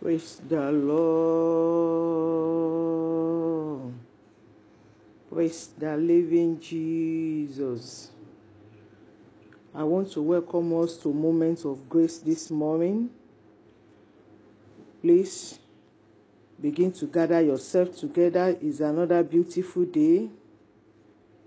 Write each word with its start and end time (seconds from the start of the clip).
Praise 0.00 0.40
the 0.48 0.70
Lord. 0.70 1.58
Praise 5.28 5.70
the 5.76 5.96
living 5.96 6.60
Jesus. 6.60 8.12
I 9.74 9.82
want 9.82 10.12
to 10.12 10.22
welcome 10.22 10.80
us 10.80 10.96
to 10.98 11.12
Moments 11.12 11.64
of 11.64 11.88
Grace 11.88 12.18
this 12.18 12.48
morning. 12.48 13.10
Please 15.02 15.58
begin 16.60 16.92
to 16.92 17.06
gather 17.06 17.40
yourself 17.40 17.96
together. 17.96 18.56
It's 18.62 18.78
another 18.78 19.24
beautiful 19.24 19.84
day. 19.84 20.28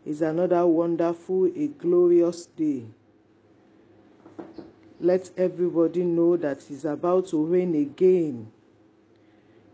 It's 0.06 0.20
another 0.20 0.66
wonderful, 0.68 1.46
a 1.46 1.68
glorious 1.68 2.48
day. 2.48 2.84
Let 5.02 5.32
everybody 5.36 6.04
know 6.04 6.38
that 6.38 6.60
it's 6.70 6.86
about 6.86 7.28
to 7.30 7.44
rain 7.44 7.74
again. 7.74 8.52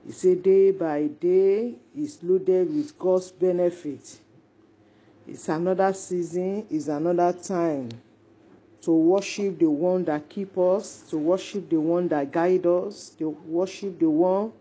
It's 0.08 0.24
a 0.24 0.36
day 0.36 0.72
by 0.72 1.08
day 1.08 1.76
is 1.94 2.24
loaded 2.24 2.74
with 2.74 2.98
God's 2.98 3.32
benefit. 3.32 4.22
It's 5.28 5.50
another 5.50 5.92
season, 5.92 6.66
it's 6.70 6.88
another 6.88 7.34
time 7.34 7.90
to 8.84 8.92
worship 8.92 9.60
the 9.60 9.70
one 9.70 10.06
that 10.06 10.30
keep 10.30 10.58
us, 10.58 11.02
to 11.10 11.18
worship 11.18 11.70
the 11.70 11.76
one 11.76 12.08
that 12.08 12.32
guide 12.32 12.66
us, 12.66 13.10
to 13.10 13.28
worship 13.28 14.00
the 14.00 14.10
one 14.10 14.54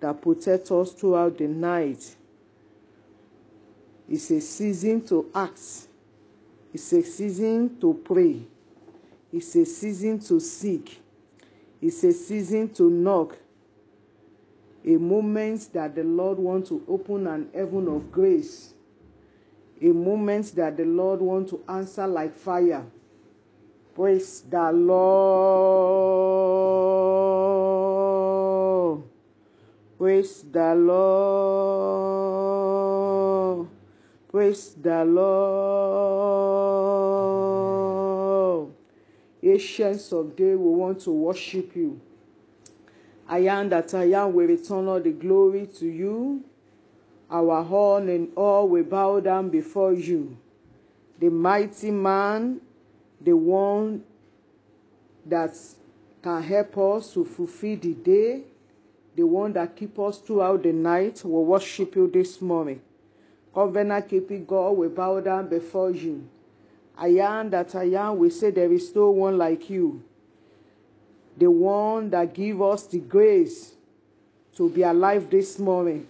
that 0.00 0.20
protect 0.20 0.70
us 0.70 0.92
throughout 0.92 1.38
the 1.38 1.48
night. 1.48 2.16
It's 4.06 4.30
a 4.30 4.42
season 4.42 5.06
to 5.06 5.30
act. 5.34 5.88
It's 6.74 6.92
a 6.92 7.02
season 7.02 7.80
to 7.80 7.94
pray. 8.04 8.42
It's 9.32 9.54
a 9.54 9.64
season 9.64 10.18
to 10.20 10.40
seek. 10.40 11.00
It's 11.80 12.02
a 12.04 12.12
season 12.12 12.68
to 12.74 12.90
knock. 12.90 13.38
A 14.84 14.96
moment 14.96 15.72
that 15.72 15.94
the 15.94 16.02
Lord 16.04 16.38
wants 16.38 16.68
to 16.70 16.82
open 16.88 17.26
an 17.26 17.48
heaven 17.54 17.86
of 17.88 18.10
grace. 18.10 18.74
A 19.80 19.86
moment 19.86 20.54
that 20.56 20.76
the 20.76 20.84
Lord 20.84 21.20
wants 21.20 21.52
to 21.52 21.62
answer 21.68 22.06
like 22.06 22.34
fire. 22.34 22.84
Praise 23.94 24.42
the 24.42 24.72
Lord. 24.72 25.70
Praise 29.98 30.42
the 30.50 30.74
Lord. 30.74 32.10
Praise 34.30 34.74
the 34.80 35.04
Lord. 35.04 36.10
Ancients 39.50 40.12
of 40.12 40.36
day, 40.36 40.54
we 40.54 40.70
want 40.70 41.00
to 41.00 41.10
worship 41.10 41.74
you. 41.74 42.00
I 43.28 43.40
am 43.40 43.68
that 43.70 43.92
I 43.94 44.04
am, 44.12 44.32
we 44.34 44.44
return 44.44 44.86
all 44.86 45.00
the 45.00 45.10
glory 45.10 45.66
to 45.78 45.86
you. 45.86 46.44
Our 47.30 47.62
horn 47.62 48.08
and 48.08 48.28
all 48.36 48.68
we 48.68 48.82
bow 48.82 49.20
down 49.20 49.50
before 49.50 49.92
you. 49.92 50.36
The 51.18 51.30
mighty 51.30 51.90
man, 51.90 52.60
the 53.20 53.36
one 53.36 54.02
that 55.26 55.56
can 56.22 56.42
help 56.42 56.78
us 56.78 57.14
to 57.14 57.24
fulfill 57.24 57.76
the 57.76 57.94
day, 57.94 58.42
the 59.14 59.24
one 59.24 59.52
that 59.52 59.76
keep 59.76 59.98
us 59.98 60.18
throughout 60.18 60.62
the 60.62 60.72
night, 60.72 61.22
we 61.24 61.42
worship 61.42 61.94
you 61.94 62.08
this 62.08 62.40
morning. 62.40 62.80
Covenant 63.54 64.08
keeping 64.08 64.44
God, 64.44 64.70
we 64.72 64.88
bow 64.88 65.20
down 65.20 65.48
before 65.48 65.90
you. 65.90 66.28
I 66.96 67.08
am 67.08 67.50
that 67.50 67.74
I 67.74 67.84
am, 67.84 68.18
we 68.18 68.30
say 68.30 68.50
there 68.50 68.72
is 68.72 68.94
no 68.94 69.10
one 69.10 69.38
like 69.38 69.70
you. 69.70 70.02
The 71.36 71.50
one 71.50 72.10
that 72.10 72.34
give 72.34 72.60
us 72.60 72.86
the 72.86 72.98
grace 72.98 73.72
to 74.56 74.68
be 74.68 74.82
alive 74.82 75.30
this 75.30 75.58
morning. 75.58 76.06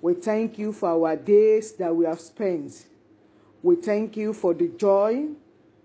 We 0.00 0.14
thank 0.14 0.58
you 0.58 0.72
for 0.72 0.90
our 0.90 1.16
days 1.16 1.72
that 1.72 1.94
we 1.94 2.04
have 2.04 2.20
spent. 2.20 2.86
We 3.62 3.76
thank 3.76 4.16
you 4.16 4.32
for 4.32 4.54
the 4.54 4.68
joy. 4.68 5.28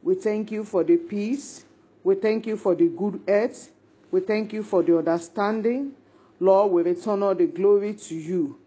We 0.02 0.16
thank 0.16 0.52
you 0.52 0.64
for 0.64 0.84
the 0.84 0.98
peace. 0.98 1.66
We 2.04 2.16
thank 2.16 2.46
you 2.46 2.58
for 2.58 2.76
the 2.76 2.90
good 2.90 3.22
health. 3.28 3.72
We 4.12 4.20
thank 4.20 4.54
you 4.54 4.64
for 4.64 4.84
the 4.84 4.98
understanding. 4.98 5.94
Lord, 6.40 6.72
we 6.74 6.82
return 6.84 7.24
all 7.24 7.34
the 7.34 7.48
glory 7.48 7.94
to 7.94 8.16
you. 8.16 8.60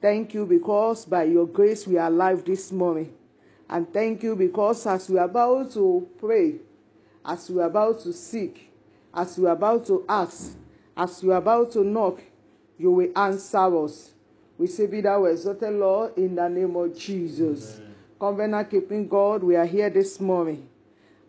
Thank 0.00 0.32
you 0.32 0.46
because 0.46 1.04
by 1.04 1.24
your 1.24 1.46
grace 1.46 1.86
we 1.86 1.98
are 1.98 2.08
alive 2.08 2.44
this 2.44 2.72
morning. 2.72 3.12
And 3.68 3.92
thank 3.92 4.22
you 4.22 4.34
because 4.34 4.86
as 4.86 5.08
we 5.10 5.18
are 5.18 5.26
about 5.26 5.72
to 5.72 6.08
pray, 6.18 6.56
as 7.24 7.50
we 7.50 7.60
are 7.60 7.66
about 7.66 8.00
to 8.00 8.12
seek, 8.12 8.70
as 9.12 9.36
we 9.38 9.46
are 9.46 9.52
about 9.52 9.86
to 9.86 10.04
ask, 10.08 10.56
as 10.96 11.22
we 11.22 11.32
are 11.32 11.38
about 11.38 11.72
to 11.72 11.84
knock, 11.84 12.20
you 12.78 12.90
will 12.90 13.10
answer 13.16 13.84
us. 13.84 14.12
We 14.56 14.66
say, 14.66 14.86
Be 14.86 15.00
thou 15.00 15.24
exalted, 15.24 15.74
Lord, 15.74 16.16
in 16.16 16.34
the 16.34 16.48
name 16.48 16.74
of 16.76 16.96
Jesus. 16.96 17.76
Amen. 17.76 17.94
Covenant 18.18 18.70
keeping 18.70 19.06
God, 19.06 19.42
we 19.42 19.54
are 19.54 19.66
here 19.66 19.90
this 19.90 20.20
morning. 20.20 20.68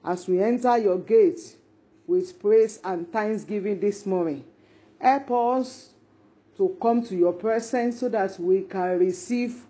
As 0.03 0.27
we 0.27 0.41
enter 0.41 0.77
your 0.77 0.97
gates 0.97 1.55
with 2.07 2.39
praise 2.39 2.79
and 2.83 3.11
thanksgiving 3.11 3.79
this 3.79 4.05
morning, 4.05 4.43
help 4.99 5.29
us 5.31 5.89
to 6.57 6.75
come 6.81 7.03
to 7.03 7.15
your 7.15 7.33
presence 7.33 7.99
so 7.99 8.09
that 8.09 8.39
we 8.39 8.61
can 8.61 8.97
receive 8.97 9.65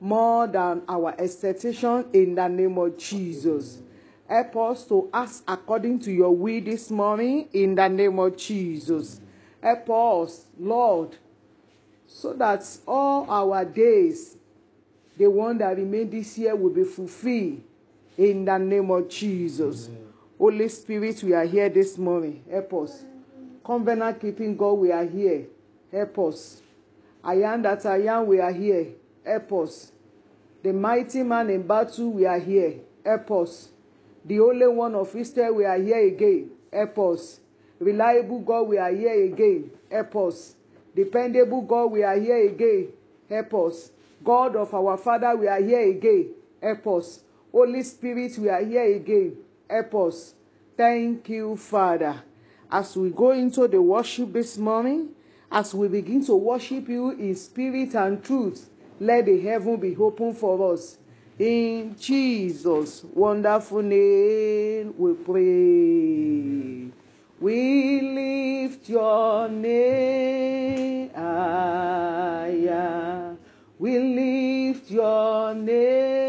more 0.00 0.46
than 0.46 0.82
our 0.88 1.14
expectation 1.18 2.06
in 2.12 2.34
the 2.34 2.48
name 2.48 2.78
of 2.78 2.96
Jesus. 2.96 3.80
Help 4.28 4.56
us 4.56 4.84
to 4.84 5.08
ask 5.12 5.42
according 5.48 5.98
to 6.00 6.12
your 6.12 6.34
will 6.34 6.60
this 6.62 6.90
morning 6.90 7.48
in 7.52 7.74
the 7.74 7.88
name 7.88 8.18
of 8.18 8.36
Jesus. 8.36 9.20
Help 9.62 9.90
us, 9.90 10.44
Lord, 10.58 11.16
so 12.06 12.32
that 12.34 12.64
all 12.86 13.28
our 13.30 13.64
days, 13.64 14.36
the 15.16 15.28
one 15.28 15.58
that 15.58 15.76
remain 15.76 16.10
this 16.10 16.36
year, 16.38 16.54
will 16.54 16.70
be 16.70 16.84
fulfilled 16.84 17.62
in 18.16 18.44
the 18.44 18.58
name 18.58 18.90
of 18.90 19.08
Jesus. 19.08 19.88
Amen. 19.88 20.04
Holy 20.38 20.68
Spirit, 20.68 21.22
we 21.22 21.32
are 21.32 21.44
here 21.44 21.68
this 21.68 21.98
morning. 21.98 22.44
Help 22.50 22.74
us. 22.74 23.02
Covenant 23.64 24.20
keeping 24.20 24.56
God, 24.56 24.74
we 24.74 24.92
are 24.92 25.04
here. 25.04 25.46
Help 25.90 26.18
us. 26.20 26.62
I 27.24 27.34
am 27.42 27.62
that 27.62 27.84
I 27.86 28.02
am, 28.06 28.26
we 28.26 28.40
are 28.40 28.52
here. 28.52 28.86
Help 29.24 29.52
us. 29.52 29.92
The 30.62 30.72
mighty 30.72 31.22
man 31.22 31.50
in 31.50 31.66
battle, 31.66 32.10
we 32.12 32.26
are 32.26 32.38
here. 32.38 32.74
Help 33.04 33.30
us. 33.30 33.68
The 34.24 34.40
only 34.40 34.66
one 34.66 34.94
of 34.94 35.14
Israel, 35.14 35.54
we 35.54 35.64
are 35.64 35.78
here 35.78 36.06
again. 36.06 36.50
Help 36.72 36.98
us. 36.98 37.40
Reliable 37.78 38.40
God, 38.40 38.62
we 38.62 38.78
are 38.78 38.92
here 38.92 39.24
again. 39.24 39.70
Help 39.90 40.16
us. 40.16 40.54
Dependable 40.94 41.62
God, 41.62 41.86
we 41.86 42.02
are 42.02 42.18
here 42.18 42.48
again. 42.48 42.88
Help 43.28 43.54
us. 43.54 43.90
God 44.24 44.56
of 44.56 44.74
our 44.74 44.96
Father, 44.96 45.36
we 45.36 45.46
are 45.46 45.62
here 45.62 45.88
again. 45.90 46.30
Help 46.60 46.86
us. 46.88 47.20
Holy 47.52 47.82
Spirit, 47.82 48.36
we 48.38 48.48
are 48.48 48.64
here 48.64 48.96
again. 48.96 49.36
Help 49.70 49.94
us. 49.94 50.34
Thank 50.76 51.28
you, 51.28 51.56
Father. 51.56 52.22
As 52.70 52.96
we 52.96 53.10
go 53.10 53.30
into 53.30 53.66
the 53.68 53.80
worship 53.80 54.32
this 54.32 54.58
morning, 54.58 55.10
as 55.50 55.74
we 55.74 55.88
begin 55.88 56.24
to 56.26 56.34
worship 56.34 56.88
you 56.88 57.10
in 57.10 57.34
spirit 57.34 57.94
and 57.94 58.22
truth, 58.22 58.68
let 59.00 59.26
the 59.26 59.40
heaven 59.40 59.76
be 59.76 59.96
open 59.96 60.34
for 60.34 60.72
us. 60.72 60.98
In 61.38 61.96
Jesus' 61.98 63.04
wonderful 63.14 63.82
name 63.82 64.94
we 64.98 65.14
pray. 65.14 66.90
We 67.40 68.00
lift 68.00 68.88
your 68.88 69.48
name. 69.48 70.38
We 73.78 73.98
lift 74.00 74.90
your 74.90 75.54
name 75.54 76.27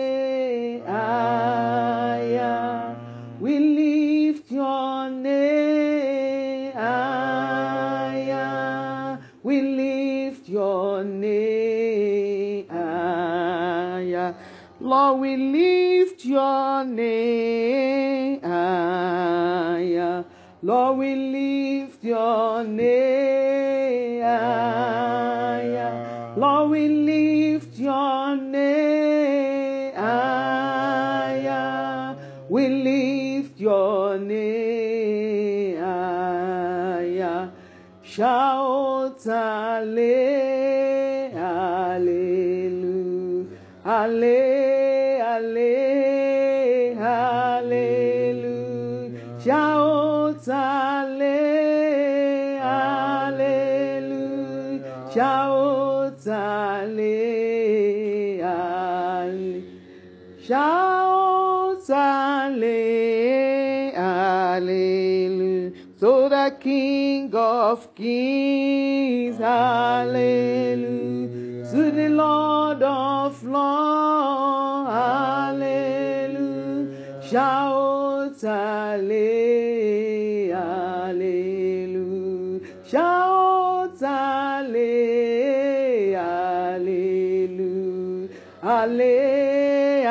Lord, 15.10 15.22
we 15.22 15.38
lift 15.38 16.24
your 16.24 16.86
name. 16.86 18.42
Lord, 20.62 20.98
we 21.00 21.16
lift 21.16 22.04
your 22.04 22.64
name. 22.64 24.22
Lord, 26.38 26.70
we 26.70 26.88
lift 26.90 27.80
your 27.80 28.36
name. 28.36 29.96
We 32.48 32.68
lift 32.70 33.60
your 33.60 34.20
name. 34.20 35.50
Shout 38.04 39.24
hallelujah, 39.26 40.29
King 66.60 67.34
of 67.34 67.96
Kings, 67.96 69.38
hallelujah. 69.38 71.72
To 71.72 71.92
the 71.92 72.10
Lord 72.10 72.84
of 72.84 73.42
Lords, 73.44 74.90
hallelujah. 74.90 77.22
Shout 77.24 78.44
alle, 78.44 80.52
hallelujah. 80.52 82.60
Shout 82.86 84.02
alle, 84.02 86.14
hallelujah. 86.14 88.30
Alle, 88.62 90.04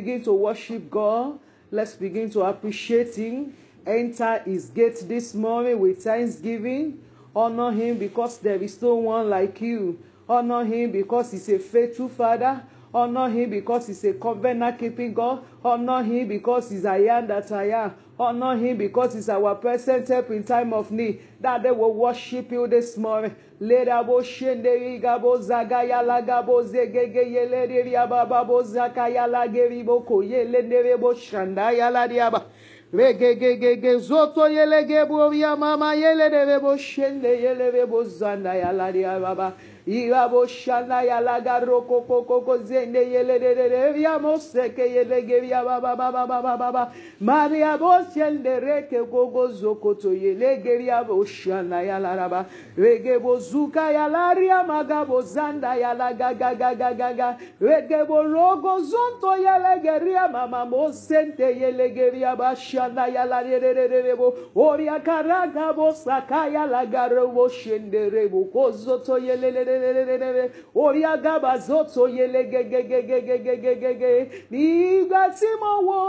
begin 0.00 0.22
to 0.22 0.32
worship 0.32 0.90
God. 0.90 1.38
Let's 1.70 1.92
begin 1.92 2.30
to 2.30 2.40
appreciate 2.40 3.14
Him. 3.14 3.54
Enter 3.86 4.38
His 4.46 4.70
gate 4.70 4.98
this 5.06 5.34
morning 5.34 5.78
with 5.78 6.02
thanksgiving. 6.02 7.02
Honor 7.36 7.70
Him 7.70 7.98
because 7.98 8.38
there 8.38 8.62
is 8.62 8.80
no 8.80 8.94
one 8.94 9.28
like 9.28 9.60
you. 9.60 9.98
Honor 10.26 10.64
Him 10.64 10.90
because 10.92 11.32
He's 11.32 11.50
a 11.50 11.58
faithful 11.58 12.08
Father. 12.08 12.62
Honor 12.92 13.28
him 13.28 13.50
because 13.50 13.86
he's 13.86 14.02
a 14.04 14.14
covenant 14.14 14.78
keeping 14.78 15.14
God. 15.14 15.44
Honor 15.64 16.02
him 16.02 16.26
because 16.28 16.70
he's 16.70 16.84
a 16.84 17.08
am 17.08 17.28
that 17.28 17.50
I 17.52 17.70
am. 17.70 17.94
Honor 18.18 18.56
him 18.56 18.76
because 18.76 19.14
he's 19.14 19.28
our 19.28 19.54
present 19.54 20.08
help 20.08 20.30
in 20.30 20.42
time 20.42 20.72
of 20.72 20.90
need. 20.90 21.20
That 21.40 21.62
they 21.62 21.70
will 21.70 21.94
worship 21.94 22.50
you 22.50 22.66
this 22.66 22.96
morning. 22.96 23.34
Lerabo 23.60 24.22
shende 24.22 24.98
igabo 24.98 25.38
zagaya 25.38 26.02
lagabo 26.02 26.62
zegege 26.64 27.30
yelere 27.30 27.84
riababo 27.84 28.62
zakaya 28.62 29.26
lageribo 29.26 30.00
koye 30.00 30.44
lenerebo 30.44 31.14
shandaya 31.14 31.90
ladiaba. 31.90 32.44
Regegegege 32.92 33.98
zoto 33.98 34.48
yelege 34.48 35.06
bo 35.06 35.30
riamama 35.30 35.94
yelere 35.94 36.58
bo 36.60 36.76
shende 36.76 37.40
yelere 37.40 37.86
bo 37.86 38.02
zandaya 38.02 38.72
ladiaba. 38.72 39.52
La 39.86 40.00
diaba 40.10 40.20
baba. 40.20 40.20
Ira 40.20 40.28
bo 40.28 40.46
shanda 40.46 41.02
ya 41.02 41.20
laga 41.20 41.60
roko 41.66 42.06
koko 42.06 42.40
ko 42.44 42.58
zende 42.58 42.98
yele 42.98 43.38
nere 43.38 43.68
re 43.68 44.00
ya 44.00 44.18
mo 44.18 44.38
seke 44.38 44.86
yele 44.88 45.26
geri 45.26 45.50
ya 45.50 45.64
baba 45.64 45.96
baba 45.96 46.26
baba 46.26 46.56
baba. 46.56 46.92
Maria 47.20 47.78
bo 47.78 48.04
shende 48.14 48.60
reke 48.60 49.10
gogo 49.10 49.48
zoko 49.48 49.94
to 50.00 50.08
yele 50.10 50.62
geri 50.62 50.86
ya 50.86 51.04
bo 51.04 51.24
shanda 51.24 51.82
ya 51.84 51.98
la 51.98 52.16
raba. 52.16 52.46
Rege 52.76 53.18
bo 53.22 53.38
zuka 53.38 53.92
ya 53.92 54.06
la 54.08 54.34
ria 54.34 54.62
maga 54.64 55.04
bo 55.04 55.22
zanda 55.22 55.74
ya 55.74 55.94
la 55.94 56.12
ga 56.12 56.32
ga 56.34 56.54
ga 56.54 56.74
ga 56.74 57.12
ga. 57.12 57.36
Rege 57.60 58.06
bo 58.06 58.22
logo 58.22 58.80
zonto 58.80 59.36
yele 59.36 59.82
geri 59.82 60.12
ya 60.12 60.28
mama 60.28 60.64
mo 60.64 60.92
sente 60.92 61.42
yele 61.42 61.94
geri 61.94 62.20
ya 62.20 62.36
ba 62.36 62.54
shanda 62.56 63.08
ya 63.08 63.24
la 63.24 63.40
re 63.40 63.58
re 63.58 63.72
re 63.72 63.88
re 63.88 64.02
re 64.02 64.14
bo. 64.16 64.34
Oria 64.54 65.00
karaga 65.00 65.72
bo 65.74 65.92
saka 65.92 66.48
ya 66.48 66.66
la 66.66 66.84
garo 66.86 67.28
bo 67.32 67.48
shende 67.48 68.10
re 68.12 68.28
bo 68.28 68.44
ko 68.44 68.70
zoto 68.72 69.18
yele 69.18 69.50
le 69.50 69.64
le 69.64 69.79
le 69.80 69.92
le 69.92 70.04
le 70.04 70.16
le 70.18 70.32
le. 70.32 70.44
Oria 70.74 71.16
gaba 71.16 71.58
zoto 71.58 72.08
yele 72.08 72.42
ge 72.52 72.62
ge 72.70 72.82
ge 72.90 73.00
ge 73.08 73.20
ge 73.26 73.36
ge 73.44 73.56
ge 73.62 73.74
ge 73.82 73.92
ge. 74.00 74.12
Nígbà 74.52 75.22
tí 75.38 75.50
mo 75.60 75.72
wò 75.88 76.00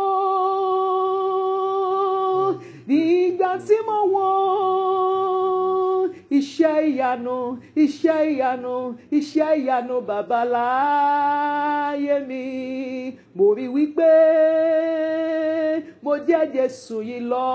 nígbà 2.88 3.52
tí 3.68 3.78
mo 3.88 3.98
wò 4.14 4.28
iṣẹ́ 6.38 6.76
ìyanu 6.90 7.38
iṣẹ́ 7.84 8.20
ìyanu 8.34 8.76
iṣẹ́ 9.18 9.52
ìyanu 9.62 9.96
babaláyé 10.08 11.36
mi. 12.28 12.44
Mo 13.36 13.46
rí 13.58 13.66
wípé 13.76 14.12
mo 16.04 16.14
jẹ́ 16.28 16.44
Jésù 16.54 16.98
yìí 17.10 17.20
lọ 17.32 17.48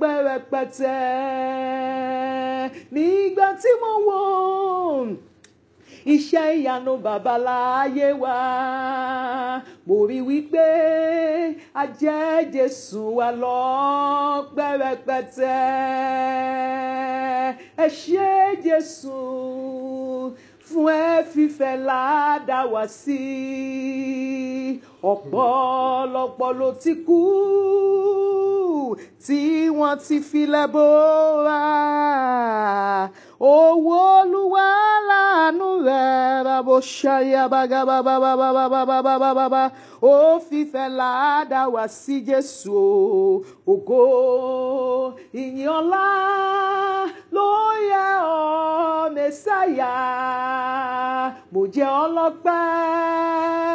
pẹ́rẹpẹtẹ. 0.00 0.98
Nígbà 2.94 3.46
tí 3.60 3.70
mo 3.82 3.92
wò 4.06 4.20
iṣẹ́ 6.12 6.46
ìyanu 6.60 6.94
babaláyé 7.04 8.08
wa. 8.22 8.36
Mo 9.86 9.96
rí 10.08 10.18
wípé 10.28 10.66
a 11.74 11.82
jẹ́ 12.00 12.50
Jésù 12.54 13.02
wa 13.18 13.28
lọ 13.42 13.60
pẹ́rẹpẹtẹ. 14.56 15.60
Ẹ 17.84 17.86
ṣé 18.00 18.30
Jésù 18.64 19.16
fún 20.66 20.86
ẹ 20.88 21.24
fífẹ́ 21.32 21.74
ládà 21.88 22.58
wá 22.72 22.82
sí 23.00 23.20
ọ̀pọ̀lọpọ̀ 25.12 26.50
ló 26.58 26.68
ti 26.82 26.92
kú 27.06 27.18
tí 29.24 29.40
wọ́n 29.78 29.94
ti 30.04 30.16
filẹ̀ 30.28 30.66
bóra 30.74 31.62
owó 33.54 33.96
olúwa 34.20 34.66
láàánú 35.08 35.68
rẹ̀ 35.88 36.42
rabo 36.46 36.76
ṣayá 36.96 37.42
bágabábábábábábábá 37.52 39.62
ó 40.10 40.12
fífẹ́ 40.46 40.86
láàdá 41.00 41.60
wá 41.74 41.84
sí 42.00 42.14
Jésù 42.28 42.78
ògo 43.72 44.02
ìyìn 45.42 45.68
ọlá 45.78 46.06
ló 47.34 47.48
yẹ 47.90 48.06
ọ́ 48.36 48.42
Mèsáyà 49.14 49.92
mo 51.52 51.60
jẹ́ 51.74 51.88
ọlọ́pẹ́. 52.04 53.74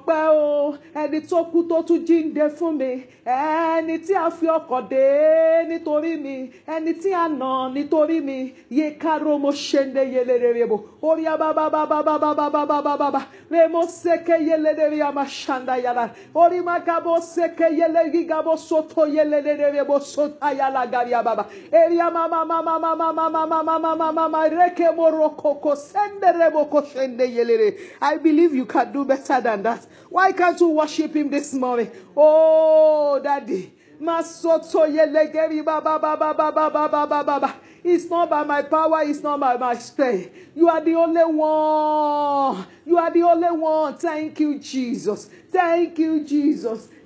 pẹ́ 0.07 0.29
o 0.33 0.75
ẹni 1.01 1.19
tó 1.29 1.39
kú 1.51 1.59
tó 1.69 1.77
tún 1.87 1.99
jíǹde 2.07 2.45
fún 2.57 2.73
mi 2.79 2.91
ẹni 3.25 3.95
tí 4.05 4.13
a 4.15 4.29
fi 4.37 4.45
ọkọ̀ 4.57 4.81
dé 4.91 5.05
nítorí 5.69 6.13
mi 6.23 6.35
ẹni 6.75 6.93
tí 7.01 7.09
a 7.13 7.27
nà 7.39 7.69
nítorí 7.75 8.17
mi 8.27 8.37
yé 8.77 8.85
káró 9.01 9.37
mo 9.43 9.51
ṣe 9.51 9.81
yelere 10.13 10.67
orí 11.01 11.25
seke 13.87 14.35
yelere 14.47 15.01
ama 15.01 15.23
ṣanda 15.25 15.75
yàrá 15.83 16.09
orí 16.35 16.59
seke 17.21 17.67
yele 17.79 18.01
soto 18.57 19.05
yelere 19.05 19.85
gari 20.91 21.13
ababa 21.13 21.45
rokoko 25.11 25.75
sendere 25.75 26.51
ko 26.51 26.81
ṣe 26.81 27.25
yelere 27.35 27.77
I 28.01 28.17
believe 28.17 28.53
you 28.55 28.65
can 28.65 28.91
do 28.91 29.05
better 29.05 29.41
than 29.41 29.63
that. 29.63 29.85
Why 30.09 30.31
can't 30.31 30.59
you 30.59 30.69
worship 30.69 31.15
him 31.15 31.29
this 31.29 31.53
morning? 31.53 31.91
Oh, 32.15 33.19
daddy. 33.23 33.73
It's 37.83 38.09
not 38.09 38.29
by 38.29 38.43
my 38.43 38.61
power, 38.63 39.03
it's 39.03 39.21
not 39.21 39.39
by 39.39 39.57
my 39.57 39.75
strength. 39.75 40.29
You 40.55 40.69
are 40.69 40.81
the 40.81 40.95
only 40.95 41.23
one. 41.23 42.65
You 42.85 42.97
are 42.97 43.11
the 43.11 43.23
only 43.23 43.51
one. 43.51 43.97
Thank 43.97 44.39
you, 44.39 44.59
Jesus. 44.59 45.29
Thank 45.51 45.99
you, 45.99 46.23
Jesus. 46.23 46.89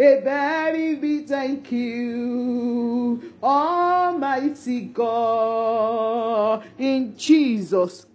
a 0.00 0.20
very 0.22 0.94
big 0.94 1.26
thank 1.26 1.70
you, 1.72 3.34
Almighty 3.42 4.80
God. 4.86 6.64
In 6.78 7.14
Jesus' 7.18 8.06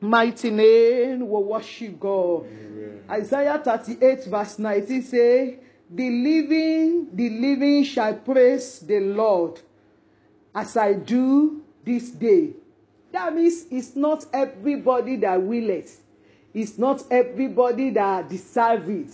mighty 0.00 0.50
name, 0.50 1.28
we 1.28 1.42
worship 1.42 2.00
God. 2.00 2.46
Amen. 2.46 3.02
Isaiah 3.10 3.60
38, 3.62 4.24
verse 4.24 4.58
19 4.58 5.02
say, 5.02 5.58
The 5.90 6.08
living, 6.10 7.08
the 7.14 7.28
living 7.28 7.84
shall 7.84 8.14
praise 8.14 8.80
the 8.80 9.00
Lord 9.00 9.60
as 10.54 10.74
I 10.78 10.94
do 10.94 11.62
this 11.84 12.12
day. 12.12 12.54
That 13.12 13.34
means 13.34 13.66
it's 13.70 13.94
not 13.94 14.24
everybody 14.32 15.16
that 15.16 15.42
will 15.42 15.68
it. 15.68 15.90
It's 16.54 16.78
not 16.78 17.02
everybody 17.10 17.90
that 17.90 18.30
deserve 18.30 18.88
it. 18.88 19.12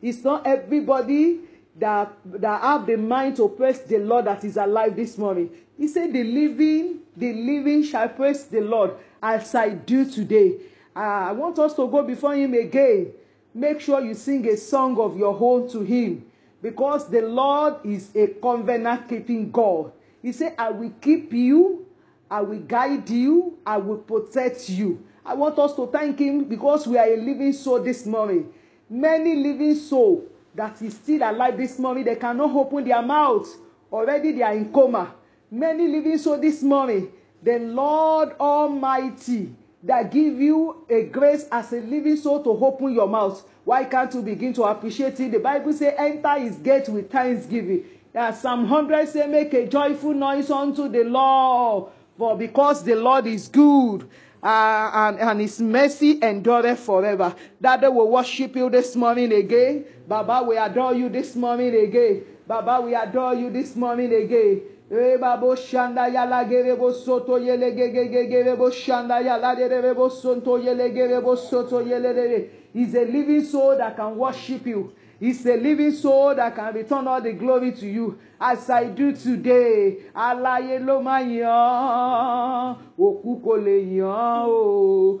It's 0.00 0.22
not 0.22 0.46
everybody 0.46 1.40
that, 1.76 2.12
that 2.24 2.60
have 2.62 2.86
the 2.86 2.96
mind 2.96 3.36
to 3.36 3.48
praise 3.48 3.80
the 3.80 3.98
Lord 3.98 4.26
that 4.26 4.44
is 4.44 4.56
alive 4.56 4.94
this 4.96 5.18
morning. 5.18 5.50
He 5.76 5.88
said, 5.88 6.12
The 6.12 6.22
living, 6.22 7.00
the 7.16 7.32
living 7.32 7.82
shall 7.82 8.08
praise 8.08 8.44
the 8.44 8.60
Lord 8.60 8.92
as 9.22 9.54
I 9.54 9.70
do 9.70 10.08
today. 10.08 10.56
Uh, 10.94 11.00
I 11.00 11.32
want 11.32 11.58
us 11.58 11.74
to 11.74 11.88
go 11.88 12.02
before 12.02 12.34
Him 12.34 12.54
again. 12.54 13.12
Make 13.52 13.80
sure 13.80 14.00
you 14.00 14.14
sing 14.14 14.46
a 14.48 14.56
song 14.56 14.98
of 14.98 15.16
your 15.16 15.36
own 15.40 15.68
to 15.70 15.80
Him 15.80 16.26
because 16.62 17.08
the 17.08 17.22
Lord 17.22 17.84
is 17.84 18.14
a 18.14 18.28
covenant 18.28 19.08
keeping 19.08 19.50
God. 19.50 19.92
He 20.22 20.32
said, 20.32 20.54
I 20.58 20.70
will 20.70 20.92
keep 21.00 21.32
you, 21.32 21.86
I 22.30 22.40
will 22.40 22.60
guide 22.60 23.08
you, 23.10 23.58
I 23.66 23.76
will 23.78 23.98
protect 23.98 24.68
you. 24.68 25.04
I 25.26 25.34
want 25.34 25.58
us 25.58 25.74
to 25.76 25.86
thank 25.88 26.18
Him 26.18 26.44
because 26.44 26.86
we 26.86 26.98
are 26.98 27.06
a 27.06 27.16
living 27.16 27.52
soul 27.52 27.82
this 27.82 28.06
morning. 28.06 28.52
Many 28.88 29.34
living 29.34 29.74
souls 29.74 30.24
that 30.54 30.80
is 30.82 30.94
still 30.94 31.22
alive 31.22 31.56
this 31.56 31.78
morning. 31.78 32.04
They 32.04 32.16
cannot 32.16 32.54
open 32.54 32.84
their 32.84 33.02
mouth. 33.02 33.48
Already 33.92 34.32
they 34.32 34.42
are 34.42 34.54
in 34.54 34.72
coma. 34.72 35.14
Many 35.50 35.88
living 35.88 36.18
so 36.18 36.38
this 36.38 36.62
morning. 36.62 37.12
The 37.42 37.58
Lord 37.58 38.32
Almighty 38.40 39.54
that 39.82 40.10
give 40.10 40.40
you 40.40 40.86
a 40.88 41.04
grace 41.04 41.46
as 41.52 41.72
a 41.72 41.80
living 41.80 42.16
soul 42.16 42.42
to 42.42 42.50
open 42.50 42.94
your 42.94 43.06
mouth. 43.06 43.44
Why 43.64 43.84
can't 43.84 44.12
you 44.14 44.22
begin 44.22 44.52
to 44.54 44.64
appreciate 44.64 45.20
it? 45.20 45.32
The 45.32 45.38
Bible 45.38 45.72
say, 45.72 45.94
enter 45.96 46.38
his 46.38 46.56
gate 46.56 46.88
with 46.88 47.10
thanksgiving. 47.10 47.84
Now, 48.14 48.30
Psalm 48.30 48.68
100 48.68 49.08
say, 49.08 49.26
make 49.26 49.52
a 49.52 49.66
joyful 49.66 50.14
noise 50.14 50.50
unto 50.50 50.88
the 50.88 51.04
Lord. 51.04 51.92
For 52.16 52.36
because 52.36 52.84
the 52.84 52.94
Lord 52.94 53.26
is 53.26 53.48
good 53.48 54.08
uh, 54.44 54.90
and, 54.94 55.18
and 55.18 55.40
his 55.40 55.60
mercy 55.60 56.22
endureth 56.22 56.80
forever. 56.80 57.34
That 57.60 57.80
they 57.80 57.88
will 57.88 58.10
worship 58.10 58.54
you 58.54 58.68
this 58.68 58.94
morning 58.94 59.32
again. 59.32 59.86
Baba, 60.06 60.44
we 60.46 60.58
adore 60.58 60.94
you 60.94 61.08
this 61.08 61.34
morning 61.34 61.74
again. 61.74 62.24
Baba, 62.46 62.84
we 62.84 62.94
adore 62.94 63.34
you 63.34 63.48
this 63.50 63.74
morning 63.74 64.12
again. 64.12 64.60
Eh, 64.90 64.94
Rebabo 64.94 65.56
shanda 65.56 66.06
yala 66.12 66.44
gerebo 66.44 66.92
soto 66.92 67.38
yele 67.38 67.72
gegegegebo 67.74 68.70
shanda 68.70 69.18
yala 69.22 69.56
derebo 69.56 70.10
soto 70.10 70.58
yele 70.58 70.92
gerebo 70.92 71.38
soto 71.38 71.82
yele 71.82 72.50
He's 72.74 72.94
a 72.94 73.04
living 73.04 73.42
soul 73.44 73.78
that 73.78 73.96
can 73.96 74.16
worship 74.16 74.66
you. 74.66 74.92
He's 75.24 75.46
a 75.46 75.56
living 75.56 75.92
soul 75.92 76.34
that 76.34 76.54
can 76.54 76.74
return 76.74 77.08
all 77.08 77.18
the 77.18 77.32
glory 77.32 77.72
to 77.72 77.86
you. 77.86 78.18
As 78.38 78.68
I 78.68 78.84
do 78.92 79.10
today, 79.16 79.96
aláyé 80.14 80.78
ló 80.84 81.00
máa 81.00 81.22
yàn 81.24 81.48
án, 81.48 82.76
òkú 82.98 83.40
kò 83.40 83.56
lè 83.56 84.04
o. 84.04 85.20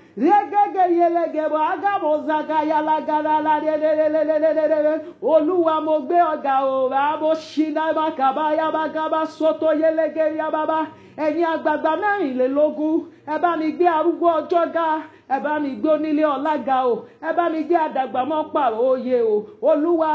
regege 0.17 0.85
yelege 0.99 1.43
bọ 1.51 1.59
agabo 1.73 2.11
zaga 2.27 2.59
yalagalala 2.63 3.59
lelelelelelele 3.63 4.93
olúwa 5.23 5.81
mo 5.85 5.99
gbé 6.05 6.19
ọ̀gá 6.33 6.55
o 6.63 6.89
rà 6.89 7.17
mo 7.21 7.31
ṣí 7.33 7.65
náà 7.73 7.93
bàkàbá 7.93 8.45
yabagaba 8.57 9.25
soto 9.25 9.69
yelege 9.73 10.35
yababa 10.37 10.87
ẹ̀yin 11.17 11.45
àgbààgbà 11.53 11.91
mẹ́rìnlélógún 12.01 12.95
ẹ 13.27 13.35
bá 13.43 13.51
mi 13.59 13.67
gbé 13.71 13.85
arúgbó 13.97 14.27
ọjọ́ 14.39 14.63
ga 14.75 14.87
ẹ 15.29 15.37
bá 15.43 15.53
mi 15.63 15.69
gbé 15.79 15.89
onílé 15.95 16.23
ọlága 16.35 16.77
o 16.91 16.93
ẹ 17.27 17.29
bá 17.37 17.43
mi 17.53 17.59
gbé 17.67 17.75
àdàgbàmọ́ 17.87 18.41
pààrọ̀ 18.53 18.85
oyè 18.91 19.17
o. 19.33 19.35
Olúwa 19.69 20.09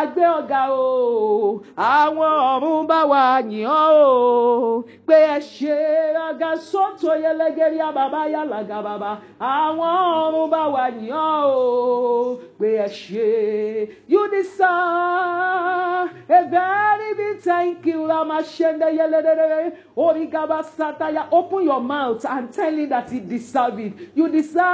àgbé 0.00 0.24
ọ̀gá 0.38 0.62
o. 0.70 1.60
Àwọn 1.76 2.30
ọ̀run 2.52 2.86
bá 2.90 3.00
wa 3.10 3.22
yìn 3.50 3.66
ọ́ 3.66 3.86
o. 4.06 4.84
Pé 5.06 5.16
ẹ 5.36 5.38
ṣe 5.54 5.76
ọ̀gá 6.28 6.50
sọ́tò 6.70 7.10
yẹlẹgẹrì 7.24 7.78
àbàbá 7.88 8.20
yàlàgà 8.34 8.78
bàbá 8.86 9.10
àwọn 9.40 9.90
ọ̀run 10.22 10.50
bá 10.54 10.62
wa 10.74 10.84
yìn 10.98 11.12
ọ́ 11.12 11.44
o. 11.46 12.38
Pé 12.58 12.68
ẹ 12.84 12.88
ṣe 12.88 13.28
you 14.12 14.22
deserve 14.30 16.10
a 16.28 16.40
very 16.54 17.10
big 17.18 17.38
thank 17.40 17.86
you. 17.86 18.06
Ramashende 18.08 18.86
yẹlẹdẹdẹ 18.98 19.72
origaba 19.87 19.87
sataya 19.87 19.87
open 21.32 21.64
your 21.64 21.80
mouth 21.80 22.24
and 22.24 22.52
tell 22.52 22.72
him 22.72 22.88
that 22.88 23.10
he 23.10 23.20
deserve 23.20 23.78
it 23.80 23.92
you 24.14 24.28
deserve 24.28 24.64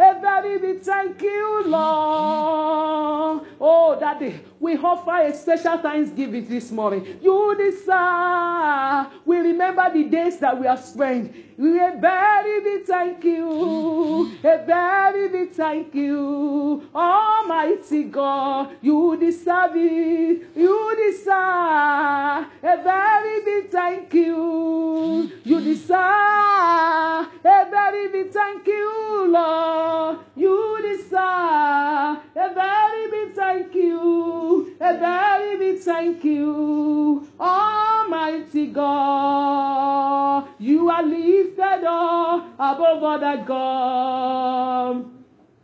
a 0.00 0.18
very 0.20 0.58
big 0.58 0.80
thank 0.80 1.20
you, 1.20 1.62
Lord. 1.66 3.46
Oh, 3.60 3.96
Daddy, 4.00 4.40
we 4.60 4.76
offer 4.76 5.16
a 5.16 5.34
special 5.34 5.78
thanksgiving 5.78 6.46
this 6.46 6.70
morning. 6.70 7.18
You 7.22 7.56
deserve. 7.56 9.06
We 9.24 9.38
remember 9.38 9.90
the 9.90 10.04
days 10.04 10.38
that 10.40 10.60
we 10.60 10.66
have 10.66 10.84
spent. 10.84 11.34
We 11.56 11.78
very 11.78 12.60
big 12.60 12.86
thank 12.86 13.24
you. 13.24 14.30
A 14.44 14.64
very 14.64 15.28
big 15.28 15.52
thank 15.52 15.94
you. 15.94 16.88
Almighty 16.94 18.04
God, 18.04 18.76
you 18.82 19.16
deserve 19.18 19.72
it. 19.76 20.46
You 20.54 20.96
deserve 21.10 22.46
a 22.62 22.82
very 22.82 23.62
thank 23.68 24.12
you. 24.12 25.30
You 25.42 25.60
deserve 25.60 25.98
a 25.98 27.66
very 27.70 28.24
thank 28.30 28.66
you, 28.66 29.26
Lord. 29.28 30.18
You 30.36 30.78
deserve 30.82 32.18
a 32.36 32.54
very 32.54 33.30
thank 33.34 33.74
you. 33.74 34.49
Very 34.78 35.56
big 35.56 35.78
thank 35.80 36.24
you. 36.24 37.28
Almighty 37.38 38.66
God. 38.68 40.48
You 40.58 40.90
are 40.90 41.02
lifted 41.02 41.84
up 41.86 42.54
above 42.58 43.02
other 43.02 43.44
God. 43.46 45.04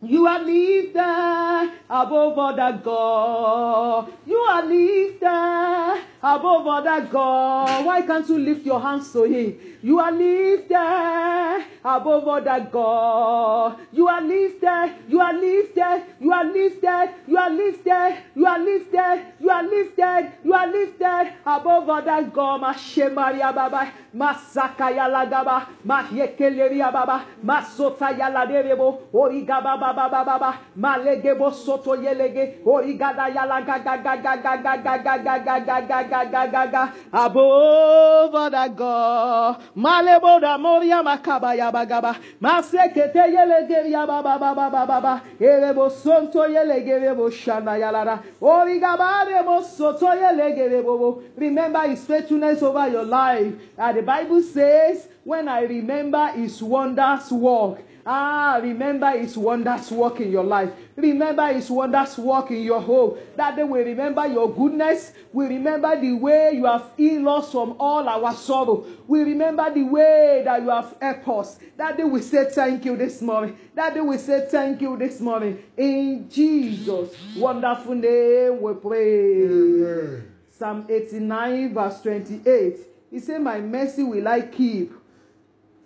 You 0.03 0.27
are 0.27 0.43
lifted 0.45 1.71
above 1.91 2.39
other 2.39 2.81
God. 2.85 4.13
You 4.27 4.37
are 4.37 4.65
lifted 4.65 6.03
above 6.23 6.67
other 6.67 7.01
God. 7.11 7.85
Why 7.85 8.03
can't 8.03 8.29
you 8.29 8.39
lift 8.39 8.65
your 8.67 8.81
hands 8.81 9.13
to 9.13 9.25
Him? 9.25 9.59
You 9.87 10.01
are 10.01 10.11
lifted 10.11 11.65
above 11.85 12.27
other 12.27 12.69
God. 12.73 13.77
You 13.93 14.09
are 14.09 14.21
lifted. 14.21 14.95
You 15.07 15.21
are 15.21 15.33
lifted. 15.33 16.03
You 16.19 16.33
are 16.33 16.45
lifted. 16.45 17.15
You 17.29 17.39
are 17.39 17.51
lifted. 17.51 18.17
You 18.35 18.47
are 18.47 18.59
lifted. 18.59 19.23
You 19.39 19.49
are 19.49 19.63
lifted. 19.63 20.33
You 20.43 20.55
are 20.55 20.67
lifted 20.67 21.33
above 21.47 21.89
other 21.89 22.23
God. 22.35 22.63
Mashemaria 22.63 23.55
baba. 23.55 23.93
Masaka 24.13 24.91
yala 24.91 25.31
gaba. 25.31 25.69
Mahekeleria 25.87 26.91
baba. 26.93 27.25
Masota 27.45 28.11
yala 28.11 28.45
derebo. 28.45 29.03
Origa 29.15 29.63
baba 29.63 29.93
baba 29.95 30.25
baba. 30.25 30.59
Malegebo 30.77 31.53
soto 31.53 31.95
yelege. 31.95 32.65
Origada 32.67 33.31
yala 33.33 33.65
gaga 33.65 34.03
gaga 34.03 34.37
gaga 34.43 34.83
gaga 34.83 35.19
gaga 35.23 35.61
gaga 35.61 36.05
gaga 36.11 36.47
gaga. 36.51 36.93
Above 37.13 38.35
other 38.35 38.69
God. 38.75 39.76
Malebo 39.77 40.41
da 40.41 40.57
moria 40.57 41.03
makaba 41.03 41.55
yaba 41.55 41.87
gaba. 41.87 42.17
Masekete 42.41 43.19
yelege 43.19 43.91
yaba 43.91 44.23
baba 44.23 44.55
baba. 44.55 45.23
Erebo 45.39 45.91
sonto 45.91 46.47
yelege 46.49 46.99
rebo 46.99 47.31
shana 47.31 47.77
yalara. 47.77 48.23
Origaba 48.41 49.25
rebo 49.27 49.63
soto 49.63 50.07
yelege 50.07 50.67
rebo. 50.71 51.23
Remember 51.37 51.81
his 51.89 52.03
faithfulness 52.07 52.63
over 52.63 52.89
your 52.89 53.05
life. 53.05 53.53
And 53.77 53.99
the 53.99 54.03
Bible 54.03 54.43
says, 54.43 55.09
when 55.25 55.47
I 55.47 55.65
remember 55.65 56.27
his 56.29 56.63
wonders 56.63 57.31
work, 57.31 57.83
Ah, 58.09 58.61
remember 58.63 59.11
his 59.11 59.37
wonders 59.37 59.91
work 59.91 60.21
in 60.21 60.31
your 60.31 60.45
life. 60.45 60.71
Remember 60.95 61.53
his 61.53 61.69
wonders 61.69 62.17
work 62.17 62.53
in 62.53 62.63
your 62.63 62.81
home. 62.81 63.19
That 63.37 63.57
they 63.57 63.65
will 63.65 63.85
remember 63.85 64.25
your 64.29 64.49
goodness. 64.55 65.13
We 65.33 65.47
remember 65.47 66.01
the 66.01 66.13
way 66.13 66.53
you 66.55 66.67
have 66.67 66.93
healed 66.97 67.27
us 67.27 67.51
from 67.51 67.75
all 67.81 68.09
our 68.09 68.33
sorrow. 68.35 68.87
We 69.09 69.23
remember 69.25 69.75
the 69.75 69.83
way 69.83 70.43
that 70.45 70.63
you 70.63 70.71
have 70.71 70.97
helped 71.03 71.29
us. 71.29 71.59
That 71.77 71.97
they 71.97 72.05
will 72.05 72.23
say 72.23 72.49
thank 72.49 72.85
you 72.85 72.97
this 72.97 73.21
morning. 73.21 73.59
That 73.75 73.95
they 73.95 74.01
will 74.01 74.19
say 74.19 74.47
thank 74.49 74.81
you 74.81 74.97
this 74.97 75.21
morning. 75.21 75.65
In 75.77 76.31
Jesus' 76.31 77.13
wonderful 77.37 77.97
name 77.97 78.63
we 78.63 78.75
pray. 78.75 79.43
Amen. 79.43 80.33
Psalm 80.57 80.87
89, 80.89 81.75
verse 81.75 82.01
28. 82.03 82.79
He 83.11 83.19
said, 83.19 83.43
My 83.43 83.61
mercy 83.61 84.05
will 84.05 84.27
I 84.27 84.43
keep 84.43 84.93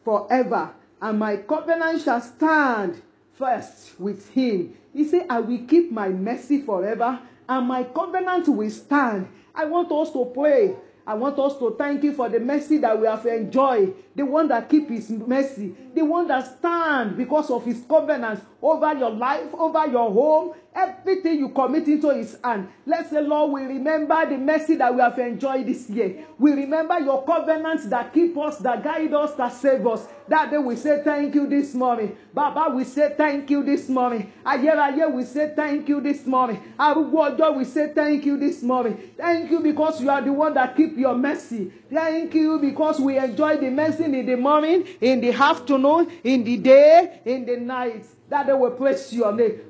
forever, 0.04 0.70
and 1.00 1.18
my 1.18 1.36
covenant 1.36 2.02
shall 2.02 2.20
stand 2.20 3.00
first 3.34 3.98
with 3.98 4.30
him. 4.30 4.74
He 4.92 5.04
said, 5.04 5.26
I 5.30 5.40
will 5.40 5.64
keep 5.66 5.90
my 5.90 6.08
mercy 6.08 6.60
forever, 6.60 7.20
and 7.48 7.66
my 7.66 7.84
covenant 7.84 8.48
will 8.48 8.70
stand. 8.70 9.28
I 9.54 9.64
want 9.64 9.90
us 9.92 10.12
to 10.12 10.24
pray. 10.26 10.76
I 11.06 11.14
want 11.14 11.38
us 11.38 11.58
to 11.58 11.74
thank 11.76 12.04
you 12.04 12.12
for 12.12 12.28
the 12.28 12.38
mercy 12.38 12.76
that 12.78 13.00
we 13.00 13.06
have 13.06 13.24
enjoyed, 13.26 13.94
the 14.14 14.24
one 14.24 14.46
that 14.48 14.68
keep 14.68 14.88
his 14.90 15.10
mercy, 15.10 15.74
the 15.94 16.04
one 16.04 16.28
that 16.28 16.58
stand 16.58 17.16
because 17.16 17.50
of 17.50 17.64
his 17.64 17.82
covenant 17.88 18.40
over 18.62 18.94
your 18.94 19.10
life, 19.10 19.52
over 19.54 19.86
your 19.86 20.10
home, 20.12 20.54
everything 20.74 21.38
you 21.38 21.48
commit 21.50 21.88
into 21.88 22.10
his 22.14 22.38
hand. 22.42 22.68
Let's 22.86 23.10
say, 23.10 23.20
Lord, 23.20 23.52
we 23.52 23.62
remember 23.62 24.24
the 24.28 24.38
mercy 24.38 24.76
that 24.76 24.94
we 24.94 25.00
have 25.00 25.18
enjoyed 25.18 25.66
this 25.66 25.88
year. 25.90 26.26
We 26.38 26.52
remember 26.52 26.98
your 27.00 27.24
covenants 27.24 27.86
that 27.86 28.12
keep 28.14 28.36
us, 28.38 28.58
that 28.58 28.82
guide 28.82 29.12
us, 29.12 29.34
that 29.34 29.52
save 29.52 29.86
us. 29.86 30.06
That 30.28 30.50
day 30.50 30.58
we 30.58 30.76
say 30.76 31.02
thank 31.04 31.34
you 31.34 31.46
this 31.48 31.74
morning. 31.74 32.16
Baba, 32.32 32.74
we 32.74 32.84
say 32.84 33.14
thank 33.16 33.50
you 33.50 33.62
this 33.62 33.88
morning. 33.88 34.32
Ayérayé, 34.46 35.12
we 35.12 35.24
say 35.24 35.52
thank 35.56 35.88
you 35.88 36.00
this 36.00 36.24
morning. 36.26 36.62
Ọjọ́, 36.78 37.56
we 37.56 37.64
say 37.64 37.92
thank 37.92 38.24
you 38.24 38.36
this 38.36 38.62
morning. 38.62 38.96
Thank 39.16 39.50
you 39.50 39.60
because 39.60 40.00
you 40.00 40.08
are 40.10 40.22
the 40.22 40.32
one 40.32 40.54
that 40.54 40.76
keep 40.76 40.96
your 40.96 41.14
mercy. 41.16 41.72
Thank 41.92 42.34
you 42.34 42.58
because 42.58 43.00
we 43.00 43.18
enjoy 43.18 43.56
the 43.56 43.70
mercy 43.70 44.04
in 44.04 44.26
the 44.26 44.36
morning, 44.36 44.86
in 45.00 45.20
the 45.20 45.32
afternoon, 45.32 46.10
in 46.22 46.44
the 46.44 46.56
day, 46.56 47.20
in 47.24 47.44
the 47.44 47.56
night. 47.56 48.04
That 48.30 48.46
they 48.46 48.52
will 48.54 48.70
praise 48.70 49.12
your 49.12 49.32
name. 49.32 49.60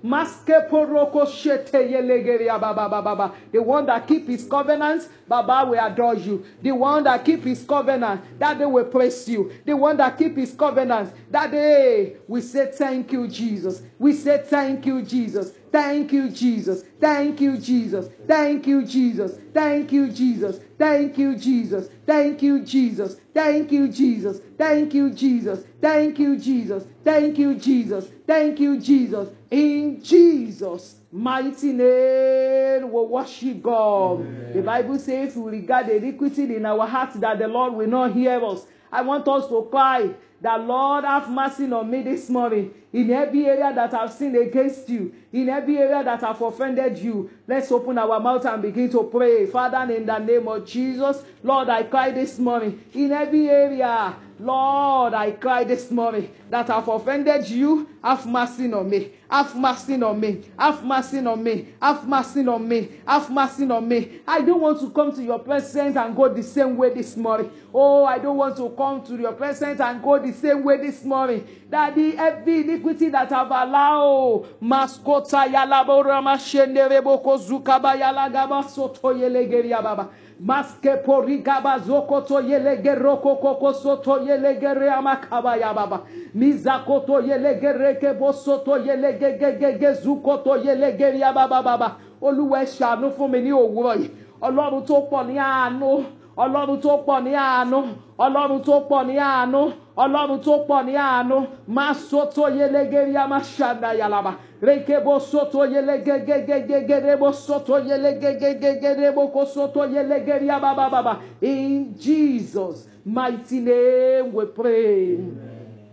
The 3.53 3.63
one 3.63 3.87
that 3.87 4.07
keep 4.07 4.29
his 4.29 4.45
covenants, 4.45 5.09
Baba, 5.31 5.71
we 5.71 5.79
adore 5.79 6.17
you. 6.17 6.45
The 6.61 6.73
one 6.73 7.05
that 7.05 7.25
keep 7.25 7.45
his 7.45 7.63
covenant, 7.63 8.41
that 8.41 8.59
they 8.59 8.67
will 8.67 8.87
praise 8.87 9.29
you. 9.29 9.53
The 9.65 9.77
one 9.77 9.97
that 9.99 10.19
keep 10.19 10.37
his 10.37 10.53
covenant, 10.53 11.15
that 11.31 11.53
day 11.53 12.17
we 12.27 12.41
say 12.43 12.73
thank 12.75 13.13
you, 13.13 13.29
Jesus. 13.29 13.81
We 13.97 14.13
say 14.13 14.43
thank 14.45 14.85
you, 14.87 15.03
Jesus. 15.03 15.53
Thank 15.71 16.13
you, 16.13 16.31
Jesus. 16.31 16.83
Thank 17.01 17.41
you, 17.41 17.59
Jesus. 17.59 18.09
Thank 18.27 18.67
you, 18.67 18.83
Jesus. 18.83 19.39
Thank 19.55 19.93
you, 19.93 20.11
Jesus. 20.11 20.59
Thank 20.77 21.19
you, 21.19 21.37
Jesus. 21.39 21.89
Thank 22.09 22.43
you, 22.43 22.65
Jesus. 22.65 23.17
Thank 23.33 23.73
you, 23.73 23.89
Jesus. 23.89 24.41
Thank 24.59 24.93
you, 24.95 25.11
Jesus. 25.11 25.65
Thank 25.81 26.19
you, 26.19 26.37
Jesus. 26.37 26.85
Thank 27.05 27.39
you, 27.39 27.55
Jesus. 27.55 28.09
Thank 28.27 28.59
you, 28.61 28.81
Jesus. 28.81 29.29
In 29.51 30.01
Jesus' 30.01 31.01
mighty 31.11 31.73
name, 31.73 32.93
we 32.93 33.03
worship 33.03 33.61
God. 33.61 34.55
The 34.55 34.63
Bible 34.63 34.99
says 34.99 35.31
if 35.31 35.37
we 35.37 35.51
regard 35.59 35.87
the 35.89 35.97
iniquity 35.97 36.55
in 36.55 36.65
our 36.65 36.87
hearts 36.87 37.17
that 37.17 37.39
the 37.39 37.49
Lord 37.49 37.75
will 37.75 37.89
not 37.89 38.13
hear 38.13 38.43
us. 38.45 38.65
I 38.93 39.03
want 39.03 39.27
us 39.27 39.49
to 39.49 39.67
cry 39.71 40.11
that 40.41 40.61
Lord 40.65 41.05
have 41.05 41.29
mercy 41.31 41.71
on 41.71 41.91
me 41.91 42.03
this 42.03 42.31
morning 42.31 42.73
in 42.93 43.11
every 43.11 43.47
area 43.47 43.73
that 43.75 43.93
I've 43.93 44.13
sinned 44.13 44.37
against 44.37 44.89
you, 44.89 45.13
in 45.33 45.49
every 45.49 45.79
area 45.79 46.03
that 46.03 46.23
I've 46.23 46.41
offended 46.41 46.99
you. 46.99 47.31
Let's 47.47 47.71
open 47.71 47.99
our 47.99 48.19
mouth 48.19 48.45
and 48.47 48.63
begin 48.63 48.91
to 48.91 49.05
pray. 49.05 49.47
Father, 49.47 49.93
in 49.93 50.07
the 50.07 50.19
name 50.19 50.49
of 50.49 50.67
Jesus, 50.67 51.23
Lord, 51.43 51.69
I 51.69 51.85
cry 51.85 52.11
this 52.11 52.39
morning 52.39 52.85
in 52.93 53.13
every 53.13 53.49
area. 53.49 54.17
Lord, 54.41 55.13
I 55.13 55.33
cry 55.33 55.65
this 55.65 55.91
morning 55.91 56.31
that 56.49 56.71
I've 56.71 56.89
offended 56.89 57.49
you. 57.49 57.89
Have 58.03 58.27
mercy 58.27 58.73
on 58.73 58.89
me. 58.89 59.13
Have 59.31 59.55
mercy 59.55 60.03
on 60.03 60.19
me. 60.19 60.45
Have 60.59 60.83
mercy 60.85 61.19
on 61.19 61.43
me. 61.43 61.69
Have 61.81 62.09
mercy 62.09 62.47
on 62.49 62.67
me. 62.67 62.89
Have 63.07 63.31
mercy 63.31 63.71
on 63.71 63.87
me. 63.87 64.21
I 64.27 64.41
don't 64.41 64.61
want 64.63 64.81
to 64.81 64.91
come 64.91 65.15
to 65.15 65.23
your 65.23 65.41
presence 65.41 65.95
and 65.97 66.17
go 66.17 66.33
the 66.33 66.43
same 66.43 66.79
way 66.79 66.95
this 66.95 67.19
morning. 67.19 67.53
Oh, 67.73 68.05
I 68.05 68.19
don't 68.19 68.39
want 68.39 68.57
to 68.57 68.71
come 68.71 69.05
to 69.05 69.17
your 69.17 69.33
presence 69.33 69.79
and 69.79 70.03
go 70.03 70.19
the 70.19 70.33
same 70.33 70.65
way 70.65 70.79
this 70.79 71.05
morning. 71.05 71.47
Daddy, 71.71 72.17
every 72.19 72.63
iniquity 72.63 73.11
that 73.11 73.31
I've 73.31 73.47
allowed, 73.47 74.45
maskota 74.61 75.47
yalabora 75.47 76.21
mashenderebo 76.21 77.19
kozukaba 77.23 77.95
yalagaba 77.95 78.65
soto 78.69 79.13
yelegeria 79.15 79.81
baba. 79.81 80.09
Maske 80.45 80.97
porigaba 81.05 81.79
zokoto 81.79 82.41
yelegero 82.41 83.17
kokoko 83.23 83.73
soto 83.73 84.19
yelegere 84.19 84.91
amakaba 84.91 85.57
ya 85.57 85.73
baba. 85.73 86.01
Mizakoto 86.35 87.21
yelegere 87.21 87.95
kebo 88.01 88.33
soto 88.33 88.77
yelegegegege 88.79 89.93
zukoto 90.03 90.57
yelegere 90.57 91.19
ya 91.21 91.33
baba 91.33 91.63
baba. 91.63 91.97
Olúwa 92.21 92.63
ẹ 92.63 92.67
ṣàánú 92.67 93.11
fún 93.17 93.31
mi 93.31 93.41
ní 93.43 93.51
òwúrọ̀ 93.53 93.95
yìí. 93.97 94.11
Ọlọ́run 94.43 94.85
tó 94.87 95.01
pọ̀ 95.11 95.27
ní 95.27 95.39
àánú. 95.39 96.05
Ọlọ́run 96.37 96.81
tó 96.83 96.97
pọ̀ 97.07 97.23
ní 97.25 97.33
àánú. 97.37 97.79
Ọlọ́run 98.19 98.61
tó 98.65 98.81
pọ̀ 98.89 99.07
ní 99.07 99.15
àánú. 99.19 99.73
Ọlọ́run 100.03 100.41
tó 100.45 100.53
pọ̀ 100.69 100.81
ní 100.87 100.95
àánú. 101.09 101.37
Má 101.77 101.87
soto 102.09 102.43
yelegere 102.59 103.13
ya 103.17 103.23
má 103.33 103.39
ṣàdá 103.55 103.91
yàlàbà. 104.01 104.33
Rekebo 104.63 105.15
soto 105.31 105.61
yelegegegegegebo 105.75 107.29
soto 107.47 107.75
yelegegegegebo 107.89 109.23
ko 109.33 109.45
soto 109.55 109.81
yelegere 109.95 110.47
ya 110.47 110.59
baba. 110.61 111.21
In 111.41 111.95
Jesus' 111.99 112.87
mighty 113.05 113.61
name 113.61 114.33
we 114.33 114.45
pray. 114.47 115.19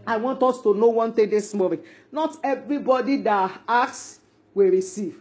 I 0.06 0.16
want 0.18 0.42
us 0.44 0.62
to 0.62 0.74
know 0.74 0.88
one 0.88 1.12
thing 1.14 1.30
this 1.30 1.54
morning. 1.54 1.82
Not 2.12 2.38
everybody 2.44 3.18
that 3.24 3.52
asks 3.68 4.20
will 4.54 4.70
receive. 4.72 5.18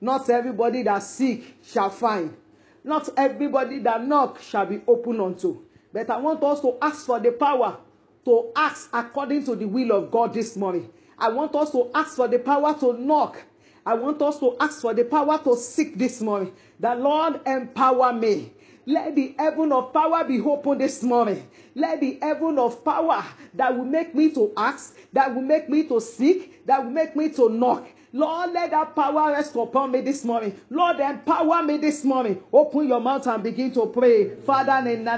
Not 0.00 0.30
everybody 0.30 0.82
that 0.84 1.02
seek 1.02 1.56
shall 1.64 1.90
find. 1.90 2.36
Not 2.84 3.08
everybody 3.16 3.80
that 3.80 4.04
knock 4.06 4.40
shall 4.40 4.66
be 4.66 4.80
opened 4.86 5.20
unto. 5.20 5.62
But 5.92 6.08
I 6.10 6.18
want 6.18 6.42
us 6.44 6.60
to 6.60 6.76
ask 6.80 7.04
for 7.06 7.18
the 7.18 7.32
power 7.32 7.78
to 8.26 8.50
ask 8.56 8.90
according 8.92 9.44
to 9.44 9.54
the 9.54 9.64
will 9.64 9.92
of 9.92 10.10
God 10.10 10.34
this 10.34 10.56
morning. 10.56 10.90
I 11.16 11.28
want 11.28 11.54
us 11.54 11.70
to 11.70 11.88
ask 11.94 12.16
for 12.16 12.26
the 12.26 12.40
power 12.40 12.74
to 12.80 12.92
knock. 12.92 13.42
I 13.86 13.94
want 13.94 14.20
us 14.20 14.40
to 14.40 14.56
ask 14.58 14.80
for 14.80 14.92
the 14.92 15.04
power 15.04 15.38
to 15.44 15.56
seek 15.56 15.96
this 15.96 16.20
morning. 16.20 16.52
The 16.80 16.96
Lord 16.96 17.40
empower 17.46 18.12
me. 18.12 18.52
Let 18.84 19.14
the 19.14 19.32
heaven 19.38 19.70
of 19.70 19.92
power 19.92 20.24
be 20.24 20.40
open 20.40 20.78
this 20.78 21.04
morning. 21.04 21.48
Let 21.76 22.00
the 22.00 22.18
heaven 22.20 22.58
of 22.58 22.84
power 22.84 23.24
that 23.54 23.76
will 23.76 23.84
make 23.84 24.12
me 24.12 24.32
to 24.32 24.52
ask, 24.56 24.96
that 25.12 25.32
will 25.32 25.42
make 25.42 25.68
me 25.68 25.84
to 25.84 26.00
seek, 26.00 26.66
that 26.66 26.82
will 26.82 26.90
make 26.90 27.14
me 27.14 27.28
to 27.30 27.48
knock. 27.48 27.86
Lord, 28.12 28.52
let 28.52 28.70
that 28.70 28.94
power 28.94 29.32
rest 29.32 29.54
upon 29.56 29.90
me 29.92 30.00
this 30.00 30.24
morning. 30.24 30.58
Lord, 30.70 31.00
empower 31.00 31.62
me 31.62 31.76
this 31.78 32.04
morning. 32.04 32.42
Open 32.52 32.88
your 32.88 33.00
mouth 33.00 33.26
and 33.26 33.42
begin 33.42 33.72
to 33.72 33.86
pray. 33.86 34.36
Father, 34.36 34.88
in 34.88 35.04
the 35.04 35.16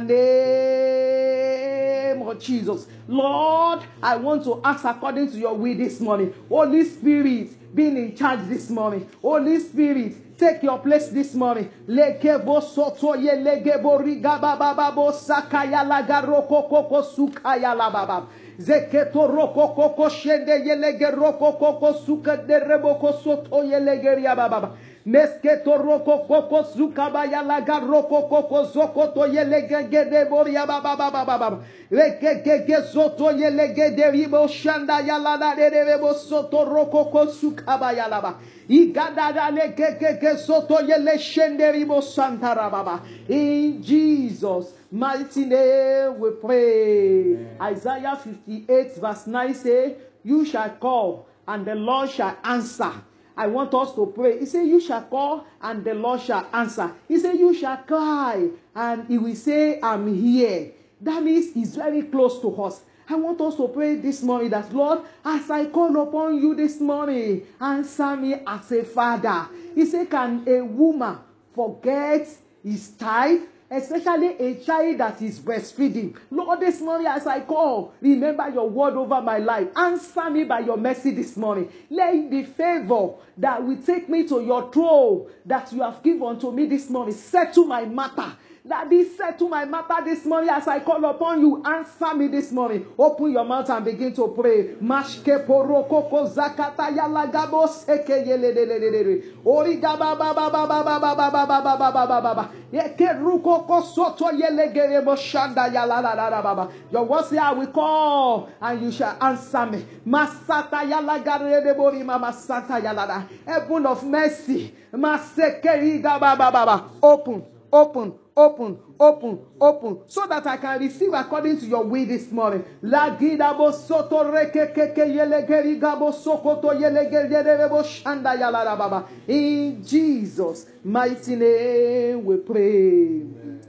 name 2.14 2.22
of 2.26 2.40
Jesus. 2.40 2.86
Lord, 3.06 3.80
I 4.02 4.16
want 4.16 4.44
to 4.44 4.60
ask 4.64 4.84
according 4.84 5.30
to 5.32 5.38
your 5.38 5.54
will 5.54 5.76
this 5.76 6.00
morning. 6.00 6.32
Holy 6.48 6.84
Spirit, 6.84 7.74
being 7.74 7.96
in 7.96 8.16
charge 8.16 8.48
this 8.48 8.70
morning. 8.70 9.08
Holy 9.22 9.58
Spirit, 9.60 10.38
take 10.38 10.62
your 10.62 10.78
place 10.78 11.08
this 11.08 11.34
morning. 11.34 11.70
Lekebo 11.86 12.62
soto 12.62 13.14
ye 13.14 13.30
legebo 13.30 13.98
riga 14.02 14.38
baba 14.40 14.74
babo 14.74 15.10
sakaya 15.12 15.84
laga 15.84 16.22
roko 16.24 16.68
koko 16.68 17.02
sukaya 17.02 17.76
la 17.76 17.90
baba. 17.90 18.26
Zeketo 18.58 19.26
roko 19.26 19.68
koko 19.68 20.10
shende 20.10 20.56
yelege 20.66 21.10
roko 21.10 21.52
koko 21.52 21.92
suka 21.94 22.36
derebo 22.36 22.94
kosoto 22.94 23.62
yelege 23.62 24.14
riababa. 24.14 24.72
Mesketo 25.08 25.78
roko 25.78 26.26
koko 26.28 26.62
zukabaya 26.76 27.42
laga 27.42 27.80
roko 27.80 28.28
koko 28.28 28.64
zokoto 28.64 29.24
yelege 29.26 29.88
gede 29.90 30.28
boria 30.28 30.66
baba 30.66 30.96
baba 30.96 31.24
baba. 31.24 31.58
Reke 31.90 32.42
keke 32.44 32.82
soto 32.92 33.32
yelege 33.32 33.96
de 33.96 34.10
ribo 34.12 34.46
shanda 34.46 35.00
yalada 35.00 35.56
de 35.56 35.70
rebo 35.70 36.12
soto 36.12 36.66
roko 36.66 37.10
koko 37.10 37.26
sukabaya 37.26 38.06
laba. 38.06 38.34
Igada 38.68 39.50
le 39.50 39.72
keke 39.72 40.20
ke 40.20 40.36
soto 40.36 40.74
yele 40.74 41.16
shende 41.18 41.72
ribo 41.72 42.02
santara 42.02 42.70
baba. 42.70 43.00
In 43.28 43.82
Jesus 43.82 44.74
mighty 44.92 45.46
name 45.46 46.18
we 46.20 46.30
pray. 46.32 47.48
Isaiah 47.62 48.14
58 48.14 48.96
verse 48.96 49.26
9 49.26 49.54
say, 49.54 49.96
You 50.22 50.44
shall 50.44 50.68
call 50.78 51.26
and 51.46 51.64
the 51.64 51.76
Lord 51.76 52.10
shall 52.10 52.36
answer. 52.44 52.92
I 53.38 53.46
want 53.46 53.72
us 53.72 53.94
to 53.94 54.04
pray. 54.06 54.40
He 54.40 54.46
said, 54.46 54.66
You 54.66 54.80
shall 54.80 55.02
call, 55.02 55.46
and 55.62 55.84
the 55.84 55.94
Lord 55.94 56.20
shall 56.20 56.48
answer. 56.52 56.92
He 57.06 57.20
said, 57.20 57.38
You 57.38 57.54
shall 57.54 57.76
cry, 57.76 58.48
and 58.74 59.06
he 59.06 59.16
will 59.16 59.36
say, 59.36 59.78
I'm 59.80 60.12
here. 60.12 60.72
That 61.00 61.22
means 61.22 61.54
he's 61.54 61.76
very 61.76 62.02
close 62.02 62.40
to 62.40 62.62
us. 62.62 62.82
I 63.08 63.14
want 63.14 63.40
us 63.40 63.54
to 63.56 63.68
pray 63.68 63.94
this 63.94 64.24
morning 64.24 64.50
that, 64.50 64.74
Lord, 64.74 65.02
as 65.24 65.48
I 65.50 65.66
call 65.66 66.02
upon 66.02 66.36
you 66.42 66.56
this 66.56 66.80
morning, 66.80 67.46
answer 67.60 68.16
me 68.16 68.34
as 68.44 68.72
a 68.72 68.84
father. 68.84 69.46
He 69.72 69.86
said, 69.86 70.10
Can 70.10 70.42
a 70.44 70.60
woman 70.62 71.18
forget 71.54 72.28
his 72.64 72.96
child? 72.98 73.42
Especially 73.70 74.36
a 74.38 74.54
child 74.56 74.98
that 74.98 75.20
is 75.22 75.38
breastfeeding. 75.38 76.16
Lord, 76.30 76.60
this 76.60 76.80
morning 76.80 77.06
as 77.06 77.26
I 77.26 77.40
call, 77.40 77.92
remember 78.00 78.48
your 78.48 78.68
word 78.68 78.94
over 78.94 79.20
my 79.20 79.38
life. 79.38 79.68
Answer 79.76 80.30
me 80.30 80.44
by 80.44 80.60
your 80.60 80.76
mercy 80.76 81.10
this 81.10 81.36
morning. 81.36 81.70
Let 81.90 82.30
the 82.30 82.44
favor 82.44 83.14
that 83.36 83.64
will 83.64 83.82
take 83.82 84.08
me 84.08 84.26
to 84.28 84.40
your 84.42 84.72
throne 84.72 85.30
that 85.44 85.72
you 85.72 85.82
have 85.82 86.02
given 86.02 86.38
to 86.40 86.52
me 86.52 86.66
this 86.66 86.88
morning 86.88 87.14
settle 87.14 87.64
my 87.64 87.84
matter. 87.84 88.36
Daddy, 88.68 89.04
settle 89.04 89.48
my 89.48 89.64
matter 89.64 90.04
this 90.04 90.26
morning 90.26 90.50
as 90.50 90.68
I 90.68 90.80
call 90.80 91.02
upon 91.06 91.40
you. 91.40 91.62
Answer 91.64 92.14
me 92.14 92.28
this 92.28 92.52
morning. 92.52 92.84
Open 92.98 93.32
your 93.32 93.44
mouth 93.44 93.70
and 93.70 93.82
begin 93.84 94.12
to 94.14 94.28
pray. 94.28 94.74
Mashke 94.82 95.46
poroko 95.46 96.10
ko 96.10 96.26
zakata 96.28 96.94
yala 96.94 97.32
gabo 97.32 97.66
seke 97.66 98.26
yele 98.26 98.54
de 98.54 98.66
de 98.66 98.78
de 98.78 98.90
de. 99.04 99.22
Ori 99.44 99.76
gaba 99.76 100.14
ba 100.16 100.34
ba 100.34 100.50
ba 100.50 100.66
ba 100.66 100.82
ba 100.84 100.98
ba 101.00 101.14
ba 101.16 101.30
ba 101.30 101.46
ba 101.46 101.62
ba 101.62 101.76
ba 101.78 101.92
ba 101.92 102.06
ba 102.06 102.20
ba 102.20 102.34
ba. 102.34 102.50
Yeke 102.70 103.08
ruko 103.18 103.66
ko 103.66 103.80
soto 103.80 104.26
yele 104.32 104.72
gere 104.74 105.00
bo 105.02 105.16
shanda 105.16 105.72
yala 105.72 106.02
la 106.02 106.12
la 106.12 106.28
la 106.28 106.42
ba 106.42 106.54
ba. 106.54 106.68
Your 106.92 107.04
word 107.04 107.24
say 107.24 107.38
I 107.38 107.52
will 107.52 107.68
call 107.68 108.50
and 108.60 108.82
you 108.82 108.92
shall 108.92 109.16
answer 109.22 109.64
me. 109.64 109.82
Masata 110.06 110.84
yala 110.84 111.24
gare 111.24 111.64
de 111.64 111.72
bori 111.74 112.02
mama 112.02 112.34
santa 112.34 112.74
yala 112.74 113.06
da. 113.06 113.22
Heaven 113.46 113.86
of 113.86 114.04
mercy. 114.04 114.74
Maseke 114.92 116.02
gaba 116.02 116.36
ba 116.36 116.50
ba 116.52 116.66
ba. 116.66 116.84
Open, 117.02 117.42
open, 117.72 118.12
open, 118.38 118.78
open, 119.00 119.38
open, 119.60 119.98
so 120.06 120.26
that 120.28 120.46
I 120.46 120.56
can 120.56 120.78
receive 120.78 121.12
according 121.12 121.58
to 121.58 121.66
your 121.66 121.84
will 121.84 122.06
this 122.06 122.30
morning. 122.30 122.64
La 122.82 123.16
gida 123.16 123.52
bo 123.56 123.72
soto 123.72 124.22
reke 124.30 124.72
keke 124.72 125.04
yelegeri 125.10 125.78
gabo 125.80 126.12
sokoto 126.12 126.72
yelegeri 126.72 127.68
bo 127.68 127.82
shanda 127.82 128.38
yala 128.38 128.78
baba. 128.78 129.08
In 129.26 129.84
Jesus' 129.84 130.66
mighty 130.84 131.34
name 131.34 132.24
we 132.24 132.36
pray. 132.36 133.22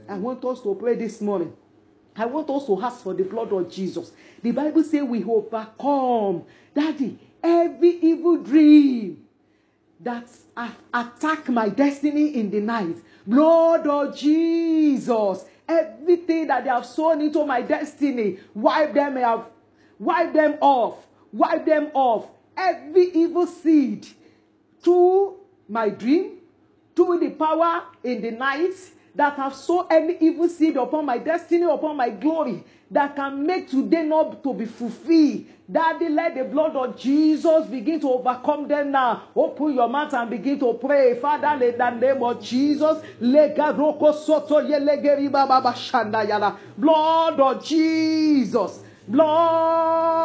I 0.08 0.14
want 0.18 0.44
us 0.44 0.60
to 0.62 0.74
pray 0.76 0.94
this 0.94 1.20
morning. 1.20 1.52
I 2.16 2.26
want 2.26 2.48
us 2.50 2.66
to 2.66 2.80
ask 2.82 3.02
for 3.02 3.14
the 3.14 3.24
blood 3.24 3.52
of 3.52 3.70
Jesus. 3.70 4.12
The 4.42 4.52
Bible 4.52 4.84
says 4.84 5.02
we 5.02 5.24
overcome, 5.24 6.44
Daddy, 6.74 7.18
every 7.42 7.98
evil 8.02 8.36
dream 8.36 9.26
that 10.02 10.28
have 10.56 10.76
attacked 10.92 11.48
my 11.48 11.68
destiny 11.68 12.34
in 12.36 12.50
the 12.50 12.60
night. 12.60 12.96
Blood 13.26 13.86
of 13.86 14.16
Jesus, 14.16 15.44
everything 15.68 16.46
that 16.46 16.64
they 16.64 16.70
have 16.70 16.86
sown 16.86 17.20
into 17.20 17.44
my 17.44 17.62
destiny, 17.62 18.38
wipe 18.54 18.94
them 18.94 19.18
off, 19.18 19.46
wipe 19.98 20.32
them 20.32 20.56
off, 20.60 21.06
wipe 21.32 21.66
them 21.66 21.90
off. 21.92 22.30
Every 22.56 23.10
evil 23.12 23.46
seed 23.46 24.06
through 24.82 25.36
my 25.68 25.90
dream, 25.90 26.38
through 26.96 27.20
the 27.20 27.30
power 27.30 27.84
in 28.02 28.22
the 28.22 28.30
night 28.30 28.74
that 29.14 29.36
have 29.36 29.54
sown 29.54 29.86
any 29.90 30.16
evil 30.20 30.48
seed 30.48 30.76
upon 30.76 31.06
my 31.06 31.18
destiny, 31.18 31.64
upon 31.64 31.96
my 31.96 32.10
glory, 32.10 32.64
that 32.90 33.14
can 33.14 33.46
make 33.46 33.70
today 33.70 34.02
not 34.02 34.42
to 34.42 34.52
be 34.54 34.64
fulfilled. 34.64 35.44
Daddy, 35.70 36.08
let 36.08 36.34
the 36.34 36.42
blood 36.42 36.74
of 36.74 36.98
Jesus 36.98 37.66
begin 37.66 38.00
to 38.00 38.10
overcome 38.10 38.66
them 38.66 38.90
now. 38.90 39.22
Open 39.36 39.74
your 39.74 39.88
mouth 39.88 40.12
and 40.14 40.28
begin 40.28 40.58
to 40.58 40.72
pray. 40.74 41.16
Father, 41.20 41.64
in 41.64 41.78
the 41.78 41.90
name 41.90 42.20
of 42.24 42.42
Jesus, 42.42 43.00
blood 43.20 43.56
of 47.40 47.64
Jesus, 47.64 48.80
blood 49.06 50.16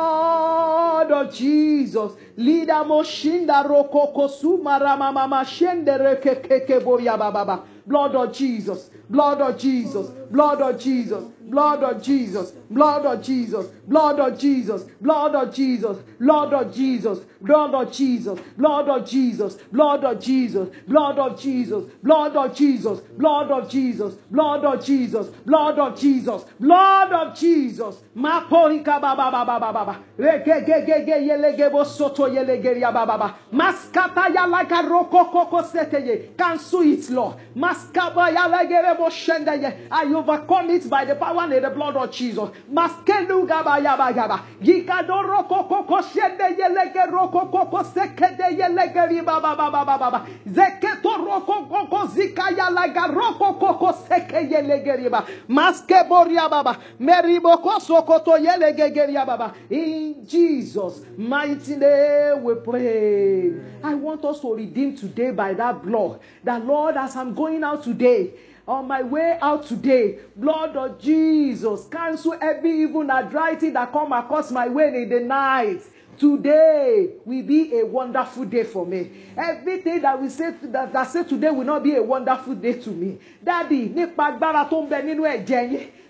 of 1.11 1.31
Jesus. 1.33 2.13
Lida 2.37 2.83
moshinda 2.83 3.63
roko 3.63 4.07
kosuma 4.13 4.79
rama 4.79 5.11
mama 5.11 5.45
shende 5.45 5.97
reke 5.97 6.41
keke 6.41 6.79
boya 6.81 7.17
baba. 7.17 7.63
Blood 7.87 8.15
of 8.15 8.33
Jesus, 8.33 8.89
blood 9.09 9.41
of 9.41 9.57
Jesus, 9.57 10.07
blood 10.31 10.61
of 10.61 10.79
Jesus, 10.79 11.23
blood 11.49 11.83
of 11.83 12.01
Jesus, 12.01 12.51
blood 12.71 13.05
of 13.05 13.21
Jesus, 13.21 13.65
blood 13.87 14.19
of 14.19 14.39
Jesus, 14.39 14.83
blood 15.01 15.35
of 15.35 15.53
Jesus, 15.53 15.99
blood 16.19 16.53
of 16.53 16.73
Jesus, 16.73 17.19
blood 17.37 17.73
of 17.73 17.91
Jesus, 17.91 18.39
blood 18.57 18.89
of 18.89 19.05
Jesus, 19.05 19.59
blood 19.71 20.03
of 20.05 20.19
Jesus, 20.19 20.69
blood 20.87 21.17
of 21.17 21.39
Jesus, 21.39 21.85
blood 22.01 22.35
of 22.35 22.55
Jesus, 22.55 22.99
blood 23.11 23.51
of 23.51 23.69
Jesus, 23.69 24.15
blood 24.31 24.65
of 24.65 24.83
Jesus, 24.83 25.27
blood 25.45 25.79
of 25.79 25.99
Jesus, 25.99 26.43
blood 26.59 27.13
of 27.13 27.35
Jesus. 27.37 27.95
Maporika 28.15 28.99
baba 29.01 29.29
baba 29.31 29.59
baba. 29.59 29.99
Reke 30.17 30.65
ge 30.65 30.85
ge 30.85 31.05
ge 31.05 31.27
yele 31.27 31.55
ge 31.57 31.69
bo 31.71 31.83
soto 31.83 32.24
yelegeria 32.29 32.91
bababa. 32.91 33.35
Maskata 33.53 34.29
yalaga 34.33 34.81
rokoko 34.81 35.63
seteye. 35.63 36.35
Cancel 36.37 36.81
it, 36.81 37.09
Lord. 37.09 37.35
Maskaba 37.55 38.29
yalagere 38.31 38.95
boshendeye. 38.97 39.87
I 39.91 40.13
overcome 40.13 40.69
it 40.71 40.89
by 40.89 41.05
the 41.05 41.15
power 41.15 41.43
and 41.43 41.63
the 41.63 41.69
blood 41.69 41.95
of 41.95 42.11
Jesus. 42.11 42.49
Maskelu 42.71 43.47
gaba 43.47 43.79
yaba 43.81 44.11
yaba. 44.13 44.39
Gikado 44.61 45.21
rokoko 45.23 46.01
shende 46.01 46.57
yelege 46.57 47.05
rokoko 47.11 47.83
sekede 47.83 48.57
yelegeri 48.57 49.21
bababa 49.23 49.69
bababa. 49.71 50.25
Zeketo 50.47 51.17
rokoko 51.17 52.07
zika 52.07 52.51
yalaga 52.55 53.07
rokoko 53.07 53.93
seke 54.07 54.49
yelegeri 54.51 55.09
ba. 55.09 55.25
Maske 55.49 56.07
boria 56.07 56.49
baba. 56.49 56.77
Meriboko 56.99 57.79
sokoto 57.79 58.37
yelegeri 58.37 59.13
baba. 59.25 59.53
In 59.69 60.25
Jesus' 60.25 61.01
mighty 61.17 61.75
name 61.75 62.14
we 62.41 62.55
pray. 62.55 63.53
I 63.83 63.95
want 63.95 64.23
us 64.25 64.39
to 64.41 64.53
redeem 64.53 64.95
today 64.95 65.31
by 65.31 65.53
that 65.53 65.83
blood. 65.83 66.19
That 66.43 66.65
Lord, 66.65 66.97
as 66.97 67.15
I'm 67.15 67.33
going 67.33 67.63
out 67.63 67.83
today, 67.83 68.33
on 68.67 68.87
my 68.87 69.03
way 69.03 69.37
out 69.41 69.65
today, 69.65 70.19
blood 70.35 70.75
of 70.75 70.99
Jesus, 70.99 71.87
cancel 71.87 72.35
every 72.41 72.81
evil 72.81 73.09
adversity 73.11 73.69
that 73.71 73.91
come 73.91 74.11
across 74.11 74.51
my 74.51 74.67
way 74.67 74.87
in 74.87 75.09
the 75.09 75.19
night. 75.19 75.81
Today 76.17 77.09
will 77.25 77.43
be 77.43 77.77
a 77.77 77.85
wonderful 77.85 78.45
day 78.45 78.63
for 78.63 78.85
me. 78.85 79.11
Everything 79.37 80.01
that 80.01 80.19
we 80.19 80.29
say 80.29 80.51
that, 80.63 80.93
that 80.93 81.03
say 81.03 81.23
today 81.25 81.51
will 81.51 81.65
not 81.65 81.83
be 81.83 81.95
a 81.95 82.01
wonderful 82.01 82.55
day 82.55 82.73
to 82.73 82.89
me. 82.89 83.19
Daddy, 83.43 83.89
nípa 83.89 84.39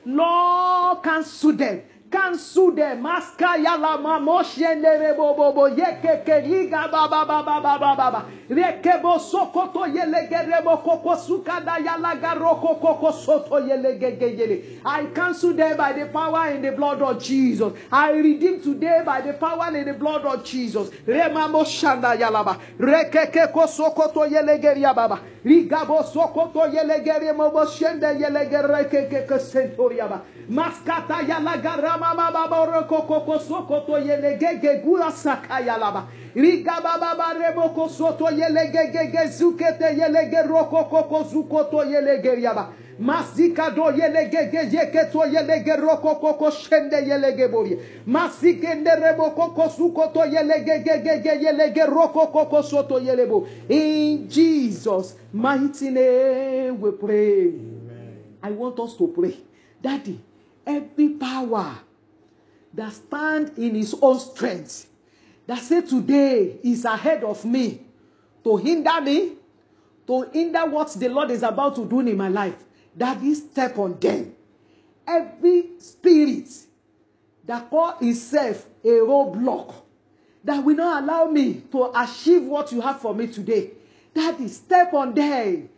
Lord 0.06 1.04
cancel 1.04 1.54
them. 1.54 1.82
Cancel 2.12 2.72
them. 2.72 3.02
Maska 3.04 3.58
yala 3.58 3.98
mamoshe 3.98 4.76
nere 4.80 5.16
bobo 5.18 5.52
bo 5.54 5.68
yeke 5.70 6.24
keriga 6.26 6.90
baba 6.92 7.26
baba 7.26 7.60
baba 7.62 7.96
baba. 7.98 8.26
Reke 8.50 9.02
bo 9.02 9.18
soko 9.18 9.68
sukada 11.18 11.78
yala 11.84 12.16
garoko 12.22 12.80
koko 12.80 13.12
soto 13.12 13.60
yele 13.60 14.00
gege 14.00 14.38
yele. 14.38 14.64
I 14.86 15.06
cancel 15.08 15.54
them 15.54 15.76
by 15.78 15.94
the 15.94 16.06
power 16.06 16.48
and 16.50 16.64
the 16.64 16.72
blood 16.74 17.02
of 17.02 17.22
Jesus. 17.22 17.74
I 17.92 18.12
redeem 18.12 18.62
today 18.62 19.02
by 19.04 19.22
the 19.22 19.34
power 19.34 19.76
and 19.76 19.88
the 19.88 19.94
blood 19.94 20.26
of 20.26 20.44
Jesus. 20.46 20.90
Remamo 21.08 21.66
shanda 21.66 22.16
yalaba. 22.16 22.60
Reke 22.80 23.32
keko 23.32 23.68
soko 23.68 24.12
to 24.14 24.20
yele 24.32 24.62
geria 24.62 24.94
baba. 24.96 25.20
Soko 26.06 26.52
to 26.54 26.60
yele 26.60 27.04
geria 27.04 27.34
mobo 27.34 27.66
shende 27.66 28.14
yele 28.22 28.48
gereke 28.50 29.10
keke 29.10 29.40
sentoria 29.40 30.08
baba. 30.08 30.22
Maskata 30.50 31.28
yala 31.28 31.58
garaba 31.62 31.95
garama 31.96 32.32
baba 32.32 32.48
boroko 32.48 33.08
koko 33.08 33.40
sokoto 33.40 33.98
yelege 34.00 34.84
gura 34.84 35.12
saka 35.12 35.60
yalaba. 35.62 36.08
Riga 36.36 36.82
baba 36.82 37.16
barebo 37.16 37.74
ko 37.74 37.88
soto 37.88 38.26
yelege 38.26 38.92
gege 38.92 39.28
zukete 39.28 39.98
yelege 39.98 40.48
roko 40.48 40.84
koko 40.90 41.24
zukoto 41.24 41.84
yelege 41.84 42.42
yaba. 42.42 42.70
Masika 43.00 43.72
do 43.76 43.92
yelege 43.92 44.52
gege 44.52 45.12
to 45.12 45.20
yelege 45.20 45.76
roko 45.78 46.16
koko 46.20 46.52
shende 46.52 47.08
yelege 47.08 47.48
bori. 47.52 47.78
Masike 48.06 48.76
nderebo 48.76 49.32
koko 49.32 49.70
sukoto 49.70 50.26
yelege 50.26 50.84
gege 50.84 51.44
yelege 51.44 51.86
roko 51.86 52.28
koko 52.28 52.64
soto 52.64 53.00
yelebo. 53.00 53.48
In 53.70 54.30
Jesus' 54.30 55.16
mighty 55.34 55.90
name 55.90 56.80
we 56.80 56.92
pray. 56.92 57.54
I 58.44 58.52
want 58.52 58.80
us 58.80 58.96
to 58.98 59.08
pray. 59.08 59.36
Daddy, 59.82 60.20
every 60.66 61.10
power 61.10 61.85
that 62.76 62.94
stand 62.94 63.58
in 63.58 63.76
his 63.76 63.96
own 64.02 64.20
strength, 64.20 64.88
that 65.48 65.60
say 65.60 65.82
today 65.82 66.58
is 66.64 66.86
ahead 66.86 67.24
of 67.24 67.44
me, 67.46 67.82
to 68.44 68.58
hinder 68.58 69.02
me, 69.02 69.34
to 70.06 70.22
hinder 70.34 70.66
what 70.66 70.92
the 70.94 71.08
Lord 71.08 71.32
is 71.32 71.42
about 71.44 71.76
to 71.76 71.86
do 71.86 72.02
in 72.02 72.16
my 72.18 72.28
life, 72.28 72.56
that 72.96 73.22
is 73.24 73.40
step 73.40 73.78
on 73.78 73.98
them. 74.00 74.36
Every 75.08 75.70
spirit 75.80 76.50
that 77.46 77.70
call 77.70 77.96
itself 78.02 78.66
a 78.84 78.88
roadblock, 78.88 79.74
that 80.44 80.64
will 80.64 80.76
not 80.76 81.04
allow 81.04 81.26
me 81.26 81.64
to 81.72 81.92
achieve 82.00 82.44
what 82.44 82.72
you 82.72 82.82
have 82.82 83.00
for 83.00 83.16
me 83.16 83.28
today, 83.28 83.72
that 84.14 84.40
is 84.40 84.58
step 84.58 84.94
on 84.94 85.14
them. 85.14 85.70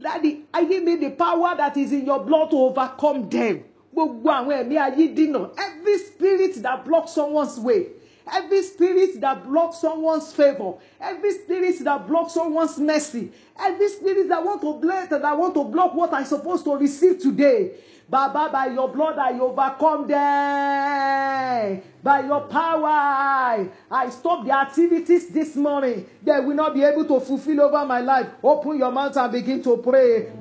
Daddy, 0.00 0.44
I 0.52 0.64
give 0.64 0.82
me 0.82 0.96
the 0.96 1.10
power 1.10 1.54
that 1.56 1.76
is 1.76 1.92
in 1.92 2.06
your 2.06 2.20
blood 2.24 2.50
to 2.50 2.56
overcome 2.56 3.28
them. 3.28 3.64
Gbogbo 3.94 4.24
àwọn 4.30 4.64
ẹ̀mí 4.64 4.76
ayé 4.78 5.14
dínà. 5.14 5.50
Every 5.82 5.98
spirit 5.98 6.62
that 6.62 6.84
blocks 6.84 7.10
someone's 7.10 7.58
way. 7.58 7.88
Every 8.32 8.62
spirit 8.62 9.20
that 9.20 9.44
blocks 9.44 9.78
someone's 9.78 10.32
favor. 10.32 10.74
Every 11.00 11.32
spirit 11.32 11.82
that 11.82 12.06
blocks 12.06 12.34
someone's 12.34 12.78
mercy. 12.78 13.32
Every 13.58 13.88
spirit 13.88 14.28
that 14.28 14.44
want 14.44 14.60
to 14.60 14.74
block 14.74 15.08
that 15.08 15.36
want 15.36 15.54
to 15.54 15.64
block 15.64 15.94
what 15.94 16.14
I'm 16.14 16.24
supposed 16.24 16.62
to 16.66 16.76
receive 16.76 17.18
today. 17.18 17.72
Baba, 18.08 18.48
by 18.52 18.66
your 18.66 18.88
blood 18.90 19.18
I 19.18 19.36
overcome 19.40 20.06
them. 20.06 21.82
By 22.02 22.26
your 22.26 22.40
power, 22.48 22.88
I, 22.88 23.68
I 23.88 24.10
stop 24.10 24.44
the 24.44 24.50
activities 24.52 25.28
this 25.28 25.54
morning 25.54 26.04
that 26.24 26.44
will 26.44 26.56
not 26.56 26.74
be 26.74 26.82
able 26.82 27.04
to 27.04 27.20
fulfill 27.20 27.60
over 27.60 27.86
my 27.86 28.00
life. 28.00 28.26
Open 28.42 28.76
your 28.76 28.90
mouth 28.90 29.16
and 29.16 29.30
begin 29.32 29.62
to 29.62 29.76
pray. 29.76 30.32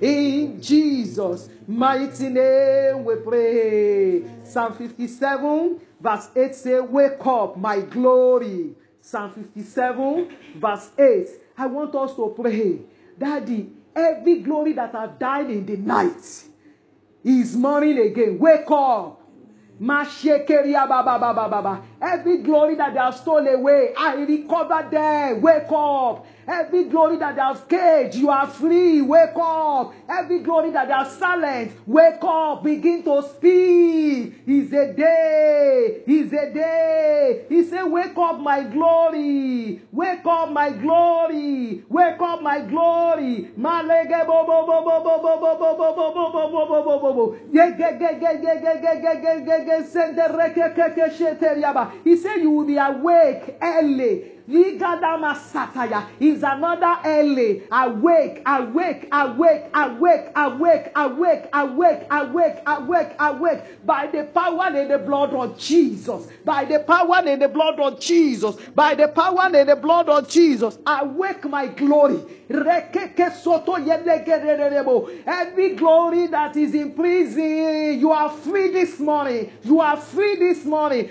In 0.00 0.60
Jesus' 0.60 1.48
mighty 1.66 2.28
name 2.28 3.04
we 3.04 3.16
pray. 3.16 4.24
Psalm 4.44 4.74
57 4.74 5.80
verse 6.00 6.28
8 6.34 6.54
say, 6.54 6.80
Wake 6.80 7.24
up, 7.26 7.56
my 7.56 7.80
glory. 7.80 8.74
Psalm 9.00 9.32
57 9.32 10.36
verse 10.56 10.90
8. 10.98 11.28
I 11.58 11.66
want 11.66 11.94
us 11.94 12.14
to 12.16 12.34
pray. 12.38 12.80
Daddy, 13.18 13.70
every 13.94 14.38
glory 14.40 14.72
that 14.74 14.92
have 14.92 15.18
died 15.18 15.50
in 15.50 15.66
the 15.66 15.76
night 15.76 16.44
is 17.24 17.56
morning 17.56 17.98
again. 17.98 18.38
Wake 18.38 18.70
up. 18.70 19.20
Mashekeria 19.80 20.86
baba 20.88 21.18
baba 21.18 21.48
baba. 21.48 21.82
Every 22.02 22.38
glory 22.38 22.74
that 22.74 22.94
they 22.94 22.98
have 22.98 23.14
stolen 23.14 23.54
away, 23.54 23.94
I 23.96 24.14
recover 24.14 24.88
them. 24.90 25.40
Wake 25.40 25.70
up. 25.70 26.26
Every 26.48 26.84
glory 26.86 27.18
that 27.18 27.36
they 27.36 27.40
have 27.40 27.68
caged, 27.68 28.16
you 28.16 28.28
are 28.28 28.48
free. 28.48 29.00
Wake 29.00 29.36
up. 29.36 29.94
Every 30.08 30.40
glory 30.40 30.72
that 30.72 30.88
they 30.88 30.92
have 30.92 31.06
silenced, 31.06 31.76
wake 31.86 32.22
up. 32.22 32.64
Begin 32.64 33.04
to 33.04 33.22
speak. 33.22 34.42
It's 34.44 34.72
a 34.72 34.92
day. 34.92 36.02
It's 36.04 36.32
a 36.32 36.52
day. 36.52 37.46
He 37.48 37.62
said, 37.62 37.84
Wake 37.84 38.18
up, 38.18 38.40
my 38.40 38.64
glory. 38.64 39.80
Wake 39.92 40.26
up, 40.26 40.50
my 40.50 40.70
glory. 40.70 41.84
Wake 41.88 42.20
up, 42.20 42.42
my 42.42 42.60
glory. 42.62 43.52
He 52.04 52.16
said, 52.16 52.36
You 52.36 52.50
will 52.50 52.66
be 52.66 52.76
awake 52.76 53.56
early. 53.60 54.32
Ligadama 54.48 55.34
Sataya 55.36 56.06
is 56.18 56.42
another 56.42 56.98
early. 57.04 57.62
Awake, 57.70 58.42
awake, 58.44 59.08
awake, 59.12 59.70
awake, 59.72 60.32
awake, 60.34 60.90
awake, 60.96 61.48
awake, 61.52 62.02
awake, 62.10 62.58
awake, 62.66 63.16
awake. 63.20 63.86
By 63.86 64.06
the 64.08 64.24
power 64.24 64.64
and 64.64 64.90
the 64.90 64.98
blood 64.98 65.32
of 65.32 65.58
Jesus. 65.58 66.26
By 66.44 66.64
the 66.64 66.80
power 66.80 67.22
and 67.24 67.40
the 67.40 67.48
blood 67.48 67.78
of 67.78 68.00
Jesus. 68.00 68.56
By 68.74 68.94
the 68.94 69.08
power 69.08 69.42
and 69.42 69.68
the 69.68 69.76
blood 69.76 70.08
of 70.08 70.28
Jesus. 70.28 70.76
Awake 70.86 71.44
my 71.44 71.68
glory. 71.68 72.20
Every 75.26 75.74
glory 75.74 76.26
that 76.28 76.56
is 76.56 76.74
in 76.74 76.92
prison, 76.92 77.98
you 77.98 78.12
are 78.12 78.28
free 78.30 78.70
this 78.70 78.98
morning. 79.00 79.50
You 79.62 79.80
are 79.80 79.96
free 79.96 80.36
this 80.36 80.64
morning. 80.64 81.10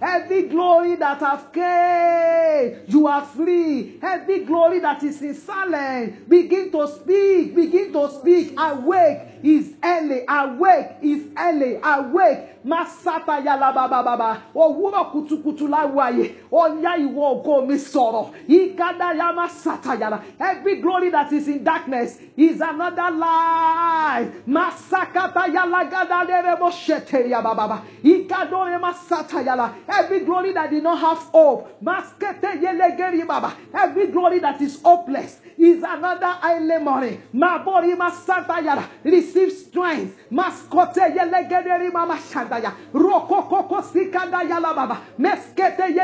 Every 0.00 0.42
glory 0.48 0.96
that 0.96 1.20
have 1.20 1.52
came, 1.52 2.80
you 2.86 3.06
are 3.06 3.24
free. 3.24 3.98
Every 4.02 4.44
glory 4.44 4.80
that 4.80 5.02
is 5.02 5.20
in 5.22 5.34
silence, 5.34 6.16
begin 6.28 6.70
to 6.72 6.88
speak. 6.88 7.54
Begin 7.54 7.92
to 7.92 8.10
speak. 8.10 8.54
Awake 8.58 9.27
is 9.42 9.74
early. 9.84 10.22
Awake 10.28 10.96
is 11.02 11.26
early. 11.36 11.78
Awake. 11.82 12.64
Masata 12.64 13.40
yala 13.44 13.72
baba 13.74 14.02
baba. 14.02 14.42
Òwúrọ̀ 14.54 15.12
kùtùkùtù 15.12 15.68
láwàyè. 15.68 16.26
Ọ̀yá 16.52 16.92
ìwọ 17.04 17.22
ògo 17.32 17.66
mi 17.66 17.74
sọ̀rọ̀. 17.78 18.26
Ìkádà 18.48 19.16
ya 19.16 19.32
masata 19.32 19.94
yala. 20.00 20.20
Every 20.40 20.80
glory 20.80 21.10
that 21.10 21.32
is 21.32 21.48
in 21.48 21.62
darkness 21.64 22.18
is 22.36 22.60
another 22.60 23.10
life. 23.10 24.28
Masakata 24.46 25.46
yala 25.54 25.84
gada 25.90 26.24
derebo 26.26 26.70
shete 26.70 27.28
ya 27.30 27.40
baba 27.42 27.68
baba. 27.68 27.82
Ìkádọ̀ 28.04 28.80
masata 28.80 29.42
yala. 29.44 29.72
Every 29.88 30.20
glory 30.20 30.52
that 30.52 30.70
did 30.70 30.82
not 30.82 30.98
have 30.98 31.18
hope. 31.32 31.80
Maskete 31.82 32.60
yelegeri 32.60 33.26
baba. 33.26 33.52
Every 33.72 34.08
glory 34.08 34.40
that 34.40 34.60
is 34.60 34.80
hopeless 34.82 35.40
is 35.56 35.82
another 35.82 36.34
early 36.44 36.78
morning. 36.82 37.22
Mabori 37.34 37.94
masata 37.96 38.60
yala. 38.64 38.84
Receive 39.04 39.27
strength. 39.50 40.16
Maskote 40.30 41.00
yelegeri 41.00 41.92
mama 41.92 42.16
shandaya. 42.16 42.72
Roko 42.92 43.48
koko 43.48 43.80
sikanda 43.82 44.42
yala 44.42 44.74
baba. 44.74 44.98
Meskete 45.18 45.94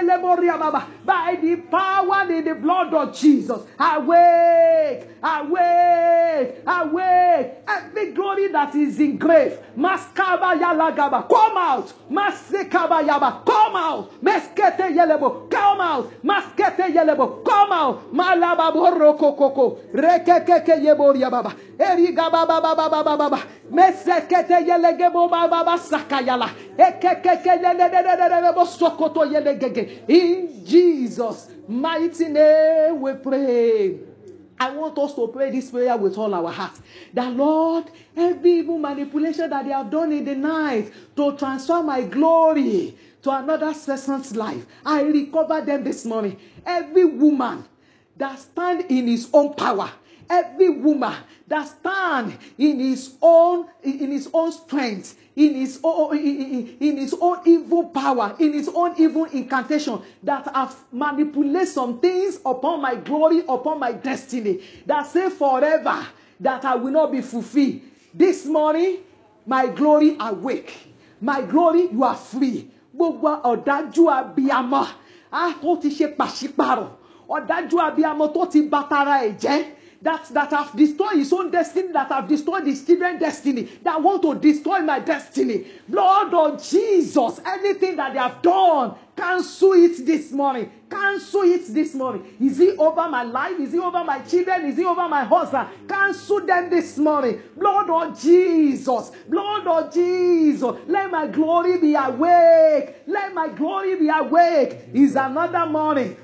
baba. 0.59 0.87
By 1.05 1.39
the 1.41 1.57
power 1.57 2.31
in 2.31 2.45
the 2.45 2.55
blood 2.55 2.93
of 2.95 3.15
Jesus. 3.15 3.61
Awake. 3.79 5.07
Awake. 5.23 6.63
Awake. 6.67 7.53
Every 7.67 8.13
glory 8.13 8.49
that 8.49 8.75
is 8.75 8.99
in 9.01 9.17
grave. 9.19 9.59
Maskaba. 9.77 10.59
Come 11.29 11.57
out. 11.57 11.93
Yaba. 12.11 13.45
Come 13.45 13.77
out. 13.77 14.11
Meskete. 14.23 14.95
Come 15.51 15.81
out. 15.81 16.11
Maskete. 16.25 17.45
Come 17.45 17.73
out. 17.73 18.13
Rekekeke 19.95 21.31
baba. 21.31 21.55
Baba 21.79 22.47
baba 22.47 22.89
baba 22.89 23.14
baba. 23.17 23.43
Baba 28.11 28.69
sokoto. 28.69 29.25
In 30.09 30.65
Jesus' 30.65 31.49
mighty 31.69 32.29
name 32.29 33.01
we 33.01 33.13
pray. 33.15 33.99
I 34.59 34.71
want 34.71 34.97
us 34.99 35.15
to 35.15 35.29
pray 35.29 35.51
this 35.51 35.71
prayer 35.71 35.97
with 35.97 36.17
all 36.17 36.33
our 36.33 36.51
heart. 36.51 36.79
That 37.13 37.35
Lord, 37.35 37.85
every 38.17 38.53
evil 38.53 38.79
manipulation 38.79 39.51
that 39.51 39.65
they 39.65 39.73
have 39.73 39.91
done 39.91 40.13
in 40.13 40.25
the 40.25 40.35
night 40.35 40.93
to 41.17 41.37
transfer 41.37 41.83
my 41.83 42.03
glory 42.03 42.97
to 43.23 43.31
another 43.31 43.75
person's 43.75 44.37
life, 44.37 44.65
I 44.87 45.03
recover 45.03 45.61
them 45.61 45.83
this 45.83 46.05
morning. 46.05 46.39
Every 46.65 47.05
woman 47.05 47.65
that 48.17 48.39
stand 48.39 48.87
in 48.91 49.09
his 49.09 49.29
own 49.33 49.55
power, 49.55 49.91
every 50.31 50.71
woman 50.71 51.15
that 51.49 51.65
stand 51.69 52.37
in 52.59 52.79
his 52.81 53.15
own 53.21 53.67
in 53.83 54.11
his 54.11 54.29
own 54.33 54.51
strength 54.53 55.19
in 55.37 55.55
his 55.55 55.81
own 55.83 56.17
in, 56.17 56.97
his 56.97 57.15
own 57.21 57.39
evil 57.45 57.85
power 57.89 58.35
in 58.39 58.53
his 58.53 58.69
own 58.69 58.95
evil 58.99 59.25
incantation 59.27 60.01
that 60.23 60.47
have 60.55 60.75
manipulated 60.93 61.69
some 61.69 61.99
things 62.01 62.39
upon 62.47 62.81
my 62.81 62.95
glory 62.95 63.41
upon 63.49 63.79
my 63.79 63.93
destiny 63.93 64.61
that 64.87 65.07
say 65.07 65.29
forever 65.31 66.07
that 66.41 66.65
i 66.65 66.75
will 66.75 66.91
not 66.91 67.13
be 67.13 67.21
fulfilled. 67.23 67.81
This 68.13 68.45
morning 68.47 68.99
my 69.47 69.67
glory 69.67 70.17
awake. 70.21 70.73
My 71.21 71.43
glory 71.43 71.89
you 71.91 72.05
are 72.05 72.15
free. 72.17 72.71
Gbogbo 72.97 73.43
ọ̀dájú 73.43 74.07
abiyamọ 74.09 74.87
ah 75.33 75.53
tó 75.61 75.77
ti 75.83 75.89
ṣe 75.91 76.07
pàṣípàrọ̀ 76.17 76.89
ọ̀dájú 77.29 77.77
abiyamọ 77.87 78.25
tó 78.35 78.43
ti 78.53 78.61
bàtàrà 78.73 79.15
ẹ̀ 79.27 79.33
jẹ́ 79.43 79.59
that 80.05 80.29
that 80.29 80.51
have 80.51 80.77
destroyed 80.77 81.17
his 81.17 81.33
own 81.33 81.51
destiny 81.51 81.91
that 81.93 82.09
have 82.09 82.29
destroyed 82.29 82.67
his 82.67 82.85
children's 82.87 83.19
destiny 83.19 83.63
that 83.83 84.01
want 84.01 84.23
to 84.23 84.35
destroy 84.35 84.81
my 84.81 85.01
destiny. 85.01 85.67
Blood 85.89 86.33
of 86.33 86.63
jesus 86.63 87.41
anything 87.45 87.97
that 87.97 88.13
they 88.13 88.19
have 88.19 88.41
done 88.43 88.95
cancel 89.17 89.73
it 89.73 90.05
this 90.07 90.33
morning. 90.33 90.71
Cancel 90.91 91.43
it 91.43 91.67
this 91.75 91.95
morning. 91.95 92.37
Is 92.41 92.61
it 92.61 92.79
over 92.79 93.09
my 93.09 93.23
life? 93.25 93.59
Is 93.59 93.75
it 93.75 93.81
over 93.81 94.05
my 94.05 94.21
children? 94.21 94.67
Is 94.67 94.79
it 94.79 94.87
over 94.87 95.09
my 95.09 95.25
husband? 95.25 95.69
Cancel 95.89 96.41
them 96.47 96.71
this 96.71 96.99
morning. 96.99 97.43
Blood 97.57 97.91
of 97.91 98.21
jesus. 98.21 99.11
Blood 99.29 99.67
of 99.67 99.93
jesus. 99.93 100.77
Let 100.87 101.11
my 101.11 101.27
glory 101.27 101.79
be 101.79 101.95
awake. 101.95 102.97
Let 103.07 103.35
my 103.35 103.49
glory 103.49 103.97
be 103.97 104.09
awake. 104.09 104.79
Is 104.93 105.17
another 105.17 105.67
morning. 105.67 106.17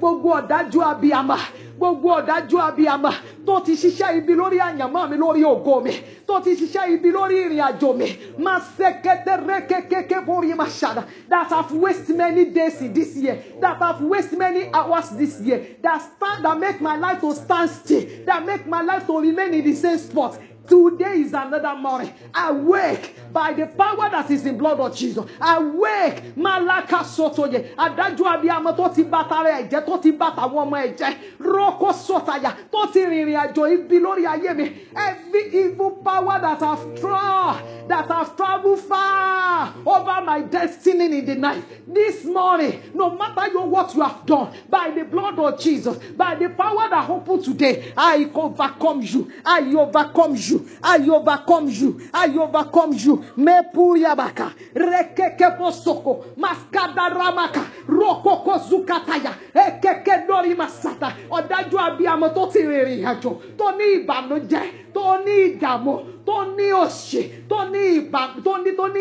Gbogbo 0.00 0.30
ọ̀dájú 0.40 0.80
abiyama 0.82 1.38
gbogbo 1.78 2.08
ọ̀dájú 2.20 2.56
abiyama 2.68 3.10
tó 3.46 3.54
ti 3.64 3.72
ṣiṣẹ́ 3.82 4.18
ibi 4.18 4.32
lórí 4.40 4.58
àyànmọ́ 4.66 5.02
mi 5.10 5.16
lórí 5.22 5.42
ògo 5.52 5.74
mi 5.84 5.92
tó 6.26 6.40
ti 6.40 6.54
ṣiṣẹ́ 6.54 6.90
ibi 6.94 7.10
lórí 7.12 7.36
ìrìn 7.44 7.60
àjò 7.68 7.90
mi. 7.98 8.06
Máa 8.38 8.60
ṣẹ́kẹ́tẹ́ 8.78 9.36
rẹ́kẹ́kẹ́kẹ́ 9.48 10.24
borí 10.26 10.54
máa 10.54 10.66
ṣàdá. 10.80 11.02
That 11.28 11.48
have 11.50 11.72
waste 11.72 12.08
many 12.10 12.44
days 12.46 12.78
this 12.92 13.16
year. 13.16 13.36
That 13.60 13.76
have 13.78 14.00
waste 14.02 14.32
many 14.32 14.68
hours 14.72 15.10
this 15.10 15.40
year. 15.40 15.76
That 15.82 15.98
stand 16.02 16.44
that 16.44 16.58
make 16.58 16.80
my 16.80 16.96
life 16.96 17.20
to 17.20 17.34
stand 17.34 17.70
still. 17.70 18.04
That 18.26 18.44
make 18.44 18.66
my 18.66 18.82
life 18.82 19.06
to 19.06 19.18
remain 19.20 19.54
in 19.54 19.64
the 19.64 19.74
same 19.74 19.98
spot 19.98 20.38
Today 20.68 21.20
is 21.20 21.32
another 21.32 21.76
morning. 21.76 22.12
Awake 22.34 23.14
by 23.32 23.52
the 23.52 23.66
power 23.66 24.10
that 24.10 24.30
is 24.30 24.44
in 24.46 24.58
blood 24.58 24.80
of 24.80 24.96
Jesus. 24.96 25.24
Awake. 25.40 26.34
Malaka 26.36 27.04
sotoye. 27.04 27.74
Adájọ́ 27.76 28.26
abiyamọ 28.34 28.76
tó 28.76 28.94
ti 28.94 29.04
bàtà 29.04 29.42
rẹ̀ 29.44 29.68
ẹ̀jẹ̀ 29.68 30.02
ti 30.02 30.12
bàtà 30.12 30.42
àwọn 30.48 30.66
ọmọ 30.66 30.76
ẹ̀jẹ̀. 30.86 31.14
Rọ́kọ̀ 31.40 31.92
sọ̀tàyà 32.06 32.50
tó 32.72 32.80
ti 32.92 33.00
rìnrìn 33.10 33.38
àjò 33.44 33.62
ibi 33.74 33.96
lórí 34.04 34.24
ayé 34.32 34.54
mi. 34.56 34.64
Every 34.96 35.42
evil 35.62 35.90
power 36.04 36.38
that 36.40 36.60
have 36.60 36.84
tried, 37.00 37.62
that 37.88 38.08
have 38.08 38.36
traveled 38.36 38.80
far 38.80 39.72
over 39.84 40.20
my 40.24 40.40
destiny 40.42 41.18
in 41.18 41.26
the 41.26 41.34
night. 41.34 41.62
This 41.86 42.24
morning, 42.24 42.80
no 42.94 43.10
matter 43.16 43.52
your, 43.52 43.66
what 43.66 43.94
you 43.94 44.02
have 44.02 44.24
done, 44.26 44.52
by 44.68 44.90
the 44.90 45.04
blood 45.04 45.38
of 45.38 45.60
Jesus, 45.60 45.96
by 46.16 46.34
the 46.34 46.48
power 46.50 46.88
that 46.90 47.08
opened 47.08 47.44
today, 47.44 47.92
I 47.96 48.28
overcome 48.34 49.02
you. 49.02 49.30
I 49.44 49.60
overcome 49.74 50.34
you. 50.36 50.55
I 50.82 50.98
overcome 51.08 51.68
you. 51.68 52.00
I 52.12 52.26
overcome 52.36 52.92
you. 52.94 53.24
Me 53.36 53.52
puriabaka. 53.74 54.52
Rekeke 54.74 55.56
posoko. 55.58 56.24
Maskada 56.36 57.08
ramaka. 57.10 57.62
Rokoko 57.88 58.58
zukataya. 58.68 59.32
Ekeke 59.54 60.26
dori 60.26 60.54
masata. 60.54 61.12
Ọ̀dájú 61.30 61.76
abiyamọ 61.78 62.28
tó 62.34 62.46
ti 62.52 62.60
rìnrìn 62.62 63.04
àjò. 63.12 63.30
Tó 63.58 63.66
ní 63.78 63.84
ìbànújẹ́. 63.98 64.64
Tó 64.94 65.18
ní 65.24 65.32
ìdààmú. 65.46 65.94
Tó 66.26 66.36
ní 66.56 66.66
òṣè. 66.84 67.22
Tó 67.50 67.58
ní 67.72 67.80
ìbà. 68.00 68.20
Tó 68.44 68.52
ní 68.64 68.70
tó 68.76 68.86
ní. 68.88 68.96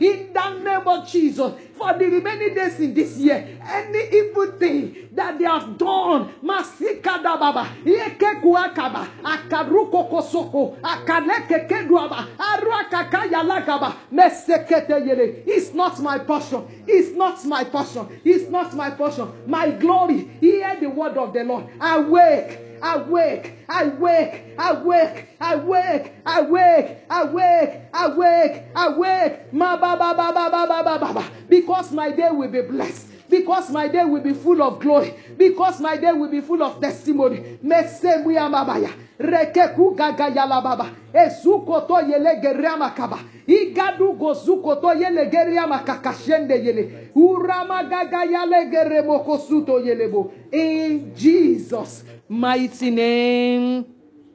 In 0.00 0.32
the 0.32 0.50
name 0.62 0.86
of 0.86 1.06
Jesus. 1.10 1.52
For 1.78 1.96
the 1.96 2.06
remaining 2.06 2.54
days 2.54 2.80
in 2.80 2.92
this 2.92 3.16
year, 3.16 3.60
any 3.64 4.08
evil 4.12 4.50
thing 4.58 5.08
that 5.12 5.38
they 5.38 5.44
have 5.44 5.78
done, 5.78 6.34
masikada 6.42 7.38
baba, 7.38 7.68
yekekuakaba, 7.84 9.06
akaruko 9.22 10.10
kosoko, 10.10 10.76
akaleke 10.82 11.68
keduaba, 11.68 12.26
aruakaka 12.36 13.30
yalagaba, 13.30 13.94
mesekete 14.12 15.06
yele. 15.06 15.44
It's 15.46 15.72
not 15.72 16.00
my 16.00 16.18
portion. 16.18 16.66
It's 16.86 17.16
not 17.16 17.44
my 17.44 17.62
portion. 17.62 18.20
It's 18.24 18.50
not 18.50 18.74
my 18.74 18.90
portion. 18.90 19.28
My 19.46 19.70
glory. 19.70 20.28
Hear 20.40 20.80
the 20.80 20.88
word 20.88 21.16
of 21.16 21.32
the 21.32 21.44
Lord. 21.44 21.66
Awake. 21.80 22.67
I 22.82 22.96
wake, 22.96 23.54
I 23.68 23.84
wake, 23.88 24.44
I 24.58 24.72
wake, 24.72 25.24
I 25.40 25.56
wake, 25.56 26.12
I 26.24 26.40
wake, 26.40 26.92
awake, 27.10 27.10
awake, 27.10 27.82
awake, 27.94 28.62
awake, 28.74 28.74
awake, 28.74 29.42
awake, 29.54 30.00
awake, 30.00 31.00
awake. 31.02 31.48
Because 31.48 31.92
my 31.92 32.10
day 32.10 32.28
will 32.30 32.48
be 32.50 32.62
blessed. 32.62 33.06
Because 33.28 33.70
my 33.70 33.88
day 33.88 34.04
will 34.04 34.22
be 34.22 34.32
full 34.32 34.62
of 34.62 34.80
glory. 34.80 35.12
Because 35.36 35.80
my 35.80 35.96
day 35.96 36.12
will 36.12 36.30
be 36.30 36.40
full 36.40 36.62
of 36.62 36.80
testimony. 36.80 37.58
Mesemuya 37.64 38.48
mabaya. 38.48 38.90
Rekeku 39.18 39.94
gaga 39.96 40.30
yala 40.30 40.62
baba. 40.62 40.90
Ezuko 41.12 41.86
to 41.86 41.94
yele 41.94 42.40
geriama 42.42 42.94
kaba. 42.94 43.18
Igadu 43.46 44.16
gozuko 44.18 44.80
to 44.80 44.86
yele 44.94 45.30
geriama 45.30 45.80
kakashende 45.84 46.56
yele. 46.64 47.10
Urama 47.14 47.82
gaga 47.88 48.24
yale 48.24 48.70
geremoko 48.70 49.38
suto 49.38 49.78
yelebo. 49.80 50.32
In 50.52 51.12
Jesus' 51.14 52.04
mighty 52.28 52.90
name 52.90 53.84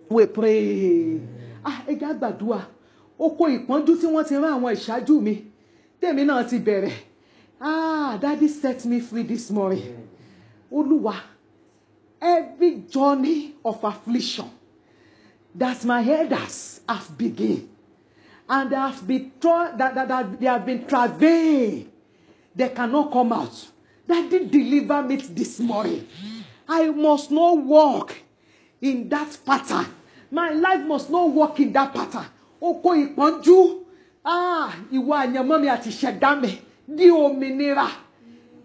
we 0.10 0.26
pray. 0.28 1.20
Ah, 1.66 1.82
ẹ 1.88 1.96
já 2.00 2.14
gbàdúrà. 2.14 2.60
Oko 3.20 3.48
ìpọ́njú 3.48 3.96
tí 4.02 4.06
wọ́n 4.08 4.28
ti 4.28 4.36
rán 4.36 4.60
àwọn 4.60 4.74
ìṣáájú 4.76 5.22
mi. 5.22 5.46
Tèmi 6.02 6.26
náà 6.26 6.44
ti 6.44 6.60
bẹ̀rẹ̀. 6.60 6.92
Ah, 7.66 8.18
daddy 8.20 8.50
set 8.50 8.84
me 8.84 9.00
free 9.00 9.24
this 9.24 9.50
morning. 9.50 10.06
Olúwa, 10.70 11.16
every 12.22 12.84
journey 12.90 13.54
of 13.64 13.82
affliction 13.86 14.50
that 15.56 15.86
my 15.86 16.04
elders 16.04 16.82
have 16.90 17.18
begun 17.18 17.70
and 18.50 18.70
they 18.70 18.76
have 18.76 19.08
been 19.08 19.32
tra- 19.40 19.74
that, 19.78 19.96
that, 19.96 20.08
that 20.10 20.40
they 20.42 20.46
have 20.46 20.66
been 20.66 20.86
travailing, 20.86 21.90
they 22.54 22.68
cannot 22.68 23.10
come 23.14 23.32
out. 23.32 23.70
Daddy 24.06 24.44
deliver 24.46 25.02
me 25.04 25.16
this 25.16 25.62
morning. 25.62 26.06
I 26.68 26.90
must 26.90 27.32
not 27.32 27.58
walk 27.60 28.14
in 28.82 29.08
that 29.08 29.38
pattern. 29.46 29.86
My 30.30 30.50
life 30.50 30.86
must 30.86 31.10
not 31.10 31.30
walk 31.30 31.62
in 31.62 31.72
that 31.72 31.94
pattern. 31.94 32.26
Oko 32.62 32.90
ìpọ́njú. 32.94 33.80
Ah, 34.26 34.74
ìwà 34.92 35.28
àyànmọ́ 35.28 35.62
mi 35.62 35.68
àti. 35.68 36.60
Di 36.88 37.10
òmìnira. 37.10 37.88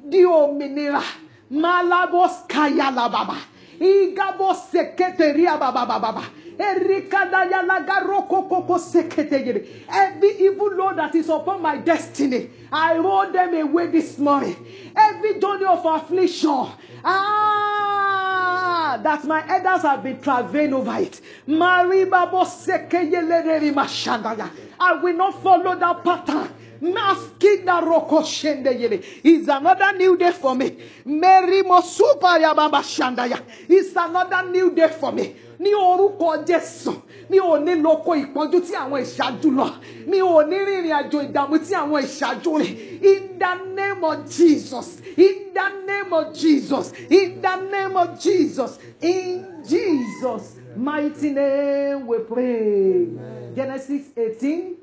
Di 0.09 0.25
òmìnira. 0.25 1.03
Malabos 1.51 2.45
kayala 2.49 3.09
baba. 3.09 3.37
Igabos 3.81 4.71
seketeria 4.71 5.57
baba 5.59 5.87
baba 5.87 6.13
baba. 6.13 6.23
Every 6.61 7.07
evil 10.41 10.75
load 10.75 10.97
that 10.97 11.15
is 11.15 11.29
upon 11.29 11.63
my 11.63 11.77
destiny, 11.77 12.51
I 12.73 12.99
roll 12.99 13.31
them 13.31 13.55
away 13.55 13.87
this 13.87 14.19
morning. 14.19 14.57
Every 14.97 15.39
journey 15.39 15.67
of 15.67 15.87
affliction, 15.87 16.67
ah, 17.05 18.99
that 19.05 19.23
my 19.25 19.47
elders 19.49 19.83
have 19.83 20.03
been 20.03 20.21
travailing 20.21 20.75
over 20.75 20.97
it. 20.99 21.21
I 21.49 21.85
will 25.01 25.17
not 25.17 25.41
follow 25.43 25.77
that 25.77 26.03
pattern. 26.03 26.49
Maskida 26.81 27.81
roko 27.81 28.23
shende 28.23 28.71
yele. 28.79 29.03
It's 29.25 29.49
another 29.49 29.97
new 29.97 30.17
day 30.17 30.33
for 30.33 30.55
me. 30.55 30.77
Mary 31.05 31.63
Mosupa 31.63 32.39
Yababa 32.39 32.83
Shandaya. 32.83 33.43
It's 33.69 33.95
another 33.97 34.51
new 34.51 34.71
day 34.75 34.89
for 34.89 35.13
me. 35.13 35.35
Ní 35.59 35.73
orúkọ 35.75 36.45
Jésù, 36.47 36.95
mi 37.29 37.39
ò 37.41 37.59
ní 37.59 37.75
lóko 37.83 38.15
ìpọ́njú 38.15 38.61
tí 38.67 38.75
àwọn 38.79 39.01
ìṣáájú 39.03 39.51
lọ. 39.59 39.67
Mi 40.07 40.19
ò 40.23 40.47
ní 40.49 40.57
rìnrìn 40.67 40.95
àjò 41.01 41.19
ìdààmú 41.27 41.57
tí 41.67 41.75
àwọn 41.75 42.03
ìṣáájú 42.07 42.51
rìn. 42.63 42.77
In 43.03 43.39
the 43.39 43.55
name 43.75 44.05
of 44.05 44.31
Jesus. 44.31 45.01
In 45.17 45.53
the 45.53 45.69
name 45.87 46.13
of 46.13 46.33
Jesus. 46.35 46.93
In 47.11 47.43
the 47.43 47.57
name 47.73 47.97
of 47.97 48.21
Jesus. 48.21 48.79
In 49.03 49.45
Jesus' 49.69 50.57
mighty 50.77 51.31
name 51.31 52.07
we 52.07 52.19
pray. 52.19 53.09
Genesis 53.57 54.13
18 54.17 54.77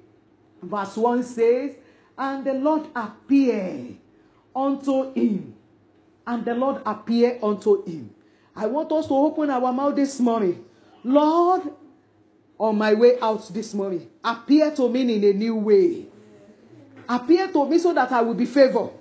verse 0.61 0.97
1 0.97 1.23
says, 1.23 1.71
And 2.17 2.45
the 2.45 2.53
Lord 2.53 2.87
appeared 2.95 3.97
unto 4.55 5.11
him, 5.13 5.53
and 6.25 6.45
the 6.45 6.53
Lord 6.53 6.81
appeared 6.85 7.43
unto 7.43 7.83
him. 7.83 8.09
I 8.55 8.67
want 8.67 8.91
us 8.93 9.07
to 9.07 9.13
open 9.13 9.49
our 9.49 9.73
mouth 9.73 9.95
this 9.95 10.19
morning. 10.19 10.63
Lord, 11.03 11.63
on 12.57 12.77
my 12.77 12.93
way 12.93 13.19
out 13.21 13.53
this 13.53 13.73
morning, 13.73 14.09
appear 14.23 14.71
to 14.71 14.87
me 14.87 15.01
in 15.01 15.23
a 15.23 15.33
new 15.33 15.55
way. 15.55 16.05
Appear 17.07 17.47
to 17.49 17.67
me 17.67 17.77
so 17.77 17.93
that 17.93 18.11
I 18.11 18.21
will 18.21 18.33
be 18.33 18.45
favored. 18.45 18.91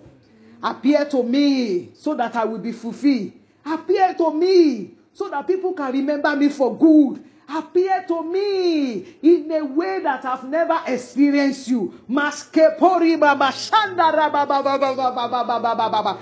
Appear 0.62 1.05
to 1.07 1.23
me 1.23 1.91
so 1.95 2.15
that 2.15 2.35
I 2.35 2.45
will 2.45 2.59
be 2.59 2.73
fulfilled. 2.73 3.33
Appear 3.65 4.15
to 4.15 4.35
me 4.35 4.95
so 5.12 5.29
that 5.31 5.47
people 5.47 5.73
can 5.73 5.93
remember 5.93 6.35
me 6.37 6.49
for 6.49 6.77
good. 6.77 7.25
Appear 7.49 8.05
to 8.09 8.22
me 8.22 9.05
in 9.22 9.51
a 9.53 9.62
way 9.64 10.01
that 10.03 10.24
I've 10.24 10.45
never 10.45 10.80
experienced 10.86 11.68
you. 11.68 11.92
Maskepori 12.11 13.20
baba 13.20 13.53
shandara 13.53 14.32
baba 14.32 14.62
baba 14.62 14.78
baba 14.78 15.28
baba 15.28 15.61
baba 15.61 15.90
baba. 15.90 16.18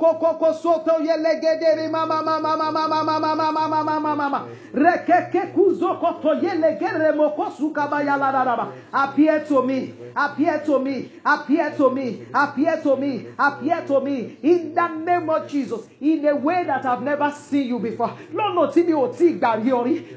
Koko 0.00 0.34
kosoto 0.38 0.98
yelegedere 1.00 1.90
mama 1.90 2.22
mama 2.22 2.56
mama 2.56 2.82
mama 2.82 3.20
mama 3.20 3.52
mama 3.52 3.82
mama 4.00 4.16
mama. 4.16 4.48
Yelegere 6.42 7.12
kabaya 7.72 8.16
la 8.18 8.30
la. 8.30 8.72
Appear 8.92 9.44
to 9.46 9.62
me. 9.62 9.94
Appear 10.16 10.62
to 10.66 10.78
me. 10.80 11.10
Appear 11.24 11.70
to 11.76 11.90
me. 11.90 12.26
Appear 12.34 12.80
to 12.82 12.96
me. 12.96 13.26
Appear 13.38 13.84
to 13.86 14.00
me. 14.00 14.36
In 14.42 14.74
the 14.74 14.88
name 14.88 15.30
of 15.30 15.48
Jesus. 15.48 15.86
In 16.00 16.26
a 16.26 16.34
way 16.34 16.64
that 16.64 16.84
I've 16.84 17.02
never 17.02 17.30
seen 17.30 17.68
you 17.68 17.78
before. 17.78 18.10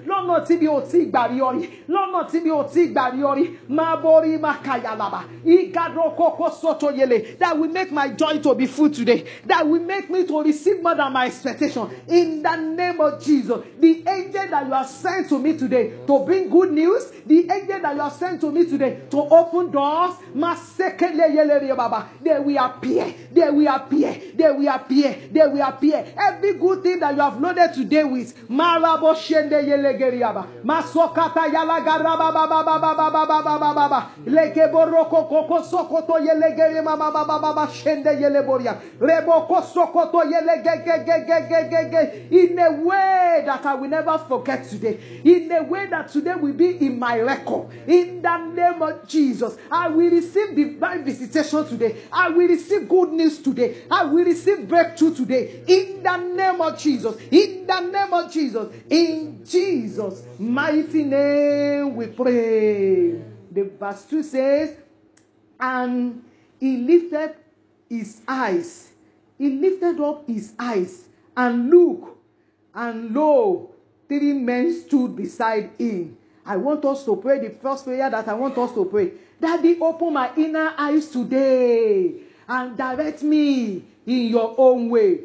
Lọ́nà 0.08 0.46
tí 0.48 0.58
mi 0.58 0.68
ò 0.68 0.82
tí 0.82 1.06
gbà 1.12 1.28
rí 1.32 1.40
ọ 1.42 1.52
rí. 1.56 1.70
Lọ́nà 1.90 2.30
tí 2.32 2.40
mi 2.44 2.50
ò 2.50 2.64
tí 2.74 2.88
gbà 2.88 3.12
rí 3.14 3.22
ọ 3.24 3.36
rí. 3.38 3.46
Máa 3.70 3.96
borí 3.98 4.38
máa 4.38 4.58
kàyà 4.66 4.96
làbà. 4.98 5.20
Ìgàdọ̀ 5.46 6.16
kókó 6.18 6.50
sọ́tò 6.62 6.92
yẹlẹ̀. 6.98 7.38
That 7.40 7.58
will 7.58 7.72
make 7.72 7.92
my 7.92 8.10
joy 8.10 8.40
to 8.40 8.56
be 8.56 8.66
full 8.66 8.90
today. 8.90 9.26
That 9.46 9.68
will 9.68 9.82
make 9.84 10.10
me 10.10 10.26
to 10.26 10.42
receive 10.44 10.82
more 10.82 10.96
than 10.96 11.12
my 11.14 11.26
expectation. 11.28 11.90
In 12.08 12.42
the 12.42 12.56
name 12.56 13.00
of 13.00 13.22
Jesus. 13.24 13.60
The 13.80 14.04
angel 14.08 14.48
that 14.50 14.66
you 14.68 14.74
have 14.74 14.88
sent 14.88 15.30
to 15.30 15.40
me 15.40 15.58
today 15.58 15.94
to 16.08 16.20
bring 16.26 16.50
good 16.50 16.72
news. 16.72 17.12
The 17.26 17.50
angel 17.52 17.80
that 17.82 17.96
you 17.96 18.02
have 18.02 18.14
sent 18.14 18.42
to 18.42 18.52
me 18.52 18.66
today 18.66 19.02
to 19.12 19.18
open 19.18 19.72
doors. 19.72 20.14
Masekele 20.36 21.34
yelere 21.36 21.76
baba. 21.76 22.08
They 22.22 22.40
will 22.40 22.58
appear. 22.64 23.14
They 23.32 23.50
will 23.50 23.68
appear. 23.68 24.16
They 24.36 24.52
will 24.52 24.68
appear. 24.70 25.16
They 25.32 25.48
will 25.48 25.62
appear. 25.62 26.06
Every 26.18 26.54
good 26.54 26.84
thing 26.84 27.00
that 27.00 27.16
you 27.16 27.22
have 27.22 27.40
loaded 27.40 27.74
today 27.74 28.04
with. 28.04 28.48
Marabo 28.50 29.14
shende 29.16 29.52
yelegeri 29.54 29.73
In 42.32 42.60
a 42.60 42.72
way 42.72 43.44
that 43.46 43.66
I 43.66 43.76
will 43.76 43.90
never 43.90 44.18
forget 44.18 44.68
today. 44.70 45.00
In 45.24 45.52
a 45.52 45.64
way 45.64 45.88
that 45.88 46.10
today 46.10 46.36
will 46.36 46.54
be 46.54 46.86
in 46.86 47.00
my 47.00 47.20
record. 47.20 47.70
In 47.88 48.22
the 48.22 48.38
name 48.38 48.82
of 48.82 49.08
Jesus. 49.08 49.58
I 49.72 49.90
will 49.90 50.10
receive 50.10 50.56
divine 50.56 51.04
visitation 51.04 51.66
today. 51.68 51.96
I 52.12 52.30
will 52.30 52.48
receive 52.48 52.88
good 52.88 53.12
news 53.12 53.42
today. 53.42 53.84
I 53.90 54.06
will 54.06 54.26
receive 54.26 54.68
breakthrough 54.68 55.16
today. 55.16 55.64
In 55.68 56.04
the 56.04 56.18
name 56.18 56.62
of 56.62 56.78
Jesus. 56.78 57.16
In 57.32 57.66
the 57.68 57.80
name 57.80 58.14
of 58.14 58.32
Jesus. 58.32 58.74
In 58.90 59.44
Jesus' 59.64 60.24
mighty 60.40 61.04
name 61.04 61.96
we 61.96 62.08
pray. 62.08 63.12
The 63.52 63.64
verse 63.80 64.04
2 64.06 64.24
says, 64.24 64.76
And 65.60 66.24
he 66.60 66.78
lifted 66.78 67.36
his 67.90 68.22
eyes. 68.28 68.92
He 69.38 69.50
lifted 69.50 70.00
up 70.02 70.28
his 70.28 70.54
eyes 70.60 71.06
and 71.36 71.70
looked, 71.70 72.18
and 72.76 73.14
lo, 73.14 73.72
three 74.08 74.34
men 74.34 74.74
stood 74.74 75.16
beside 75.16 75.72
him. 75.78 76.18
I 76.46 76.58
want 76.58 76.84
us 76.84 77.06
to 77.06 77.16
pray 77.16 77.40
the 77.40 77.56
first 77.56 77.86
prayer 77.86 78.10
that 78.10 78.28
I 78.28 78.34
want 78.34 78.58
us 78.58 78.74
to 78.74 78.84
pray. 78.86 79.14
Daddy, 79.40 79.80
open 79.80 80.14
my 80.14 80.30
inner 80.36 80.74
eyes 80.78 81.08
today 81.08 82.16
and 82.48 82.76
direct 82.76 83.24
me 83.24 83.84
in 84.06 84.28
your 84.28 84.54
own 84.58 84.90
way. 84.90 85.22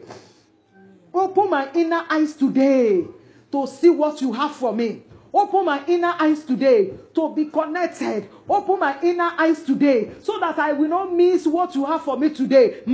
Open 1.13 1.51
my 1.51 1.69
inner 1.75 2.07
eyes 2.09 2.35
today 2.35 3.05
to 3.53 3.67
see 3.67 3.91
what 3.91 4.21
you 4.21 4.33
have 4.33 4.55
for 4.55 4.73
me. 4.75 5.03
Open 5.33 5.67
my 5.67 5.85
inner 5.87 6.15
eyes 6.19 6.43
today 6.43 6.91
to 7.15 7.35
be 7.35 7.47
connected. 7.47 8.29
Open 8.49 8.79
my 8.81 8.99
inner 9.03 9.31
eyes 9.39 9.63
today 9.63 10.11
so 10.23 10.41
that 10.41 10.59
I 10.59 10.73
will 10.73 10.89
not 10.89 11.13
miss 11.13 11.47
what 11.47 11.75
you 11.75 11.85
have 11.85 12.03
for 12.03 12.17
me 12.17 12.31
today. 12.31 12.81
I 12.87 12.89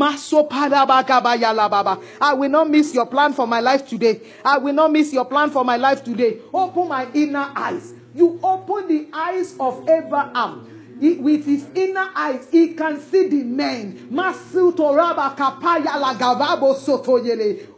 will 2.34 2.48
not 2.48 2.70
miss 2.70 2.92
your 2.94 3.06
plan 3.06 3.32
for 3.32 3.46
my 3.46 3.60
life 3.60 3.86
today. 3.88 4.20
I 4.44 4.58
will 4.58 4.72
not 4.74 4.90
miss 4.90 5.12
your 5.12 5.24
plan 5.24 5.50
for 5.50 5.64
my 5.64 5.76
life 5.76 6.02
today. 6.02 6.38
Open 6.52 6.88
my 6.88 7.06
inner 7.14 7.52
eyes. 7.54 7.94
You 8.14 8.40
open 8.42 8.88
the 8.88 9.08
eyes 9.12 9.54
of 9.60 9.88
Abraham. 9.88 10.70
He- 11.00 11.14
with 11.14 11.44
his 11.44 11.64
inner 11.74 12.08
eyes, 12.14 12.46
he 12.50 12.74
can 12.74 13.00
see 13.00 13.28
the 13.28 13.42
men. 13.42 14.08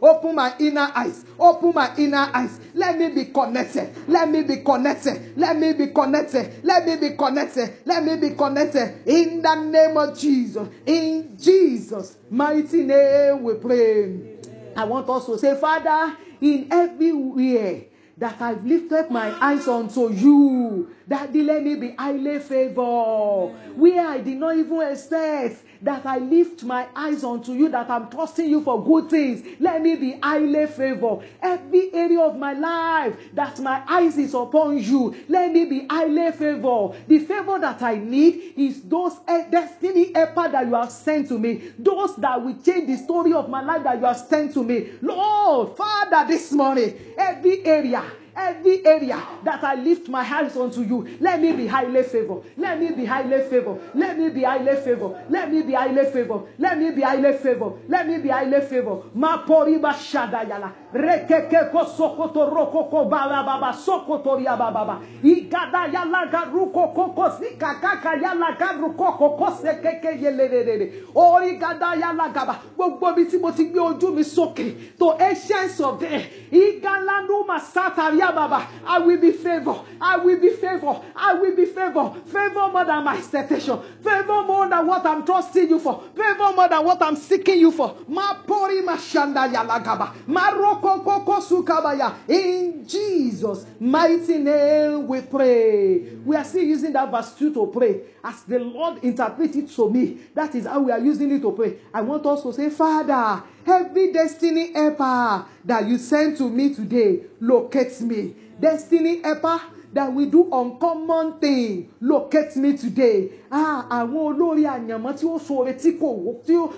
Open 0.01 0.35
my 0.35 0.53
inner 0.59 0.91
eyes. 0.95 1.25
Open 1.39 1.71
my 1.73 1.91
inner 1.97 2.29
eyes. 2.33 2.59
Let 2.73 2.97
me 2.99 3.09
be 3.09 3.25
connected. 3.25 3.89
Let 4.07 4.29
me 4.29 4.43
be 4.43 4.57
connected. 4.57 5.37
Let 5.37 5.57
me 5.59 5.73
be 5.73 5.87
connected. 5.87 6.51
Let 6.63 6.85
me 6.85 6.95
be 6.97 7.15
connected. 7.15 7.73
Let 7.85 8.03
me 8.05 8.17
be 8.17 8.35
connected. 8.35 9.07
In 9.07 9.41
the 9.41 9.55
name 9.55 9.97
of 9.97 10.17
Jesus. 10.17 10.67
In 10.85 11.37
Jesus' 11.37 12.17
mighty 12.29 12.83
name 12.83 13.43
we 13.43 13.53
pray. 13.55 14.37
I 14.75 14.83
want 14.85 15.09
us 15.09 15.25
to 15.25 15.37
say, 15.39 15.59
Father, 15.59 16.15
in 16.39 16.67
everywhere 16.71 17.81
that 18.17 18.41
I've 18.41 18.65
lifted 18.65 19.11
my 19.11 19.31
eyes 19.39 19.67
unto 19.67 20.11
you. 20.11 20.89
Daddy, 21.07 21.43
let 21.43 21.63
me 21.63 21.75
be 21.75 21.95
highly 21.95 22.39
favored. 22.39 23.53
Where 23.75 24.07
I 24.07 24.19
did 24.19 24.37
not 24.37 24.57
even 24.57 24.81
expect 24.81 25.63
that 25.81 26.05
I 26.05 26.17
lift 26.17 26.63
my 26.63 26.87
eyes 26.95 27.23
unto 27.23 27.53
you, 27.53 27.69
that 27.69 27.89
I'm 27.89 28.09
trusting 28.09 28.49
you 28.49 28.61
for 28.61 28.83
good 28.83 29.09
things. 29.09 29.45
Let 29.59 29.81
me 29.81 29.95
be 29.95 30.19
highly 30.21 30.67
favored. 30.67 31.27
Every 31.41 31.93
area 31.93 32.19
of 32.19 32.37
my 32.37 32.53
life 32.53 33.15
that 33.33 33.59
my 33.59 33.83
eyes 33.87 34.17
is 34.17 34.33
upon 34.33 34.77
you, 34.79 35.15
let 35.27 35.51
me 35.51 35.65
be 35.65 35.85
highly 35.89 36.31
favored. 36.31 36.95
The 37.07 37.19
favor 37.19 37.59
that 37.59 37.81
I 37.81 37.95
need 37.95 38.53
is 38.57 38.81
those 38.81 39.17
eh, 39.27 39.49
destiny 39.49 40.11
helper 40.13 40.49
that 40.49 40.67
you 40.67 40.75
have 40.75 40.91
sent 40.91 41.27
to 41.29 41.37
me, 41.39 41.71
those 41.77 42.15
that 42.17 42.43
will 42.43 42.57
change 42.61 42.87
the 42.87 42.97
story 42.97 43.33
of 43.33 43.49
my 43.49 43.61
life 43.61 43.83
that 43.83 43.99
you 43.99 44.05
have 44.05 44.17
sent 44.17 44.53
to 44.53 44.63
me. 44.63 44.91
Lord, 45.01 45.75
Father, 45.77 46.27
this 46.27 46.51
morning, 46.51 46.95
every 47.17 47.65
area 47.65 48.03
Every 48.37 48.85
area 48.85 49.19
that 49.43 49.63
I 49.63 49.73
lift 49.75 50.09
my 50.09 50.21
hands 50.21 50.55
unto 50.55 50.81
you, 50.81 51.17
let 51.19 51.41
me 51.41 51.53
be 51.53 51.65
highly 51.65 52.03
favored. 52.03 52.43
Let 52.55 52.79
me 52.79 52.91
be 52.91 53.03
highly 53.03 53.41
favored. 53.49 53.79
Let 53.95 54.15
me 54.19 54.29
be 54.29 54.43
highly 54.43 54.75
favored. 54.75 55.17
Let 55.27 55.51
me 55.51 55.61
be 55.63 55.71
highly 55.73 56.05
favored. 56.05 56.43
Let 56.59 56.77
me 56.77 56.91
be 56.91 57.01
highly 57.01 57.33
favored. 57.33 57.73
Let 57.89 58.07
me 58.07 58.19
be 58.19 58.29
highly 58.29 58.61
favored. 58.61 59.15
Ma 59.15 59.43
poriba 59.43 59.91
shadayala. 59.91 60.71
Rekeke 60.93 61.71
ko 61.71 61.83
sokoto 61.85 62.45
roko 62.53 62.89
ko 62.91 63.05
baba 63.09 63.43
baba 63.43 63.73
sokoto 63.73 64.37
ria 64.37 64.55
baba. 64.55 65.01
Igada 65.23 65.91
yala 65.91 66.29
garuko 66.31 66.93
koko 66.93 67.29
sika 67.39 67.79
kaka 67.81 68.17
yala 68.21 68.55
garuko 68.55 69.17
koko 69.17 69.47
sekeke 69.49 70.13
yelelelele. 70.21 70.91
Ori 71.15 71.57
gada 71.57 71.95
yala 71.97 72.29
gaba. 72.31 72.59
Gbogbo 72.77 73.15
bi 73.15 73.25
tí 73.25 73.41
mo 73.41 73.49
ti 73.51 73.65
gbé 73.65 73.79
ojú 73.79 74.13
mi 74.13 74.21
sókè. 74.21 74.97
To 74.99 75.17
ancients 75.19 75.79
of 75.81 75.99
day. 75.99 76.29
Igalanu 76.51 77.43
masataria 77.47 78.26
baba. 78.26 78.26
I 78.35 78.99
will 78.99 79.19
be 79.19 79.31
favored. 79.31 79.81
I 80.01 80.17
will 80.17 80.39
be 80.39 80.49
favored. 80.49 81.01
I 81.15 81.33
will 81.33 81.55
be 81.55 81.65
favored. 81.65 82.23
Favor 82.25 82.69
more 82.69 82.85
than 82.85 83.03
my 83.03 83.17
expectation. 83.17 83.79
Favor 84.03 84.43
more 84.43 84.67
than 84.69 84.85
what 84.85 85.05
I'm 85.05 85.25
trusting 85.25 85.69
you 85.69 85.79
for. 85.79 86.03
Favor 86.15 86.53
more 86.55 86.67
than 86.67 86.83
what 86.83 87.01
I'm 87.01 87.15
seeking 87.15 87.59
you 87.59 87.71
for. 87.71 87.95
Mapori 88.09 88.83
mashanda 88.83 89.51
yalagaba. 89.51 90.13
Maroko 90.27 91.03
koko 91.03 91.39
sukabaya. 91.41 92.13
In 92.27 92.87
Jesus' 92.87 93.65
mighty 93.79 94.37
name 94.39 95.07
we 95.07 95.21
pray. 95.21 95.99
We 96.25 96.35
are 96.35 96.43
still 96.43 96.63
using 96.63 96.93
that 96.93 97.09
verse 97.11 97.33
2 97.33 97.53
to 97.53 97.67
pray. 97.67 98.01
As 98.23 98.43
the 98.43 98.59
Lord 98.59 99.03
interprets 99.03 99.55
it 99.55 99.69
to 99.71 99.89
me, 99.89 100.19
that 100.33 100.53
is 100.55 100.65
how 100.65 100.81
we 100.81 100.91
are 100.91 100.99
using 100.99 101.31
it 101.31 101.41
to 101.41 101.51
pray. 101.51 101.77
I 101.93 102.01
want 102.01 102.25
us 102.25 102.43
to 102.43 102.53
say, 102.53 102.69
Father, 102.69 103.43
every 103.67 104.11
destiny 104.11 104.73
helper 104.73 105.45
that 105.65 105.87
you 105.87 105.97
send 105.97 106.37
to 106.37 106.49
me 106.49 106.73
today, 106.73 107.21
locate 107.39 107.99
me. 108.01 108.35
Destiny 108.59 109.21
helper 109.21 109.61
that 109.93 110.11
will 110.13 110.29
do 110.29 110.49
uncommon 110.51 111.39
thing 111.39 111.91
locate 112.01 112.55
me 112.55 112.77
today. 112.77 113.29
Ah, 113.51 113.85
àwọn 113.97 114.21
olórí 114.29 114.63
àyànmọ́ 114.73 115.13
tí 115.19 115.25
ó 115.25 115.35
ṣoore 115.47 115.73
tí 115.81 115.89
kò 115.99 116.07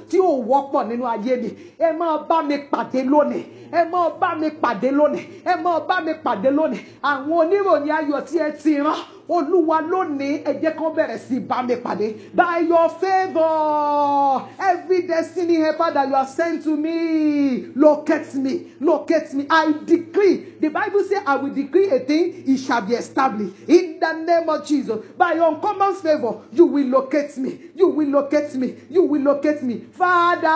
tí 0.09 0.17
ó 0.19 0.29
wọ́pọ̀ 0.49 0.81
nínú 0.89 1.05
ayé 1.13 1.33
mi. 1.41 1.49
Ẹ 1.79 1.89
máa 1.99 2.15
bá 2.29 2.37
mi 2.47 2.55
pàdé 2.71 2.99
lónìí. 3.11 3.41
Ẹ 3.71 3.81
máa 3.91 4.09
bá 4.21 4.29
mi 4.39 4.47
pàdé 4.61 4.89
lónìí. 4.99 5.23
Ẹ 5.45 5.53
máa 5.63 5.79
bá 5.87 5.95
mi 6.05 6.11
pàdé 6.25 6.49
lónìí. 6.57 6.79
Àwọn 7.09 7.33
oníròyìn 7.41 7.89
ayọ̀ 7.97 8.19
tí 8.27 8.35
ẹ 8.45 8.49
ti 8.61 8.71
rán 8.85 8.99
olúwa 9.29 9.77
lónìí 9.91 10.41
ẹ 10.49 10.53
jẹ́ 10.61 10.73
bẹ̀rẹ̀ 10.95 11.17
sí 11.27 11.39
bá 11.49 11.57
mi 11.67 11.75
pàdé 11.75 12.07
by 12.33 12.59
your 12.69 12.89
favour 13.01 14.41
every 14.59 15.01
destiny 15.07 15.55
helper 15.57 15.91
that 15.93 16.07
you 16.09 16.15
have 16.15 16.27
sent 16.29 16.63
to 16.63 16.75
me 16.75 17.65
locate 17.75 18.33
me 18.35 18.53
locate 18.81 19.33
me 19.33 19.45
I 19.49 19.71
decree 19.85 20.35
the 20.59 20.69
bible 20.69 21.03
say 21.03 21.17
I 21.25 21.35
will 21.35 21.53
decree 21.53 21.89
a 21.91 21.99
thing 21.99 22.43
it 22.47 22.57
shall 22.57 22.81
be 22.81 22.95
established 22.95 23.53
in 23.67 23.99
the 23.99 24.13
name 24.13 24.49
of 24.49 24.65
Jesus 24.65 24.97
by 25.17 25.33
your 25.33 25.53
uncommon 25.53 25.93
favour 25.95 26.41
you 26.59 26.65
will 26.65 26.87
locate 26.87 27.37
me. 27.37 27.57
You 27.73 27.87
will 27.87 28.09
locate 28.09 28.53
me. 28.55 28.75
You 28.89 29.03
will 29.03 29.21
locate 29.21 29.63
me. 29.63 29.79
Father 29.93 30.49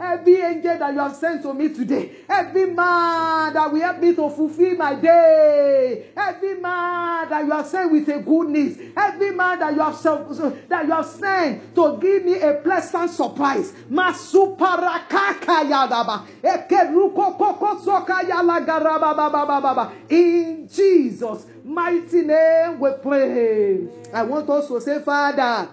every 0.00 0.40
angel 0.40 0.78
that 0.78 0.92
you 0.92 0.98
have 0.98 1.14
sent 1.16 1.42
to 1.42 1.52
me 1.52 1.68
today 1.68 2.10
every 2.28 2.66
man 2.66 3.52
that 3.52 3.70
will 3.70 3.80
help 3.80 3.98
me 3.98 4.14
to 4.14 4.30
fulfill 4.30 4.76
my 4.76 4.94
day 4.94 6.06
every 6.16 6.54
man 6.60 7.28
that 7.28 7.44
you 7.44 7.50
have 7.50 7.66
sent 7.66 7.90
with 7.90 8.08
a 8.08 8.18
good 8.20 8.48
news 8.48 8.78
every 8.96 9.32
man 9.32 9.58
that 9.58 9.74
you 9.74 9.80
have 9.80 9.96
sent 9.96 10.68
that 10.68 10.86
you 10.86 10.92
have 10.92 11.06
sent 11.06 11.74
to 11.74 11.98
give 12.00 12.24
me 12.24 12.40
a 12.40 12.54
pleasant 12.54 13.10
surprise. 13.10 13.72
In 20.10 20.68
Jesus 20.68 21.46
mighty 21.68 22.22
name 22.22 22.80
we 22.80 22.90
pray 23.02 23.88
I 24.12 24.22
want 24.22 24.48
us 24.48 24.68
to 24.68 24.80
say 24.80 25.00
father 25.00 25.68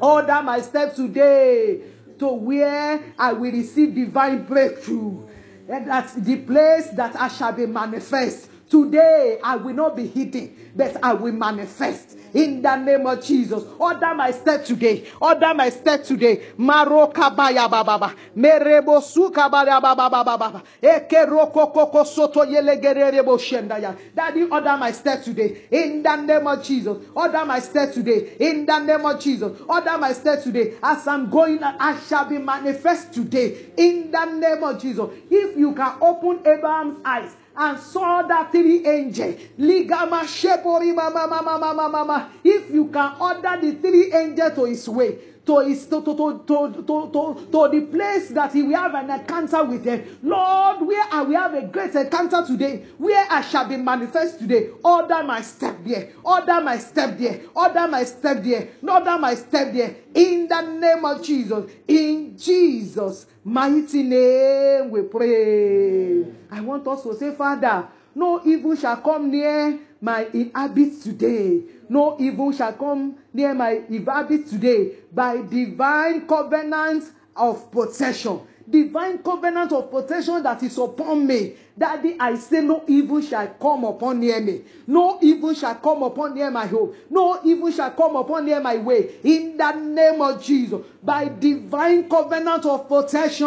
order 0.00 0.42
my 0.42 0.60
steps 0.60 0.96
today 0.96 1.82
to 2.18 2.28
where 2.28 3.00
I 3.18 3.32
will 3.32 3.52
receive 3.52 3.94
divine 3.94 4.44
breakthrough. 4.44 5.26
And 5.68 5.88
that's 5.88 6.14
the 6.14 6.36
place 6.36 6.88
that 6.90 7.14
I 7.16 7.28
shall 7.28 7.52
be 7.52 7.66
manifest. 7.66 8.50
Today, 8.68 9.38
I 9.42 9.56
will 9.56 9.74
not 9.74 9.96
be 9.96 10.06
hidden, 10.06 10.72
but 10.76 11.02
I 11.02 11.14
will 11.14 11.32
manifest 11.32 12.18
in 12.34 12.60
the 12.60 12.76
name 12.76 13.06
of 13.06 13.24
Jesus. 13.24 13.64
Order 13.78 14.14
my 14.14 14.30
step 14.30 14.64
today. 14.64 15.06
Order 15.20 15.54
my 15.54 15.70
step 15.70 16.04
today. 16.04 16.42
Maroka 16.58 17.34
baya 17.34 17.68
baba. 17.68 18.14
Merebo 18.36 19.02
suka 19.02 19.48
baya 19.48 19.80
baba 19.80 20.10
baba. 20.10 20.62
Eke 20.82 21.26
roko 21.26 21.72
koko 21.72 22.04
soto 22.04 22.44
yelegerebo 22.44 23.38
shendaya. 23.38 23.96
Daddy, 24.14 24.44
order 24.44 24.76
my 24.76 24.92
step 24.92 25.22
today. 25.24 25.62
In 25.70 26.02
the 26.02 26.16
name 26.16 26.46
of 26.46 26.62
Jesus. 26.62 26.98
Order 27.14 27.44
my 27.44 27.60
step 27.60 27.94
today. 27.94 28.36
In 28.38 28.66
the 28.66 28.78
name 28.80 29.06
of 29.06 29.20
Jesus. 29.20 29.60
Order 29.66 29.96
my 29.98 30.12
step 30.12 30.42
today. 30.42 30.74
As 30.82 31.06
I'm 31.08 31.30
going, 31.30 31.62
I 31.62 31.98
shall 32.00 32.28
be 32.28 32.38
manifest 32.38 33.14
today. 33.14 33.70
In 33.76 34.10
the 34.10 34.24
name 34.26 34.62
of 34.62 34.80
Jesus. 34.80 35.08
If 35.30 35.56
you 35.56 35.74
can 35.74 35.96
open 36.00 36.40
Abraham's 36.46 37.00
eyes 37.04 37.34
and 37.58 37.78
saw 37.78 38.22
that 38.22 38.52
three 38.52 38.86
angel. 38.86 39.34
Ligama 39.58 40.22
shepori 40.22 40.94
mama 40.94 41.26
mama 41.26 41.58
mama 41.58 41.88
mama. 41.88 42.30
If 42.44 42.70
you 42.70 42.86
can 42.86 43.16
order 43.20 43.58
the 43.60 43.72
three 43.72 44.12
angel 44.12 44.50
to 44.52 44.64
his 44.64 44.88
way, 44.88 45.18
to 45.48 45.60
his 45.60 45.86
to 45.86 46.02
to 46.04 46.14
to 46.14 46.44
to 46.46 46.84
to, 46.84 47.48
to, 47.50 47.68
the 47.72 47.88
place 47.90 48.28
that 48.28 48.52
will 48.52 48.76
have 48.76 48.94
an 48.94 49.08
encounter 49.08 49.64
with 49.64 49.82
them. 49.82 50.04
Lord, 50.22 50.82
where 50.86 51.04
I 51.10 51.22
will 51.22 51.36
have 51.36 51.54
a 51.54 51.62
great 51.62 51.94
encounter 51.94 52.44
today, 52.46 52.84
where 52.98 53.26
I 53.30 53.40
shall 53.40 53.66
be 53.66 53.78
manifest 53.78 54.40
today. 54.40 54.68
Order 54.84 55.22
my 55.22 55.40
step 55.40 55.78
there. 55.84 56.12
Order 56.22 56.60
my 56.60 56.76
step 56.76 57.16
there. 57.16 57.40
Order 57.54 57.88
my 57.88 58.04
step 58.04 58.44
there. 58.44 58.68
Order 58.82 59.18
my 59.18 59.34
step 59.34 59.72
there. 59.72 59.96
In 60.14 60.48
the 60.48 60.60
name 60.60 61.04
of 61.06 61.24
Jesus. 61.24 61.70
In 61.88 62.36
Jesus' 62.36 63.24
mighty 63.42 64.02
name 64.02 64.90
we 64.90 65.00
pray. 65.02 66.26
I 66.50 66.60
want 66.60 66.86
us 66.88 67.02
to 67.04 67.16
say, 67.16 67.34
Father, 67.34 67.88
no 68.14 68.42
evil 68.44 68.76
shall 68.76 68.98
come 68.98 69.30
near 69.30 69.78
my 70.00 70.26
inhabit 70.32 71.02
today. 71.02 71.62
No 71.88 72.16
evil 72.20 72.52
shall 72.52 72.74
come 72.74 73.16
near 73.38 73.54
my 73.54 73.80
inhabit 73.88 74.48
today 74.48 74.90
by 75.12 75.40
divine 75.42 76.26
covenant 76.26 77.04
of 77.36 77.70
protection. 77.70 78.40
Divine 78.68 79.18
covenant 79.18 79.70
of 79.72 79.90
protection 79.90 80.42
that 80.42 80.60
is 80.64 80.76
upon 80.76 81.24
me. 81.24 81.54
Daddy, 81.78 82.16
I 82.18 82.34
say 82.34 82.60
no 82.60 82.82
evil 82.88 83.20
shall 83.22 83.46
come 83.60 83.84
upon 83.84 84.18
near 84.18 84.40
me. 84.40 84.62
No 84.88 85.18
evil 85.22 85.54
shall 85.54 85.76
come 85.76 86.02
upon 86.02 86.34
near 86.34 86.50
my 86.50 86.66
home. 86.66 86.92
No 87.08 87.40
evil 87.44 87.70
shall 87.70 87.92
come 87.92 88.16
upon 88.16 88.46
near 88.46 88.60
my 88.60 88.78
way. 88.78 89.10
In 89.22 89.56
the 89.56 89.72
name 89.72 90.20
of 90.20 90.42
Jesus. 90.42 90.80
By 91.02 91.28
divine 91.28 92.08
covenant 92.08 92.66
of 92.66 92.88
protection. 92.88 93.46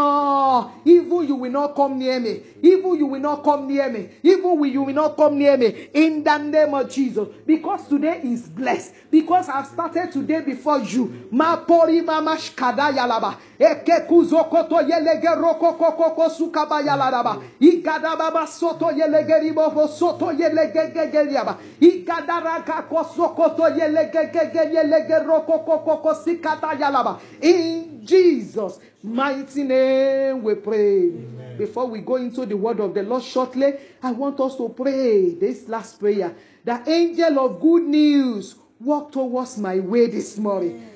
Evil 0.85 1.23
you 1.25 1.35
will 1.35 1.51
not 1.51 1.75
come 1.75 1.99
near 1.99 2.21
me. 2.21 2.41
Evil 2.61 2.95
you 2.95 3.07
will 3.07 3.19
not 3.19 3.43
come 3.43 3.67
near 3.67 3.89
me. 3.91 4.07
Evil 4.23 4.65
you 4.65 4.83
will 4.83 4.93
not 4.93 5.17
come 5.17 5.37
near 5.37 5.57
me. 5.57 5.89
In 5.93 6.23
the 6.23 6.37
name 6.37 6.73
of 6.73 6.89
Jesus. 6.89 7.27
Because 7.45 7.85
today 7.89 8.21
is 8.23 8.47
blessed. 8.47 8.93
Because 9.11 9.49
I've 9.49 9.67
started 9.67 10.09
today 10.13 10.39
before 10.39 10.79
you. 10.79 11.27
Mapori 11.33 12.05
mama 12.05 12.37
shkada 12.37 12.91
yalaba. 12.95 13.35
Eke 13.59 14.07
kuzokoto 14.07 14.81
yelege 14.81 15.27
roko 15.35 15.73
koko 15.77 16.29
sukaba 16.29 16.81
yalaraba. 16.81 17.41
Igadaba 17.59 18.20
baba 18.21 18.45
soto 18.47 18.91
yelegeri 18.91 19.51
bobo 19.51 19.87
soto 19.87 20.31
yelegegegeriaba. 20.31 21.57
Ikadaraka 21.79 22.83
kosokoto 22.83 23.63
yelegegege 23.69 24.73
yelege 24.73 25.19
roko 25.25 25.59
koko 25.59 26.13
sikata 26.13 26.73
yalaba. 26.79 27.19
In 27.41 28.05
Jesus' 28.05 28.79
mighty 29.03 29.63
name 29.63 30.43
we 30.43 30.55
pray. 30.55 31.09
Amen. 31.09 31.57
Before 31.57 31.87
we 31.87 32.01
go 32.01 32.17
into 32.17 32.45
the 32.45 32.55
word 32.55 32.79
of 32.79 32.93
the 32.93 33.01
Lord 33.01 33.23
shortly, 33.23 33.73
I 34.03 34.11
want 34.11 34.39
us 34.39 34.55
to 34.57 34.69
pray 34.69 35.33
this 35.33 35.67
last 35.67 35.99
prayer. 35.99 36.35
The 36.63 36.79
angel 36.87 37.39
of 37.39 37.59
good 37.59 37.83
news 37.83 38.55
walk 38.79 39.11
towards 39.11 39.57
my 39.57 39.79
way 39.79 40.07
this 40.07 40.37
morning. 40.37 40.87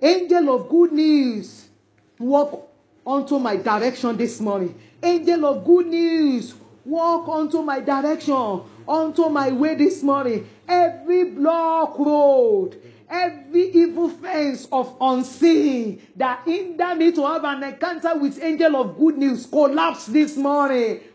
Angel 0.00 0.48
of 0.54 0.70
good 0.70 0.92
news 0.92 1.68
walk 2.18 2.73
onto 3.04 3.38
my 3.38 3.56
direction 3.56 4.16
this 4.16 4.40
morning. 4.40 4.74
Angel 5.02 5.44
of 5.46 5.64
good 5.64 5.86
news, 5.86 6.54
walk 6.84 7.28
unto 7.28 7.62
my 7.62 7.80
direction, 7.80 8.62
unto 8.88 9.28
my 9.28 9.50
way 9.50 9.74
this 9.74 10.02
morning. 10.02 10.48
Every 10.66 11.24
block 11.24 11.98
road, 11.98 12.80
every 13.08 13.70
evil 13.70 14.08
fence 14.08 14.66
of 14.72 14.96
unseen 15.00 16.00
that 16.16 16.42
hinder 16.44 16.94
me 16.94 17.12
to 17.12 17.26
have 17.26 17.44
an 17.44 17.62
encounter 17.62 18.16
with 18.18 18.42
angel 18.42 18.76
of 18.76 18.96
good 18.96 19.18
news 19.18 19.46
collapse 19.46 20.06
this 20.06 20.36
morning. 20.36 21.00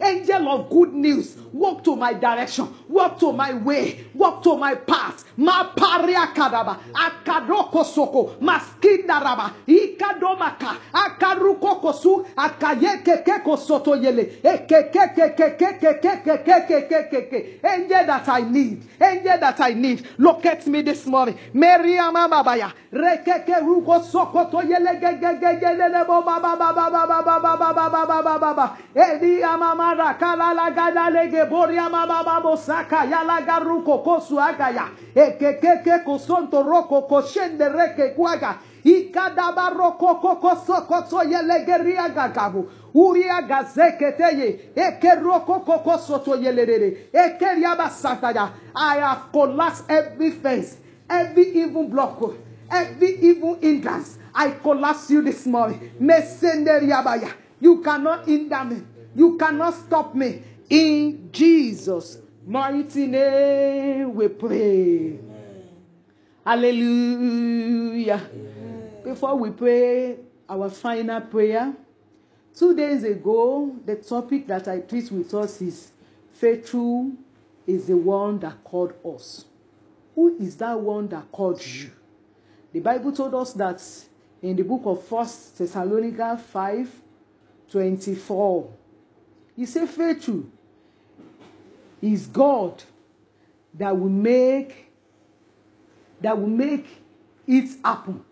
Angel 0.00 0.48
of 0.48 0.70
good 0.70 0.92
news. 0.92 1.36
Walk 1.52 1.84
to 1.84 1.96
my 1.96 2.12
direction. 2.14 2.68
Walk 2.88 3.18
to 3.20 3.32
my 3.32 3.54
way. 3.54 4.06
Walk 4.14 4.42
to 4.44 4.56
my 4.56 4.74
path. 4.74 5.24
Ma 5.36 5.64
paria 5.74 6.28
kadaba. 6.34 6.78
Akadoko 6.92 7.84
soko. 7.84 8.36
Maskinda 8.40 9.20
raba. 9.20 9.52
Ikadomaka. 9.66 10.76
Akaruko 10.92 11.80
kosu. 11.80 12.26
Akayeke 12.36 13.24
keko 13.24 13.56
soto 13.58 13.94
yele. 13.96 14.40
Angel 17.64 18.06
that 18.06 18.28
I 18.28 18.40
need. 18.42 18.82
Angel 19.00 19.38
that 19.40 19.60
I 19.60 19.74
need. 19.74 20.06
Locate 20.18 20.66
me 20.66 20.82
this 20.82 21.06
morning. 21.06 21.38
Maria 21.52 22.10
Mamabaya. 22.12 22.72
Rekeke 22.92 23.60
ruko 23.62 24.02
soko 24.04 24.50
to 24.50 24.56
yele 24.58 25.00
gegegegele 25.00 26.06
bo 26.06 26.22
ba 26.22 26.40
ba 26.40 26.56
ba 26.56 26.72
ba 26.72 26.90
ba 26.90 27.06
ba 27.06 27.22
ba 27.22 27.40
ba 27.40 27.56
ba 27.56 27.90
ba 27.90 28.06
ba 28.06 28.22
ba 28.22 28.38
ba 28.38 28.54
ba. 28.54 28.76
Mama 31.48 32.56
saka 32.56 33.04
yala 33.04 33.40
garuko 33.42 34.02
kosu 34.04 34.40
agaya. 34.40 34.88
Ekekeke 35.14 36.04
kosonto 36.04 36.62
roko 36.62 37.02
koshende 37.08 37.68
reke 37.68 38.14
geria 41.66 42.08
gagabu. 42.08 42.66
Uria. 42.94 43.40
I 48.74 48.96
have 48.96 49.32
collapsed 49.32 49.84
every 49.88 50.30
fence, 50.30 50.76
every 51.08 51.48
evil 51.62 51.84
block, 51.84 52.34
every 52.70 53.16
evil 53.20 53.54
hindrance. 53.60 54.18
I 54.34 54.50
collapse 54.52 55.10
you 55.10 55.22
this 55.22 55.46
morning. 55.46 55.92
Mesenderiabaya. 56.00 57.32
You 57.60 57.82
cannot 57.82 58.26
hinder 58.26 58.64
me. 58.64 58.82
You 59.14 59.36
cannot 59.36 59.74
stop 59.74 60.14
me. 60.14 60.42
In 60.70 61.30
Jesus' 61.32 62.18
mighty 62.46 63.08
name 63.08 64.14
we 64.14 64.28
pray. 64.28 65.18
Hallelujah. 66.46 68.22
Before 69.02 69.34
we 69.34 69.50
pray 69.50 70.18
our 70.48 70.70
final 70.70 71.22
prayer, 71.22 71.74
two 72.54 72.76
days 72.76 73.02
ago, 73.02 73.74
the 73.84 73.96
topic 73.96 74.46
that 74.46 74.68
I 74.68 74.78
preached 74.78 75.10
with 75.10 75.34
us 75.34 75.60
is 75.60 75.90
faithful 76.34 77.14
is 77.66 77.88
the 77.88 77.96
one 77.96 78.38
that 78.38 78.62
called 78.62 78.92
us. 79.04 79.46
Who 80.14 80.36
is 80.38 80.56
that 80.58 80.78
one 80.78 81.08
that 81.08 81.32
called 81.32 81.66
you? 81.66 81.90
The 82.72 82.78
Bible 82.78 83.10
told 83.10 83.34
us 83.34 83.54
that 83.54 83.82
in 84.40 84.54
the 84.54 84.62
book 84.62 84.82
of 84.84 85.02
First 85.02 85.58
Thessalonians 85.58 86.42
5 86.42 87.02
24. 87.72 88.70
He 89.56 89.66
said, 89.66 89.88
faithful 89.88 90.44
is 92.02 92.26
God 92.26 92.82
that 93.74 93.96
will 93.96 94.08
make 94.08 94.86
that 96.20 96.38
will 96.38 96.48
make 96.48 96.86
it 97.46 97.70
happen. 97.84 98.24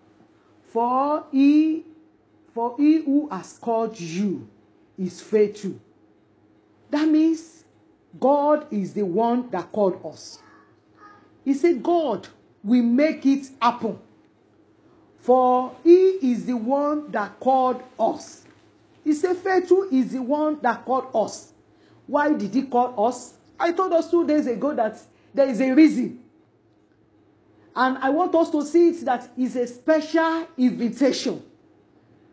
For 0.64 1.24
he 1.32 1.84
for 2.54 2.74
he 2.76 3.02
who 3.02 3.28
has 3.30 3.58
called 3.58 3.98
you 3.98 4.48
is 4.98 5.20
faithful. 5.20 5.78
That 6.90 7.08
means 7.08 7.64
God 8.18 8.66
is 8.72 8.94
the 8.94 9.04
one 9.04 9.50
that 9.50 9.70
called 9.70 10.04
us. 10.04 10.40
He 11.44 11.54
said, 11.54 11.82
God 11.82 12.28
will 12.64 12.82
make 12.82 13.24
it 13.26 13.48
happen. 13.60 13.98
For 15.18 15.72
he 15.84 16.18
is 16.32 16.46
the 16.46 16.56
one 16.56 17.10
that 17.10 17.38
called 17.38 17.82
us. 17.98 18.44
He 19.04 19.12
said, 19.12 19.36
Faithful 19.36 19.88
is 19.92 20.12
the 20.12 20.22
one 20.22 20.58
that 20.62 20.84
called 20.84 21.06
us. 21.14 21.52
Why 22.06 22.32
did 22.32 22.54
he 22.54 22.62
call 22.62 23.06
us? 23.06 23.34
I 23.58 23.72
told 23.72 23.92
us 23.92 24.10
two 24.10 24.26
days 24.26 24.46
ago 24.46 24.74
that 24.74 24.98
there 25.34 25.48
is 25.48 25.60
a 25.60 25.72
reason. 25.72 26.20
And 27.74 27.98
I 27.98 28.10
want 28.10 28.34
us 28.34 28.50
to 28.50 28.64
see 28.64 28.88
it 28.88 29.04
that 29.04 29.30
is 29.36 29.54
a 29.54 29.66
special 29.66 30.48
invitation 30.56 31.42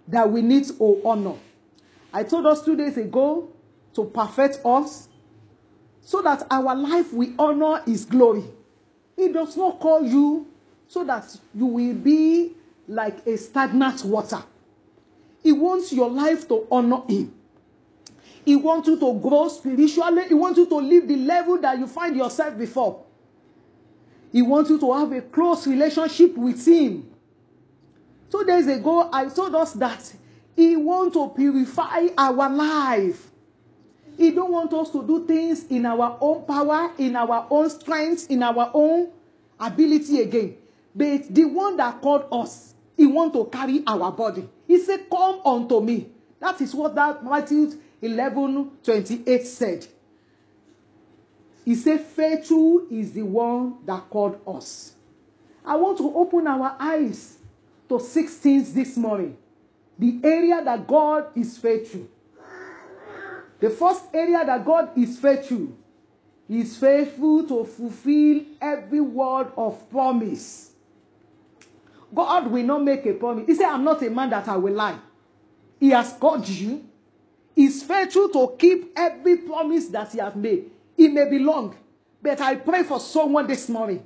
that 0.07 0.29
we 0.29 0.41
need 0.41 0.65
to 0.65 1.01
honor. 1.05 1.35
I 2.11 2.23
told 2.23 2.45
us 2.47 2.63
two 2.63 2.75
days 2.75 2.97
ago 2.97 3.49
to 3.93 4.05
perfect 4.05 4.59
us 4.65 5.07
so 6.01 6.21
that 6.23 6.47
our 6.49 6.75
life 6.75 7.13
will 7.13 7.29
honor 7.37 7.81
his 7.85 8.05
glory. 8.05 8.43
He 9.15 9.27
does 9.29 9.55
not 9.55 9.79
call 9.79 10.03
you 10.03 10.47
so 10.87 11.03
that 11.03 11.25
you 11.53 11.65
will 11.65 11.93
be 11.93 12.53
like 12.87 13.25
a 13.27 13.37
stagnant 13.37 14.03
water. 14.03 14.43
He 15.43 15.51
wants 15.51 15.93
your 15.93 16.09
life 16.09 16.47
to 16.47 16.65
honor 16.71 17.01
him. 17.07 17.34
He 18.45 18.55
wants 18.55 18.87
you 18.87 18.99
to 18.99 19.13
grow 19.19 19.47
spiritually. 19.49 20.27
He 20.27 20.35
wants 20.35 20.59
you 20.59 20.67
to 20.67 20.75
live 20.75 21.07
the 21.07 21.15
level 21.15 21.57
that 21.57 21.79
you 21.79 21.87
find 21.87 22.15
yourself 22.15 22.57
before. 22.57 23.03
He 24.31 24.41
wants 24.43 24.69
you 24.69 24.79
to 24.79 24.93
have 24.93 25.11
a 25.11 25.21
close 25.21 25.65
relationship 25.65 26.37
with 26.37 26.65
him. 26.65 27.09
Two 28.29 28.43
days 28.43 28.67
ago, 28.67 29.09
I 29.11 29.25
told 29.29 29.55
us 29.55 29.73
that 29.73 30.13
he 30.55 30.75
wants 30.75 31.15
to 31.15 31.29
purify 31.29 32.07
our 32.17 32.49
life. 32.49 33.31
He 34.17 34.31
don't 34.31 34.51
want 34.51 34.73
us 34.73 34.91
to 34.91 35.05
do 35.05 35.25
things 35.25 35.65
in 35.65 35.85
our 35.85 36.17
own 36.21 36.45
power, 36.45 36.91
in 36.97 37.15
our 37.15 37.47
own 37.49 37.69
strength, 37.69 38.29
in 38.29 38.43
our 38.43 38.69
own 38.73 39.09
ability 39.59 40.21
again. 40.21 40.57
But 40.93 41.33
the 41.33 41.45
one 41.45 41.77
that 41.77 41.99
called 42.01 42.25
us, 42.31 42.75
he 42.95 43.05
want 43.05 43.33
to 43.33 43.45
carry 43.45 43.83
our 43.87 44.11
body. 44.11 44.47
He 44.67 44.77
said, 44.79 45.09
Come 45.09 45.41
unto 45.45 45.81
me. 45.81 46.09
That 46.39 46.61
is 46.61 46.73
what 46.73 46.95
that 46.95 47.23
Matthew 47.23 47.71
11 48.01 48.71
28 48.83 49.45
said. 49.47 49.87
He 51.63 51.75
said, 51.75 52.01
Faithful 52.01 52.85
is 52.91 53.13
the 53.13 53.23
one 53.23 53.77
that 53.85 54.09
called 54.09 54.39
us. 54.47 54.93
I 55.65 55.75
want 55.75 55.97
to 55.97 56.15
open 56.15 56.45
our 56.47 56.75
eyes 56.79 57.39
to 57.89 57.99
six 57.99 58.35
things 58.35 58.73
this 58.73 58.95
morning. 58.97 59.37
The 59.97 60.19
area 60.23 60.63
that 60.63 60.85
God 60.85 61.27
is 61.35 61.57
faithful. 61.57 62.07
The 63.59 63.69
first 63.69 64.03
area 64.13 64.45
that 64.45 64.63
God 64.65 64.95
is 64.97 65.17
faithful 65.17 65.69
He 66.47 66.61
is 66.61 66.77
faithful 66.77 67.47
to 67.47 67.65
fulfill 67.65 68.41
every 68.61 69.01
word 69.01 69.51
of 69.57 69.89
promise. 69.89 70.71
God 72.13 72.47
will 72.47 72.63
not 72.63 72.83
make 72.83 73.05
a 73.05 73.13
promise. 73.13 73.47
He 73.47 73.55
said, 73.55 73.65
I'm 73.67 73.83
not 73.83 74.01
a 74.03 74.09
man 74.09 74.29
that 74.29 74.47
I 74.47 74.55
will 74.55 74.73
lie. 74.73 74.99
He 75.79 75.89
has 75.89 76.13
called 76.13 76.47
you. 76.47 76.87
He's 77.55 77.83
faithful 77.83 78.29
to 78.29 78.55
keep 78.59 78.91
every 78.95 79.37
promise 79.37 79.87
that 79.87 80.11
he 80.11 80.19
has 80.19 80.35
made. 80.35 80.69
It 80.97 81.13
may 81.13 81.29
be 81.29 81.39
long, 81.39 81.75
but 82.21 82.41
I 82.41 82.55
pray 82.55 82.83
for 82.83 82.99
someone 82.99 83.47
this 83.47 83.69
morning. 83.69 84.03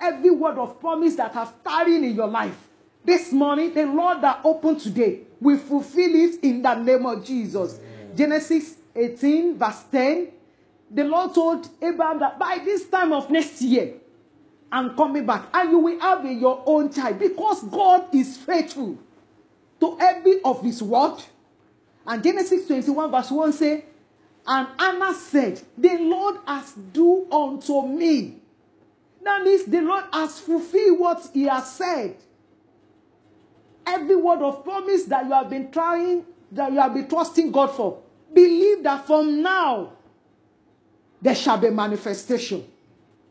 Every 0.00 0.30
word 0.30 0.58
of 0.58 0.80
promise 0.80 1.16
that 1.16 1.32
has 1.34 1.48
tarried 1.64 2.02
in 2.02 2.14
your 2.14 2.28
life, 2.28 2.56
this 3.04 3.32
morning, 3.32 3.72
the 3.72 3.86
Lord 3.86 4.20
that 4.22 4.40
opened 4.42 4.80
today 4.80 5.20
will 5.40 5.58
fulfill 5.58 6.12
it 6.14 6.42
in 6.42 6.60
the 6.60 6.74
name 6.74 7.06
of 7.06 7.24
Jesus. 7.24 7.78
Genesis 8.16 8.78
18, 8.96 9.56
verse 9.56 9.84
10. 9.92 10.32
The 10.90 11.04
Lord 11.04 11.34
told 11.34 11.68
Abraham 11.80 12.18
that 12.18 12.38
by 12.38 12.58
this 12.64 12.88
time 12.88 13.12
of 13.12 13.30
next 13.30 13.62
year, 13.62 13.94
I'm 14.72 14.96
coming 14.96 15.24
back, 15.24 15.44
and 15.54 15.70
you 15.70 15.78
will 15.78 16.00
have 16.00 16.24
your 16.24 16.62
own 16.66 16.92
child 16.92 17.20
because 17.20 17.62
God 17.64 18.12
is 18.12 18.36
faithful 18.36 18.98
to 19.80 19.96
every 20.00 20.42
of 20.42 20.62
his 20.62 20.82
word. 20.82 21.22
And 22.06 22.22
Genesis 22.22 22.66
21, 22.66 23.10
verse 23.10 23.30
1 23.30 23.52
say, 23.52 23.84
And 24.46 24.68
Anna 24.78 25.12
said, 25.14 25.60
The 25.76 25.98
Lord 25.98 26.36
has 26.46 26.72
do 26.72 27.26
unto 27.30 27.86
me. 27.86 28.36
That 29.22 29.42
means 29.42 29.64
the 29.64 29.80
Lord 29.80 30.04
has 30.12 30.38
fulfilled 30.38 31.00
what 31.00 31.30
he 31.34 31.44
has 31.44 31.72
said. 31.72 32.16
Every 33.84 34.16
word 34.16 34.40
of 34.40 34.62
promise 34.64 35.04
that 35.04 35.24
you 35.26 35.32
have 35.32 35.50
been 35.50 35.70
trying, 35.70 36.24
that 36.52 36.72
you 36.72 36.78
have 36.78 36.94
been 36.94 37.08
trusting 37.08 37.50
God 37.50 37.68
for, 37.68 38.02
believe 38.32 38.84
that 38.84 39.06
from 39.06 39.42
now 39.42 39.92
there 41.20 41.34
shall 41.34 41.58
be 41.58 41.70
manifestation. 41.70 42.64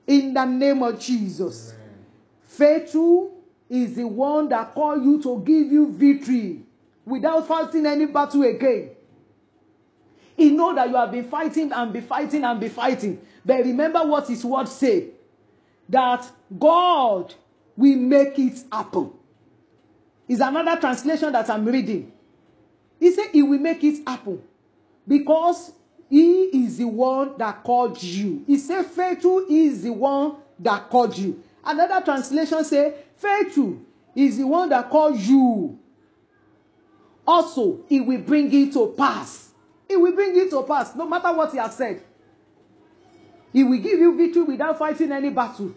In 0.07 0.33
the 0.33 0.45
name 0.45 0.83
of 0.83 0.99
Jesus. 0.99 1.73
Amen. 1.73 2.05
Faithful 2.45 3.43
is 3.69 3.95
the 3.95 4.07
one 4.07 4.49
that 4.49 4.73
call 4.73 5.01
you 5.01 5.21
to 5.23 5.41
give 5.45 5.71
you 5.71 5.91
victory 5.91 6.61
without 7.05 7.47
fighting 7.47 7.85
any 7.85 8.05
battle 8.05 8.43
again. 8.43 8.91
He 10.35 10.49
know 10.51 10.75
that 10.75 10.89
you 10.89 10.95
have 10.95 11.11
been 11.11 11.23
fighting 11.29 11.71
and 11.71 11.93
be 11.93 12.01
fighting 12.01 12.43
and 12.43 12.59
be 12.59 12.67
fighting. 12.67 13.21
But 13.45 13.63
remember 13.63 13.99
what 14.05 14.27
his 14.27 14.43
word 14.43 14.67
say. 14.67 15.11
That 15.87 16.29
God 16.57 17.33
will 17.77 17.95
make 17.95 18.37
it 18.39 18.59
happen. 18.71 19.11
Is 20.27 20.39
another 20.41 20.79
translation 20.81 21.31
that 21.31 21.49
I'm 21.49 21.63
reading. 21.65 22.11
He 22.99 23.11
said 23.11 23.27
he 23.31 23.43
will 23.43 23.59
make 23.59 23.83
it 23.83 24.07
happen. 24.07 24.41
Because 25.07 25.71
he 26.09 26.45
is 26.45 26.79
the 26.79 26.87
one 26.87 27.37
that 27.37 27.63
called 27.63 28.01
you. 28.01 28.43
He 28.47 28.57
said 28.57 28.85
faithful 28.85 29.45
is 29.49 29.83
the 29.83 29.93
one 29.93 30.37
that 30.59 30.89
called 30.89 31.17
you. 31.17 31.41
Another 31.63 32.03
translation 32.03 32.63
say 32.63 32.93
faithful 33.15 33.79
is 34.15 34.37
the 34.37 34.47
one 34.47 34.69
that 34.69 34.89
called 34.89 35.19
you. 35.19 35.79
Also, 37.27 37.79
he 37.87 37.99
will 38.01 38.21
bring 38.21 38.53
it 38.53 38.73
to 38.73 38.93
pass. 38.97 39.51
He 39.87 39.95
will 39.95 40.13
bring 40.13 40.35
it 40.37 40.49
to 40.51 40.63
pass, 40.63 40.95
no 40.95 41.07
matter 41.07 41.33
what 41.33 41.51
he 41.51 41.57
has 41.57 41.75
said. 41.75 42.03
He 43.51 43.63
will 43.63 43.79
give 43.79 43.99
you 43.99 44.15
victory 44.17 44.43
without 44.43 44.77
fighting 44.77 45.11
any 45.11 45.29
battle. 45.29 45.73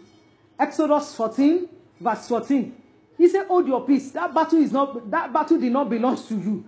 Exodus 0.59 1.15
14, 1.15 1.69
verse 1.99 2.27
14. 2.27 2.75
He 3.17 3.27
said, 3.29 3.47
Hold 3.47 3.67
your 3.67 3.85
peace. 3.85 4.11
That 4.11 4.33
battle 4.33 4.59
is 4.59 4.71
not 4.71 5.09
that 5.09 5.31
battle 5.31 5.59
did 5.59 5.71
not 5.71 5.89
belong 5.89 6.17
to 6.27 6.35
you. 6.35 6.65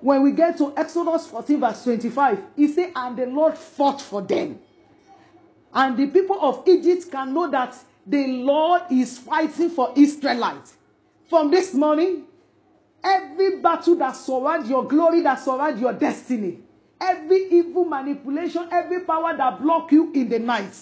When 0.00 0.22
we 0.22 0.32
get 0.32 0.56
to 0.58 0.72
Exodus 0.76 1.26
14, 1.26 1.60
verse 1.60 1.84
25, 1.84 2.42
he 2.56 2.68
said, 2.68 2.92
And 2.96 3.16
the 3.16 3.26
Lord 3.26 3.56
fought 3.58 4.00
for 4.00 4.22
them. 4.22 4.60
And 5.72 5.96
the 5.96 6.06
people 6.06 6.38
of 6.40 6.66
Egypt 6.66 7.10
can 7.10 7.34
know 7.34 7.50
that 7.50 7.76
the 8.06 8.26
Lord 8.26 8.82
is 8.90 9.18
fighting 9.18 9.70
for 9.70 9.92
Israelites. 9.94 10.74
From 11.28 11.50
this 11.50 11.74
morning, 11.74 12.24
every 13.02 13.56
battle 13.60 13.96
that 13.96 14.12
surrounds 14.12 14.68
your 14.68 14.86
glory, 14.86 15.20
that 15.22 15.36
surrounds 15.40 15.80
your 15.80 15.92
destiny, 15.92 16.58
every 17.00 17.48
evil 17.50 17.84
manipulation, 17.84 18.68
every 18.70 19.00
power 19.00 19.36
that 19.36 19.60
block 19.60 19.90
you 19.92 20.12
in 20.12 20.28
the 20.28 20.38
night, 20.38 20.74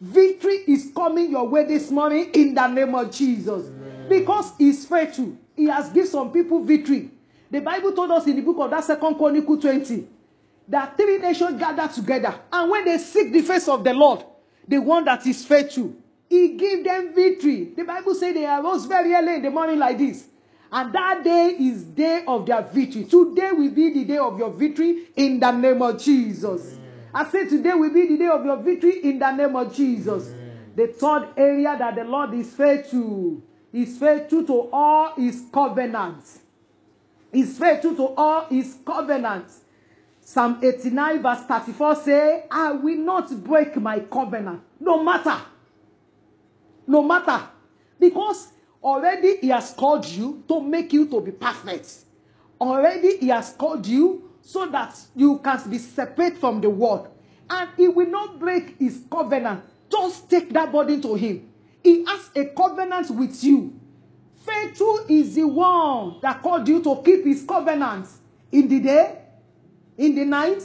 victory 0.00 0.64
is 0.66 0.90
coming 0.94 1.30
your 1.30 1.48
way 1.48 1.64
this 1.64 1.90
morning 1.90 2.30
in 2.32 2.54
the 2.54 2.66
name 2.68 2.94
of 2.94 3.10
Jesus. 3.10 3.68
Amen. 3.68 4.08
Because 4.08 4.52
he's 4.58 4.86
faithful. 4.86 5.36
He 5.56 5.66
has 5.66 5.90
given 5.90 6.08
some 6.08 6.32
people 6.32 6.62
victory. 6.62 7.10
The 7.50 7.60
Bible 7.60 7.92
told 7.92 8.10
us 8.10 8.26
in 8.26 8.36
the 8.36 8.42
book 8.42 8.58
of 8.58 8.70
that 8.70 8.84
second 8.84 9.16
Chronicle 9.16 9.58
20 9.58 10.06
that 10.68 10.96
three 10.96 11.18
nations 11.18 11.58
gather 11.58 11.88
together. 11.88 12.38
And 12.52 12.70
when 12.70 12.84
they 12.84 12.98
seek 12.98 13.32
the 13.32 13.40
face 13.42 13.68
of 13.68 13.82
the 13.82 13.94
Lord, 13.94 14.24
the 14.66 14.78
one 14.78 15.04
that 15.06 15.26
is 15.26 15.44
faithful, 15.46 15.94
he 16.28 16.48
gave 16.56 16.84
them 16.84 17.14
victory. 17.14 17.72
The 17.74 17.84
Bible 17.84 18.14
says 18.14 18.34
they 18.34 18.46
arose 18.46 18.84
very 18.84 19.14
early 19.14 19.36
in 19.36 19.42
the 19.42 19.50
morning 19.50 19.78
like 19.78 19.96
this. 19.96 20.26
And 20.70 20.92
that 20.92 21.24
day 21.24 21.56
is 21.58 21.82
day 21.84 22.24
of 22.26 22.46
their 22.46 22.62
victory. 22.62 23.04
Today 23.04 23.52
will 23.52 23.70
be 23.70 23.92
the 23.92 24.04
day 24.04 24.18
of 24.18 24.38
your 24.38 24.50
victory 24.50 25.04
in 25.16 25.40
the 25.40 25.50
name 25.50 25.80
of 25.80 26.00
Jesus. 26.02 26.76
I 27.12 27.28
say 27.30 27.48
today 27.48 27.72
will 27.72 27.92
be 27.92 28.06
the 28.06 28.18
day 28.18 28.28
of 28.28 28.44
your 28.44 28.58
victory 28.58 29.02
in 29.02 29.18
the 29.18 29.32
name 29.32 29.56
of 29.56 29.74
Jesus. 29.74 30.30
The 30.76 30.88
third 30.88 31.28
area 31.36 31.74
that 31.78 31.94
the 31.94 32.04
Lord 32.04 32.34
is 32.34 32.52
faithful 32.54 33.42
is 33.72 33.98
faithful 33.98 34.44
to 34.46 34.68
all 34.72 35.14
his 35.14 35.44
covenants. 35.52 36.40
Is 37.32 37.58
faithful 37.58 37.94
to 37.96 38.14
all 38.16 38.46
his 38.46 38.76
covenants. 38.84 39.60
Psalm 40.20 40.58
89 40.62 41.22
verse 41.22 41.40
34 41.42 41.96
say, 41.96 42.44
I 42.50 42.72
will 42.72 42.98
not 42.98 43.30
break 43.42 43.76
my 43.76 44.00
covenant, 44.00 44.62
no 44.80 45.02
matter. 45.02 45.38
No 46.86 47.02
matter. 47.02 47.48
Because 47.98 48.48
already 48.82 49.36
he 49.38 49.48
has 49.48 49.72
called 49.72 50.06
you 50.06 50.42
to 50.48 50.60
make 50.60 50.92
you 50.92 51.06
to 51.08 51.20
be 51.20 51.32
perfect. 51.32 52.04
Already 52.60 53.18
he 53.18 53.28
has 53.28 53.52
called 53.52 53.86
you 53.86 54.30
so 54.42 54.66
that 54.66 54.98
you 55.14 55.38
can 55.38 55.70
be 55.70 55.78
separate 55.78 56.38
from 56.38 56.60
the 56.60 56.70
world. 56.70 57.08
And 57.50 57.70
he 57.76 57.88
will 57.88 58.08
not 58.08 58.38
break 58.38 58.78
his 58.78 59.02
covenant. 59.10 59.62
Just 59.90 60.28
take 60.28 60.52
that 60.52 60.70
burden 60.72 61.00
to 61.02 61.14
him. 61.14 61.50
He 61.82 62.04
has 62.04 62.30
a 62.34 62.46
covenant 62.46 63.10
with 63.10 63.42
you. 63.42 63.78
Faithful 64.44 65.04
is 65.08 65.34
the 65.34 65.46
one 65.46 66.16
that 66.22 66.42
called 66.42 66.66
you 66.68 66.82
to 66.82 67.02
keep 67.04 67.24
his 67.24 67.44
covenants 67.44 68.18
in 68.50 68.68
the 68.68 68.80
day, 68.80 69.18
in 69.96 70.14
the 70.14 70.24
night, 70.24 70.62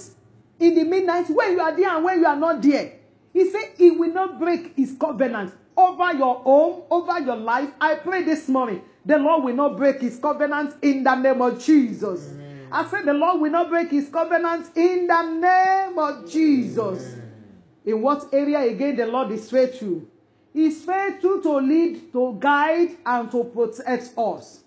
in 0.59 0.75
the 0.75 0.83
midnight, 0.83 1.29
when 1.29 1.51
you 1.51 1.59
are 1.59 1.75
there 1.75 1.89
and 1.95 2.03
when 2.03 2.19
you 2.19 2.25
are 2.25 2.35
not 2.35 2.61
there. 2.61 2.93
He 3.33 3.49
said 3.49 3.73
he 3.77 3.91
will 3.91 4.13
not 4.13 4.39
break 4.39 4.73
his 4.75 4.95
covenant 4.99 5.53
over 5.75 6.13
your 6.13 6.35
home, 6.35 6.83
over 6.89 7.19
your 7.19 7.35
life. 7.35 7.69
I 7.79 7.95
pray 7.95 8.23
this 8.23 8.47
morning, 8.47 8.81
the 9.05 9.17
Lord 9.17 9.43
will 9.43 9.55
not 9.55 9.77
break 9.77 10.01
his 10.01 10.17
covenant 10.17 10.75
in 10.81 11.03
the 11.03 11.15
name 11.15 11.41
of 11.41 11.63
Jesus. 11.63 12.31
Amen. 12.31 12.67
I 12.71 12.85
said 12.87 13.05
the 13.05 13.13
Lord 13.13 13.41
will 13.41 13.51
not 13.51 13.69
break 13.69 13.91
his 13.91 14.09
covenant 14.09 14.75
in 14.75 15.07
the 15.07 15.21
name 15.21 15.99
of 15.99 16.29
Jesus. 16.29 17.13
Amen. 17.13 17.31
In 17.85 18.01
what 18.01 18.29
area 18.33 18.59
again 18.61 18.95
the 18.95 19.05
Lord 19.05 19.31
is 19.31 19.49
faithful? 19.49 20.03
He's 20.53 20.85
faithful 20.85 21.41
to 21.41 21.57
lead, 21.57 22.13
to 22.13 22.37
guide, 22.39 22.97
and 23.05 23.29
to 23.31 23.43
protect 23.43 24.17
us. 24.17 24.63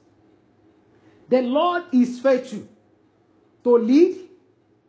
The 1.29 1.43
Lord 1.43 1.85
is 1.93 2.21
faithful 2.21 2.69
to 3.65 3.79
lead, 3.79 4.19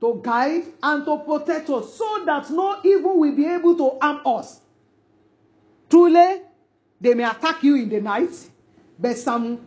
to 0.02 0.20
guide, 0.24 0.64
and 0.84 1.06
to 1.06 1.18
protect 1.20 1.70
us 1.70 1.96
so 1.96 2.24
that 2.26 2.50
no 2.50 2.80
evil 2.84 3.20
will 3.20 3.36
be 3.36 3.46
able 3.46 3.76
to 3.78 3.98
harm 4.02 4.22
us. 4.26 4.62
Truly, 5.90 6.42
they 7.00 7.14
may 7.14 7.24
attack 7.24 7.64
you 7.64 7.76
in 7.76 7.90
the 7.90 8.02
night, 8.02 8.32
but 9.00 9.18
Psalm 9.18 9.60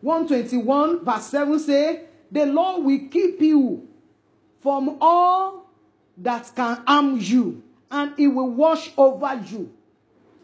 121 0.00 1.04
verse 1.04 1.26
7 1.26 1.58
say, 1.58 2.04
The 2.30 2.46
Lord 2.46 2.84
will 2.84 3.08
keep 3.10 3.40
you 3.40 3.88
from 4.60 4.98
all 5.00 5.70
that 6.18 6.50
can 6.54 6.82
harm 6.86 7.18
you, 7.18 7.62
and 7.90 8.12
he 8.16 8.26
will 8.26 8.50
wash 8.50 8.90
over 8.96 9.40
you. 9.46 9.72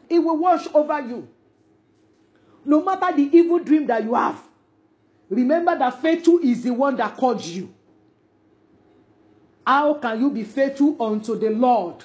He 0.09 0.19
will 0.19 0.39
wash 0.39 0.67
over 0.73 1.01
you. 1.01 1.29
No 2.65 2.83
matter 2.83 3.17
the 3.17 3.37
evil 3.37 3.59
dream 3.59 3.87
that 3.87 4.05
you 4.05 4.15
have, 4.15 4.41
remember 5.29 5.77
that 5.79 6.01
faithful 6.01 6.39
is 6.39 6.63
the 6.63 6.73
one 6.73 6.97
that 6.97 7.17
called 7.17 7.45
you. 7.45 7.73
How 9.67 9.95
can 9.95 10.19
you 10.21 10.31
be 10.31 10.45
faithful 10.45 10.97
unto 11.03 11.39
the 11.39 11.51
Lord? 11.51 12.03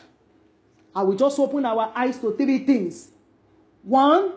I 0.94 1.02
will 1.04 1.16
just 1.16 1.40
open 1.40 1.66
our 1.66 1.92
eyes 1.96 2.20
to 2.20 2.36
three 2.36 2.60
things. 2.60 3.13
One, 3.84 4.34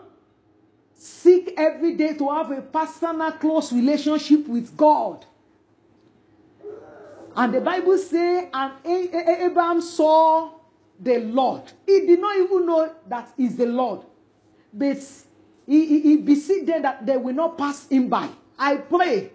seek 0.93 1.53
every 1.57 1.95
day 1.95 2.13
to 2.15 2.29
have 2.29 2.51
a 2.51 2.61
personal, 2.61 3.31
close 3.33 3.71
relationship 3.71 4.47
with 4.47 4.75
God. 4.75 5.25
And 7.35 7.53
the 7.53 7.61
Bible 7.61 7.97
says, 7.97 8.49
and 8.53 8.73
Abraham 8.85 9.81
saw 9.81 10.51
the 10.99 11.19
Lord. 11.19 11.63
He 11.85 12.05
did 12.05 12.19
not 12.19 12.35
even 12.35 12.65
know 12.65 12.93
that 13.07 13.31
is 13.37 13.55
the 13.55 13.67
Lord. 13.67 14.01
But 14.73 14.97
he, 15.65 15.85
he, 15.85 16.01
he 16.01 16.17
beseech 16.17 16.65
them 16.65 16.81
that 16.81 17.05
they 17.05 17.15
will 17.15 17.35
not 17.35 17.57
pass 17.57 17.87
him 17.87 18.09
by. 18.09 18.29
I 18.57 18.77
pray 18.77 19.31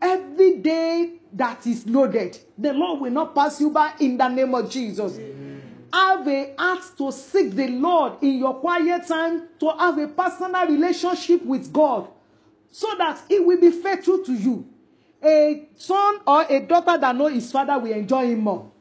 every 0.00 0.58
day 0.58 1.14
that 1.32 1.66
is 1.66 1.86
loaded, 1.86 2.38
the 2.56 2.72
Lord 2.72 3.00
will 3.00 3.10
not 3.10 3.34
pass 3.34 3.60
you 3.60 3.70
by 3.70 3.94
in 3.98 4.16
the 4.16 4.28
name 4.28 4.54
of 4.54 4.70
Jesus. 4.70 5.18
Amen. 5.18 5.53
Have 5.94 6.26
a 6.26 6.54
heart 6.58 6.82
to 6.98 7.12
seek 7.12 7.52
the 7.52 7.68
Lord 7.68 8.14
in 8.20 8.38
your 8.40 8.54
quiet 8.54 9.06
time, 9.06 9.46
to 9.60 9.70
have 9.78 9.96
a 9.96 10.08
personal 10.08 10.66
relationship 10.66 11.44
with 11.44 11.72
God, 11.72 12.08
so 12.68 12.88
that 12.98 13.20
He 13.28 13.38
will 13.38 13.60
be 13.60 13.70
faithful 13.70 14.24
to 14.24 14.34
you. 14.34 14.66
A 15.22 15.68
son 15.76 16.18
or 16.26 16.42
a 16.50 16.58
daughter 16.58 16.98
that 16.98 17.14
know 17.14 17.28
his 17.28 17.52
father 17.52 17.78
will 17.78 17.92
enjoy 17.92 18.26
him 18.26 18.40
more. 18.40 18.72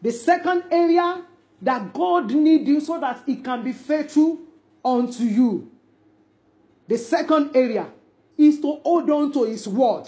The 0.00 0.12
second 0.12 0.62
area 0.70 1.24
that 1.60 1.92
God 1.92 2.30
needs 2.30 2.68
you 2.68 2.80
so 2.82 3.00
that 3.00 3.20
He 3.26 3.34
can 3.36 3.64
be 3.64 3.72
faithful 3.72 4.38
unto 4.84 5.24
you. 5.24 5.72
The 6.86 6.98
second 6.98 7.50
area 7.56 7.88
is 8.36 8.60
to 8.60 8.80
hold 8.84 9.10
on 9.10 9.32
to 9.32 9.42
His 9.42 9.66
word. 9.66 10.06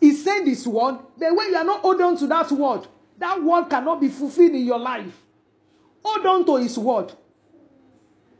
He 0.00 0.12
said 0.12 0.44
this 0.44 0.64
word, 0.64 0.98
but 1.18 1.34
when 1.34 1.50
you 1.50 1.56
are 1.56 1.64
not 1.64 1.80
hold 1.80 2.00
on 2.00 2.16
to 2.18 2.26
that 2.28 2.52
word, 2.52 2.86
that 3.22 3.42
word 3.42 3.68
cannot 3.70 4.00
be 4.00 4.08
fulfilled 4.08 4.52
in 4.52 4.64
your 4.64 4.78
life. 4.78 5.16
Hold 6.04 6.26
on 6.26 6.46
to 6.46 6.56
His 6.56 6.76
word. 6.78 7.12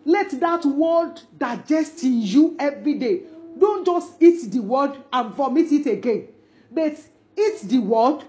Let 0.05 0.31
that 0.41 0.65
word 0.65 1.21
digest 1.39 2.03
in 2.03 2.21
you 2.23 2.57
every 2.59 2.95
day. 2.95 3.23
Don't 3.59 3.85
just 3.85 4.21
eat 4.21 4.51
the 4.51 4.59
word 4.61 4.97
and 5.13 5.33
vomit 5.35 5.71
it 5.71 5.87
again, 5.87 6.29
but 6.71 6.99
eat 7.37 7.61
the 7.63 7.79
word 7.79 8.25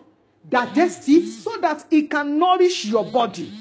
digest 0.47 1.07
it 1.09 1.25
so 1.25 1.57
that 1.61 1.85
it 1.89 2.11
can 2.11 2.37
nourish 2.37 2.85
your 2.85 3.05
body. 3.05 3.51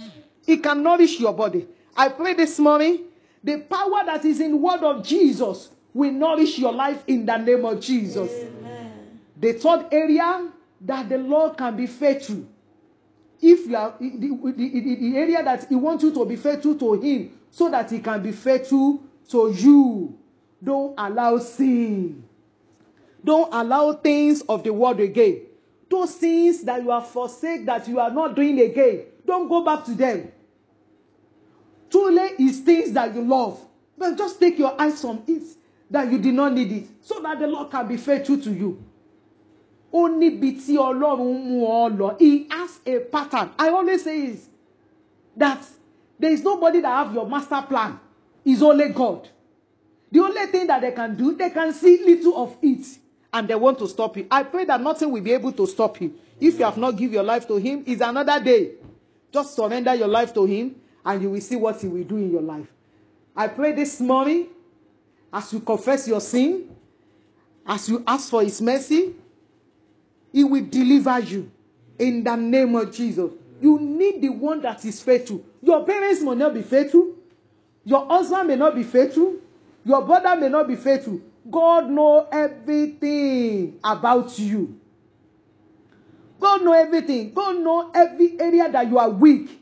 It 0.46 0.62
can 0.62 0.82
nourish 0.82 1.18
your 1.20 1.32
body. 1.32 1.66
I 1.96 2.08
pray 2.08 2.34
this 2.34 2.58
morning, 2.58 3.04
the 3.42 3.58
power 3.58 4.04
that 4.04 4.24
is 4.24 4.40
in 4.40 4.50
the 4.52 4.56
word 4.56 4.82
of 4.82 5.06
Jesus 5.06 5.70
will 5.94 6.12
nourish 6.12 6.58
your 6.58 6.72
life 6.72 7.02
in 7.06 7.24
the 7.24 7.36
name 7.36 7.64
of 7.64 7.80
Jesus. 7.80 8.30
Amen. 8.30 9.20
The 9.38 9.52
third 9.54 9.86
area 9.92 10.48
that 10.82 11.08
the 11.08 11.18
Lord 11.18 11.56
can 11.56 11.76
be 11.76 11.86
faithful. 11.86 12.44
If 13.42 13.66
you 13.66 13.76
are 13.76 13.94
the, 13.98 14.08
the, 14.08 14.52
the, 14.52 14.94
the 14.94 15.16
area 15.16 15.42
that 15.42 15.68
He 15.68 15.74
wants 15.74 16.04
you 16.04 16.14
to 16.14 16.24
be 16.24 16.36
faithful 16.36 16.76
to 16.76 16.92
Him, 16.94 17.32
so 17.50 17.68
that 17.68 17.90
He 17.90 17.98
can 17.98 18.22
be 18.22 18.30
faithful 18.30 19.02
to 19.30 19.52
you. 19.52 20.18
Don't 20.62 20.94
allow 20.96 21.38
sin. 21.38 22.22
Don't 23.24 23.52
allow 23.52 23.94
things 23.94 24.42
of 24.42 24.62
the 24.62 24.72
world 24.72 25.00
again. 25.00 25.42
Those 25.90 26.14
things 26.14 26.62
that 26.62 26.82
you 26.82 26.90
have 26.90 27.08
forsake 27.08 27.66
that 27.66 27.86
you 27.88 27.98
are 27.98 28.10
not 28.10 28.34
doing 28.36 28.60
again, 28.60 29.02
don't 29.26 29.48
go 29.48 29.64
back 29.64 29.84
to 29.86 29.94
them. 29.94 30.30
Truly 31.90 32.30
is 32.38 32.60
things 32.60 32.92
that 32.92 33.14
you 33.14 33.22
love. 33.22 33.60
But 33.98 34.16
just 34.16 34.40
take 34.40 34.58
your 34.58 34.80
eyes 34.80 35.00
from 35.00 35.22
it 35.26 35.42
that 35.90 36.10
you 36.10 36.18
did 36.18 36.34
not 36.34 36.54
need 36.54 36.72
it 36.72 36.88
so 37.02 37.20
that 37.20 37.38
the 37.38 37.46
Lord 37.46 37.70
can 37.70 37.86
be 37.86 37.96
faithful 37.96 38.40
to 38.40 38.52
you. 38.52 38.82
Only 39.92 40.30
níbi 40.30 40.52
tí 40.58 40.76
Ọlọ́run. 40.76 42.18
He 42.18 42.46
has 42.50 42.80
a 42.86 42.98
pattern. 43.00 43.50
I 43.58 43.68
always 43.68 44.02
say 44.04 44.26
is 44.26 44.48
that 45.36 45.62
there 46.18 46.30
is 46.32 46.42
nobody 46.42 46.80
that 46.80 46.88
have 47.06 47.14
your 47.14 47.26
master 47.26 47.62
plan. 47.68 47.98
It's 48.44 48.62
only 48.62 48.88
God. 48.90 49.28
The 50.10 50.20
only 50.20 50.46
thing 50.46 50.66
that 50.66 50.80
they 50.80 50.92
can 50.92 51.16
do, 51.16 51.34
they 51.34 51.50
can 51.50 51.72
see 51.72 52.02
little 52.04 52.36
of 52.42 52.56
it 52.62 52.86
and 53.32 53.48
they 53.48 53.54
want 53.54 53.78
to 53.78 53.88
stop 53.88 54.16
you. 54.16 54.26
I 54.30 54.42
pray 54.42 54.64
that 54.66 54.80
nothing 54.80 55.10
will 55.10 55.22
be 55.22 55.32
able 55.32 55.52
to 55.52 55.66
stop 55.66 55.96
him 55.96 56.14
If 56.42 56.58
you 56.58 56.64
have 56.64 56.76
not 56.76 56.96
give 56.96 57.12
your 57.12 57.22
life 57.22 57.46
to 57.46 57.54
Him, 57.56 57.84
it's 57.86 58.02
another 58.02 58.42
day. 58.42 58.72
Just 59.32 59.54
surrender 59.54 59.94
your 59.94 60.08
life 60.08 60.34
to 60.34 60.44
Him 60.44 60.74
and 61.04 61.22
you 61.22 61.30
will 61.30 61.40
see 61.40 61.54
what 61.54 61.80
He 61.80 61.86
will 61.86 62.02
do 62.02 62.16
in 62.16 62.32
your 62.32 62.42
life. 62.42 62.66
I 63.36 63.46
pray 63.46 63.70
this 63.70 64.00
morning, 64.00 64.48
as 65.32 65.52
you 65.52 65.60
confess 65.60 66.08
your 66.08 66.20
sin, 66.20 66.68
as 67.64 67.88
you 67.88 68.02
ask 68.04 68.28
for 68.28 68.42
His 68.42 68.60
mercy, 68.60 69.14
He 70.32 70.44
will 70.44 70.64
deliver 70.64 71.18
you 71.20 71.50
in 71.98 72.24
the 72.24 72.36
name 72.36 72.74
of 72.74 72.92
Jesus. 72.92 73.30
You 73.60 73.78
need 73.78 74.22
the 74.22 74.30
one 74.30 74.60
that 74.62 74.84
is 74.84 75.00
faithful. 75.02 75.44
Your 75.62 75.84
parents 75.84 76.20
may 76.22 76.34
not 76.34 76.54
be 76.54 76.62
faithful. 76.62 77.14
Your 77.84 78.06
husband 78.06 78.48
may 78.48 78.56
not 78.56 78.74
be 78.74 78.82
faithful. 78.82 79.36
Your 79.84 80.02
brother 80.04 80.36
may 80.40 80.48
not 80.48 80.66
be 80.68 80.76
faithful. 80.76 81.20
God 81.50 81.90
know 81.90 82.28
everything 82.30 83.78
about 83.82 84.38
you. 84.38 84.78
God 86.40 86.62
know 86.64 86.72
everything. 86.72 87.32
God 87.32 87.58
know 87.58 87.90
every 87.94 88.40
area 88.40 88.70
that 88.70 88.88
you 88.88 88.98
are 88.98 89.10
weak. 89.10 89.60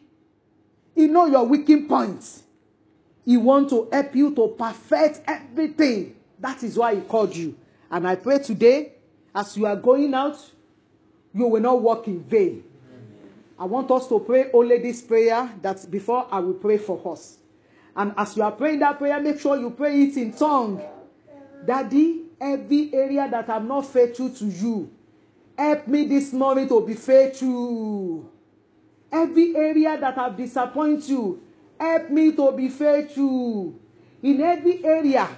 He 0.94 1.06
know 1.06 1.26
your 1.26 1.44
weakening 1.44 1.88
points. 1.88 2.42
He 3.24 3.36
want 3.36 3.68
to 3.70 3.88
help 3.92 4.14
you 4.14 4.34
to 4.34 4.48
perfect 4.48 5.20
everything. 5.26 6.16
That 6.38 6.62
is 6.62 6.76
why 6.76 6.94
he 6.94 7.00
called 7.02 7.36
you. 7.36 7.56
And 7.90 8.06
I 8.08 8.14
pray 8.14 8.38
today, 8.38 8.92
as 9.34 9.56
you 9.56 9.66
are 9.66 9.76
going 9.76 10.14
out, 10.14 10.38
you 11.32 11.46
will 11.46 11.60
not 11.60 11.80
walk 11.80 12.06
in 12.06 12.22
vain. 12.22 12.64
I 13.58 13.64
want 13.64 13.90
us 13.90 14.08
to 14.08 14.18
pray 14.20 14.50
only 14.52 14.78
this 14.78 15.02
prayer 15.02 15.50
that 15.60 15.90
before 15.90 16.26
I 16.30 16.40
will 16.40 16.54
pray 16.54 16.78
for 16.78 17.00
us. 17.12 17.36
And 17.94 18.14
as 18.16 18.36
you 18.36 18.42
are 18.42 18.52
praying 18.52 18.78
that 18.80 18.98
prayer, 18.98 19.20
make 19.20 19.38
sure 19.38 19.56
you 19.58 19.70
pray 19.70 20.02
it 20.02 20.16
in 20.16 20.32
tongue. 20.32 20.82
Daddy, 21.66 22.22
every 22.40 22.94
area 22.94 23.28
that 23.30 23.50
I'm 23.50 23.68
not 23.68 23.82
faithful 23.82 24.30
to 24.30 24.46
you, 24.46 24.90
help 25.58 25.86
me 25.86 26.06
this 26.06 26.32
morning 26.32 26.68
to 26.68 26.80
be 26.86 26.94
faithful. 26.94 28.30
Every 29.12 29.54
area 29.54 29.98
that 30.00 30.16
I've 30.16 30.36
disappointed 30.36 31.08
you, 31.08 31.42
help 31.78 32.08
me 32.10 32.32
to 32.32 32.52
be 32.52 32.68
faithful. 32.68 33.74
In 34.22 34.40
every 34.40 34.82
area 34.84 35.28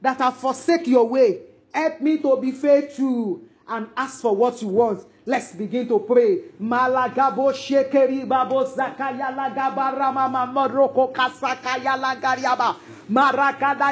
that 0.00 0.18
have 0.18 0.36
forsake 0.36 0.86
your 0.86 1.08
way, 1.08 1.40
help 1.72 2.00
me 2.00 2.18
to 2.18 2.36
be 2.36 2.52
faithful 2.52 3.40
and 3.66 3.88
ask 3.96 4.20
for 4.20 4.36
what 4.36 4.60
you 4.62 4.68
want. 4.68 5.04
Let's 5.26 5.52
begin 5.52 5.88
to 5.88 5.98
pray. 6.00 6.38
Malagabo 6.60 7.50
shekeri 7.52 8.28
babo 8.28 8.64
zakaya. 8.64 9.32
Marakada 13.10 13.90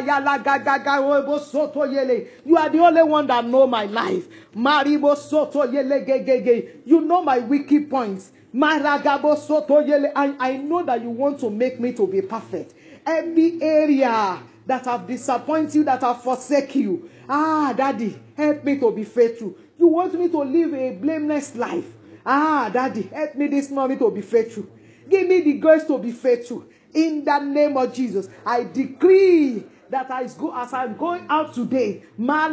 soto 1.41 1.81
yele. 1.87 2.27
You 2.45 2.57
are 2.57 2.69
the 2.69 2.79
only 2.79 3.03
one 3.03 3.27
that 3.27 3.45
know 3.47 3.67
my 3.67 3.87
life. 3.87 4.29
Maribo 4.55 5.17
soto 5.17 5.61
yele 5.67 6.07
gegege. 6.07 6.81
You 6.85 7.01
know 7.01 7.23
my 7.23 7.39
wicked 7.39 7.89
points. 7.89 8.31
Maragabo 8.55 9.37
soto 9.39 9.83
yele. 9.83 10.13
I, 10.15 10.35
I 10.39 10.57
know 10.59 10.83
that 10.83 11.01
you 11.01 11.09
want 11.11 11.41
to 11.41 11.49
make 11.49 11.81
me 11.81 11.93
to 11.95 12.07
be 12.07 12.21
perfect. 12.21 12.75
Every 13.07 13.61
area 13.63 14.39
that 14.67 14.85
have 14.85 15.07
disappointed 15.07 15.75
you, 15.75 15.85
that 15.85 16.03
have 16.03 16.23
forsake 16.23 16.75
you. 16.75 17.09
Ah, 17.29 17.73
daddy, 17.75 18.19
help 18.37 18.65
me 18.65 18.79
to 18.79 18.91
be 18.91 19.05
faithful. 19.05 19.55
You 19.83 19.89
want 19.89 20.15
me 20.15 20.29
to 20.29 20.39
live 20.39 20.75
a 20.75 20.93
blameless 20.93 21.57
life. 21.57 21.85
Ah, 22.25 22.71
Daddy, 22.73 23.03
help 23.03 23.35
me 23.35 23.49
this 23.49 23.69
morning 23.69 23.99
to 23.99 24.13
be 24.13 24.21
faithful. 24.21 24.65
Give 25.11 25.27
me 25.27 25.41
the 25.41 25.55
grace 25.55 25.83
to 25.87 25.99
be 25.99 26.13
faithful. 26.13 26.67
In 26.95 27.25
the 27.25 27.39
name 27.41 27.77
of 27.77 27.93
Jesus, 27.93 28.29
I 28.47 28.63
decree 28.63 29.65
that 29.91 30.09
go 30.39 30.55
as 30.55 30.73
I'm 30.73 30.97
going 30.97 31.27
out 31.29 31.53
today. 31.53 32.05
My 32.17 32.49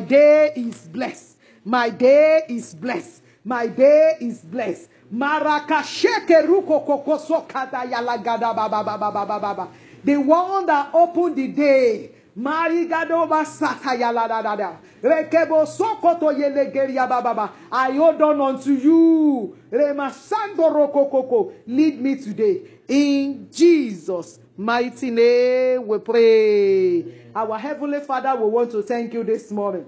day 0.00 0.52
is 0.56 0.88
blessed. 0.88 1.36
My 1.64 1.88
day 1.88 2.42
is 2.48 2.74
blessed. 2.74 3.22
My 3.44 3.68
day 3.68 4.16
is 4.20 4.40
blessed. 4.40 4.88
Ruko. 5.12 6.82
The 10.02 10.16
one 10.16 10.66
that 10.66 10.90
opened 10.92 11.36
the 11.36 11.46
day 11.48 12.10
Marigado 12.36 13.26
basata 13.28 13.94
yala 13.94 14.26
da 14.28 14.42
da 14.42 14.56
da. 14.56 14.76
Rekebo 15.02 15.64
sokoto 15.66 16.32
yelegeria 16.32 17.06
bababa. 17.08 17.50
I 17.70 17.92
hold 17.92 18.20
on 18.22 18.40
unto 18.40 18.72
you. 18.72 19.56
Remasando 19.70 20.68
rokokoko. 20.72 21.52
Lead 21.66 22.00
me 22.00 22.16
today. 22.16 22.62
In 22.88 23.48
Jesus' 23.52 24.40
mighty 24.56 25.10
name 25.10 25.86
we 25.86 25.98
pray. 25.98 27.04
Our 27.36 27.58
Heavenly 27.58 28.00
Father, 28.00 28.34
we 28.34 28.50
want 28.50 28.70
to 28.72 28.82
thank 28.82 29.12
you 29.14 29.22
this 29.22 29.50
morning. 29.52 29.86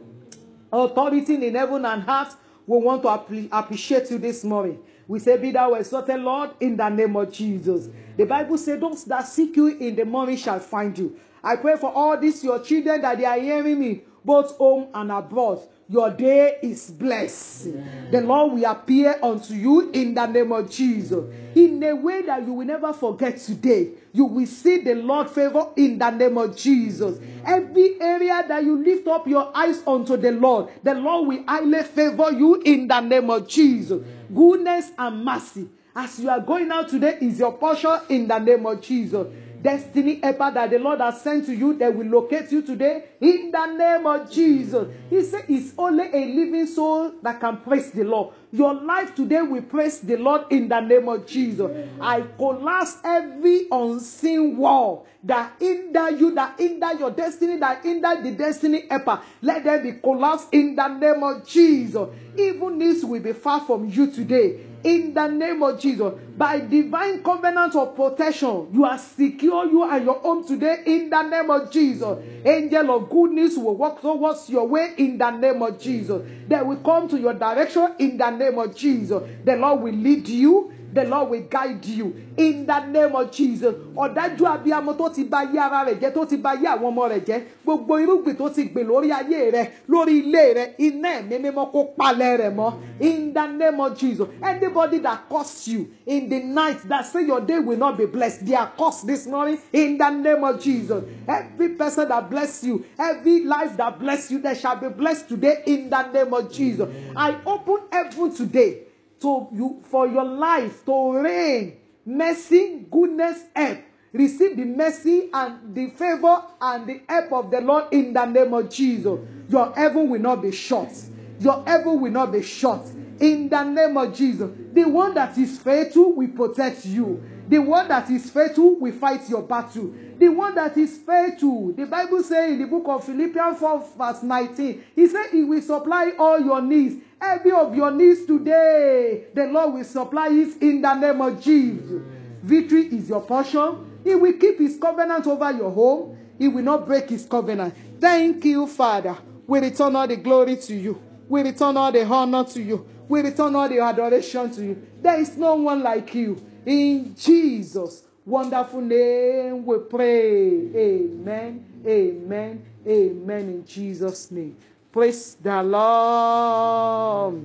Authority 0.72 1.46
in 1.46 1.54
heaven 1.54 1.84
and 1.84 2.04
earth, 2.08 2.36
we 2.66 2.78
want 2.78 3.02
to 3.02 3.08
appre- 3.08 3.48
appreciate 3.50 4.10
you 4.10 4.18
this 4.18 4.44
morning. 4.44 4.78
We 5.08 5.20
say, 5.20 5.36
Be 5.36 5.52
thou 5.52 5.74
exalted, 5.74 6.20
Lord, 6.20 6.50
in 6.60 6.76
the 6.76 6.88
name 6.88 7.16
of 7.16 7.32
Jesus. 7.32 7.88
The 8.16 8.24
Bible 8.24 8.58
says, 8.58 8.80
Those 8.80 9.04
that 9.04 9.26
seek 9.26 9.54
you 9.56 9.68
in 9.68 9.94
the 9.94 10.04
morning 10.04 10.36
shall 10.36 10.58
find 10.58 10.96
you. 10.98 11.18
I 11.46 11.54
pray 11.54 11.76
for 11.76 11.92
all 11.94 12.18
these 12.18 12.42
your 12.42 12.58
children 12.58 13.00
that 13.02 13.18
they 13.18 13.24
are 13.24 13.38
hearing 13.38 13.78
me, 13.78 14.00
both 14.24 14.56
home 14.56 14.88
and 14.92 15.12
abroad. 15.12 15.60
Your 15.88 16.10
day 16.10 16.58
is 16.60 16.90
blessed. 16.90 17.68
The 18.10 18.20
Lord 18.20 18.54
will 18.54 18.64
appear 18.68 19.16
unto 19.22 19.54
you 19.54 19.88
in 19.92 20.14
the 20.14 20.26
name 20.26 20.50
of 20.50 20.68
Jesus. 20.68 21.24
In 21.54 21.80
a 21.84 21.94
way 21.94 22.22
that 22.22 22.44
you 22.44 22.52
will 22.52 22.66
never 22.66 22.92
forget 22.92 23.38
today. 23.38 23.90
You 24.12 24.24
will 24.24 24.46
see 24.46 24.78
the 24.78 24.96
Lord 24.96 25.30
favor 25.30 25.68
in 25.76 25.98
the 25.98 26.10
name 26.10 26.36
of 26.36 26.56
Jesus. 26.56 27.20
Every 27.44 28.00
area 28.00 28.44
that 28.48 28.64
you 28.64 28.82
lift 28.82 29.06
up 29.06 29.28
your 29.28 29.56
eyes 29.56 29.84
unto 29.86 30.16
the 30.16 30.32
Lord, 30.32 30.70
the 30.82 30.94
Lord 30.94 31.28
will 31.28 31.44
highly 31.46 31.84
favor 31.84 32.32
you 32.32 32.60
in 32.62 32.88
the 32.88 33.00
name 33.00 33.30
of 33.30 33.46
Jesus. 33.46 34.04
Goodness 34.34 34.90
and 34.98 35.24
mercy 35.24 35.68
as 35.94 36.18
you 36.18 36.28
are 36.28 36.40
going 36.40 36.70
out 36.72 36.88
today 36.88 37.16
is 37.22 37.38
your 37.38 37.52
portion 37.52 37.98
in 38.08 38.26
the 38.26 38.38
name 38.38 38.66
of 38.66 38.82
Jesus. 38.82 39.26
Destiny 39.66 40.20
helper 40.22 40.52
that 40.54 40.70
the 40.70 40.78
Lord 40.78 41.00
has 41.00 41.22
sent 41.22 41.46
to 41.46 41.52
you, 41.52 41.74
that 41.78 41.92
will 41.92 42.06
locate 42.06 42.52
you 42.52 42.62
today 42.62 43.02
in 43.20 43.50
the 43.50 43.66
name 43.66 44.06
of 44.06 44.30
Jesus. 44.30 44.86
He 45.10 45.20
said 45.24 45.46
it's 45.48 45.74
only 45.76 46.04
a 46.04 46.24
living 46.24 46.68
soul 46.68 47.14
that 47.20 47.40
can 47.40 47.56
praise 47.56 47.90
the 47.90 48.04
Lord. 48.04 48.32
Your 48.52 48.74
life 48.74 49.16
today 49.16 49.42
will 49.42 49.62
praise 49.62 49.98
the 49.98 50.18
Lord 50.18 50.42
in 50.50 50.68
the 50.68 50.78
name 50.78 51.08
of 51.08 51.26
Jesus. 51.26 51.68
I 52.00 52.20
collapse 52.38 52.98
every 53.02 53.66
unseen 53.72 54.56
wall 54.56 55.08
that 55.24 55.54
hinder 55.58 56.12
you, 56.12 56.32
that 56.36 56.60
hinder 56.60 56.94
your 56.94 57.10
destiny, 57.10 57.58
that 57.58 57.82
hinder 57.82 58.22
the 58.22 58.30
destiny 58.30 58.86
helper. 58.88 59.20
Let 59.42 59.64
them 59.64 59.82
be 59.82 59.92
collapsed 59.94 60.46
in 60.52 60.76
the 60.76 60.86
name 60.86 61.24
of 61.24 61.44
Jesus. 61.44 62.08
Even 62.38 62.78
this 62.78 63.02
will 63.02 63.20
be 63.20 63.32
far 63.32 63.60
from 63.62 63.88
you 63.88 64.12
today 64.12 64.60
in 64.84 65.14
the 65.14 65.26
name 65.26 65.62
of 65.62 65.80
Jesus. 65.80 66.12
By 66.36 66.60
divine 66.60 67.22
covenant 67.22 67.74
of 67.74 67.96
protection, 67.96 68.68
you 68.72 68.84
are 68.84 68.98
secure, 68.98 69.66
you 69.66 69.84
and 69.84 70.04
your 70.04 70.18
home 70.20 70.46
today 70.46 70.82
in 70.86 71.10
the 71.10 71.22
name 71.22 71.50
of 71.50 71.70
Jesus. 71.70 72.18
Angel 72.44 72.90
of 72.90 73.08
goodness 73.08 73.56
will 73.56 73.76
walk 73.76 74.00
towards 74.00 74.48
your 74.50 74.66
way 74.68 74.94
in 74.98 75.18
the 75.18 75.30
name 75.30 75.62
of 75.62 75.80
Jesus. 75.80 76.22
They 76.46 76.60
will 76.62 76.76
come 76.78 77.08
to 77.08 77.18
your 77.18 77.34
direction 77.34 77.94
in 77.98 78.18
the 78.18 78.30
name 78.30 78.58
of 78.58 78.76
Jesus. 78.76 79.22
The 79.44 79.56
Lord 79.56 79.80
will 79.80 79.94
lead 79.94 80.28
you. 80.28 80.72
The 80.96 81.04
Lord 81.04 81.28
will 81.28 81.42
guide 81.42 81.84
you 81.84 82.24
in 82.38 82.64
the 82.64 82.80
name 82.86 83.14
of 83.14 83.30
Jesus. 83.30 83.74
Ọ̀dájú 83.94 84.46
abiyamọ 84.48 84.96
tó 84.96 85.12
ti 85.14 85.24
ba 85.24 85.38
ayé 85.44 85.58
ara 85.60 85.84
rẹ̀ 85.84 86.00
jẹ́ 86.00 86.12
tó 86.14 86.24
ti 86.26 86.36
ba 86.38 86.50
ayé 86.56 86.66
àwọn 86.72 86.88
ọmọ 86.94 87.08
rẹ̀ 87.12 87.20
jẹ́ 87.26 87.40
gbogbo 87.64 87.94
irúgbìn 88.00 88.34
tó 88.38 88.48
ti 88.48 88.62
gbìn 88.64 88.86
lórí 88.88 89.10
ayé 89.12 89.50
rẹ̀ 89.52 89.66
lórí 89.88 90.12
ilé 90.24 90.54
rẹ̀ 90.54 90.68
iná 90.86 91.10
ẹ̀mí 91.20 91.36
mímọ́ 91.44 91.70
kó 91.72 91.80
palẹ̀ 91.98 92.36
rẹ̀ 92.40 92.50
mọ́ 92.56 92.72
in 93.00 93.34
the 93.34 93.46
name 93.46 93.78
of 93.80 93.98
Jesus. 93.98 94.26
Anybody 94.42 94.98
that 95.00 95.28
curse 95.28 95.68
you 95.68 95.88
in 96.06 96.30
the 96.30 96.40
night 96.42 96.78
that 96.88 97.04
say 97.04 97.26
your 97.26 97.42
day 97.42 97.58
will 97.58 97.76
not 97.76 97.98
be 97.98 98.06
blessed, 98.06 98.46
they 98.46 98.54
are 98.54 98.72
cursed 98.78 99.06
this 99.06 99.26
morning 99.26 99.58
in 99.74 99.98
the 99.98 100.10
name 100.10 100.42
of 100.44 100.62
Jesus. 100.62 101.04
Every 101.28 101.70
person 101.70 102.08
that 102.08 102.30
bless 102.30 102.64
you, 102.64 102.86
every 102.98 103.44
life 103.44 103.76
that 103.76 103.98
bless 103.98 104.30
you, 104.30 104.38
they 104.40 104.54
shall 104.54 104.76
be 104.76 104.88
blessed 104.88 105.28
today 105.28 105.62
in 105.66 105.90
the 105.90 106.02
name 106.10 106.32
of 106.32 106.50
Jesus. 106.50 106.88
I 107.14 107.36
open 107.44 107.80
heaven 107.92 108.34
today 108.34 108.85
to 109.20 109.48
you 109.52 109.82
for 109.90 110.06
your 110.06 110.24
life 110.24 110.84
to 110.86 111.18
reign. 111.20 111.76
Mercy 112.04 112.86
goodness 112.90 113.44
help. 113.54 113.78
Receive 114.12 114.56
the 114.56 114.64
mercy 114.64 115.28
and 115.32 115.74
the 115.74 115.88
favor 115.90 116.42
and 116.60 116.86
the 116.86 117.02
help 117.08 117.32
of 117.32 117.50
the 117.50 117.60
lord 117.60 117.86
in 117.92 118.12
the 118.12 118.24
name 118.24 118.54
of 118.54 118.70
jesus. 118.70 119.18
Your 119.48 119.72
heaven 119.74 120.08
will 120.08 120.20
not 120.20 120.40
be 120.42 120.52
shut 120.52 120.90
your 121.38 121.62
heaven 121.66 122.00
will 122.00 122.10
not 122.10 122.32
be 122.32 122.42
shut 122.42 122.86
in 123.20 123.48
the 123.48 123.62
name 123.64 123.96
of 123.96 124.14
jesus. 124.14 124.50
The 124.72 124.84
one 124.84 125.14
that 125.14 125.36
is 125.38 125.58
faithful 125.58 126.12
will 126.14 126.28
protect 126.28 126.84
you. 126.86 127.22
The 127.48 127.58
one 127.58 127.88
that 127.88 128.10
is 128.10 128.30
faithful 128.30 128.76
will 128.76 128.92
fight 128.92 129.28
your 129.28 129.42
battle. 129.42 129.92
The 130.18 130.28
one 130.28 130.54
that 130.54 130.76
is 130.76 130.96
faithful 130.98 131.72
the 131.72 131.84
bible 131.86 132.22
say 132.22 132.54
in 132.54 132.58
the 132.60 132.66
book 132.66 132.84
of 132.86 133.04
philippians 133.04 133.58
4 133.58 133.88
verse 133.98 134.22
19 134.22 134.84
he 134.94 135.06
said 135.08 135.26
he 135.30 135.44
will 135.44 135.60
supply 135.60 136.12
all 136.18 136.40
your 136.40 136.62
needs 136.62 136.96
every 137.20 137.52
of 137.52 137.74
your 137.74 137.90
needs 137.90 138.26
today 138.26 139.26
the 139.34 139.46
lord 139.46 139.74
will 139.74 139.84
supply 139.84 140.28
it 140.28 140.60
in 140.62 140.80
the 140.82 140.94
name 140.94 141.20
of 141.20 141.40
jesus. 141.40 142.02
Victory 142.42 142.86
is 142.86 143.08
your 143.08 143.22
portion. 143.22 144.00
He 144.04 144.14
will 144.14 144.32
keep 144.34 144.58
his 144.60 144.78
covenant 144.78 145.26
over 145.26 145.50
your 145.50 145.70
home. 145.70 146.16
He 146.38 146.46
will 146.46 146.62
not 146.62 146.86
break 146.86 147.10
his 147.10 147.26
covenant. 147.26 147.74
Thank 148.00 148.44
you 148.44 148.68
father. 148.68 149.16
We 149.48 149.58
return 149.58 149.96
all 149.96 150.06
the 150.06 150.16
glory 150.16 150.56
to 150.56 150.74
you. 150.74 151.02
We 151.28 151.42
return 151.42 151.76
all 151.76 151.90
the 151.90 152.04
honor 152.04 152.44
to 152.44 152.62
you. 152.62 152.86
We 153.08 153.20
return 153.22 153.56
all 153.56 153.68
the 153.68 153.80
adoration 153.80 154.50
to 154.52 154.64
you. 154.64 154.86
There 155.02 155.18
is 155.18 155.36
no 155.36 155.56
one 155.56 155.82
like 155.82 156.14
you. 156.14 156.40
In 156.64 157.16
jesus 157.16 158.04
wonderful 158.24 158.80
name 158.80 159.64
we 159.64 159.78
pray. 159.78 160.68
Amen. 160.76 161.82
Amen. 161.86 162.64
Amen. 162.86 163.40
In 163.48 163.64
jesus 163.66 164.30
name 164.30 164.56
praise 164.96 165.34
the 165.42 165.62
lord. 165.62 167.44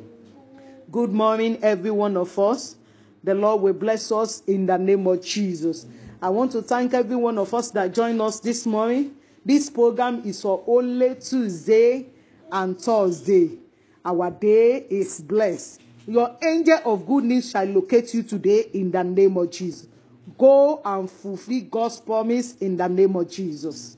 Good 0.89 1.11
morning 1.11 1.59
every 1.61 1.91
one 1.91 2.15
of 2.15 2.39
us. 2.39 2.77
The 3.25 3.35
lord 3.35 3.61
will 3.61 3.73
bless 3.73 4.09
us 4.09 4.41
in 4.47 4.65
the 4.65 4.77
name 4.77 5.05
of 5.05 5.21
jesus. 5.21 5.85
I 6.21 6.29
want 6.29 6.53
to 6.53 6.61
thank 6.61 6.93
every 6.93 7.17
one 7.17 7.37
of 7.37 7.53
us 7.53 7.69
that 7.71 7.93
joined 7.93 8.21
us 8.21 8.39
this 8.39 8.65
morning. 8.65 9.17
This 9.43 9.69
program 9.69 10.21
is 10.23 10.41
for 10.41 10.63
only 10.65 11.15
tuesday 11.15 12.05
and 12.53 12.79
thursday. 12.79 13.57
Our 14.05 14.31
day 14.31 14.85
is 14.89 15.19
blessed. 15.19 15.81
Your 16.07 16.33
angel 16.41 16.79
of 16.85 17.05
good 17.05 17.25
news 17.25 17.51
shall 17.51 17.65
locate 17.65 18.13
you 18.13 18.23
today 18.23 18.69
in 18.71 18.91
the 18.91 19.03
name 19.03 19.35
of 19.35 19.51
jesus. 19.51 19.89
Go 20.37 20.81
and 20.85 21.11
fulfill 21.11 21.63
god's 21.69 21.99
promise 21.99 22.55
in 22.59 22.77
the 22.77 22.87
name 22.87 23.13
of 23.17 23.29
jesus 23.29 23.97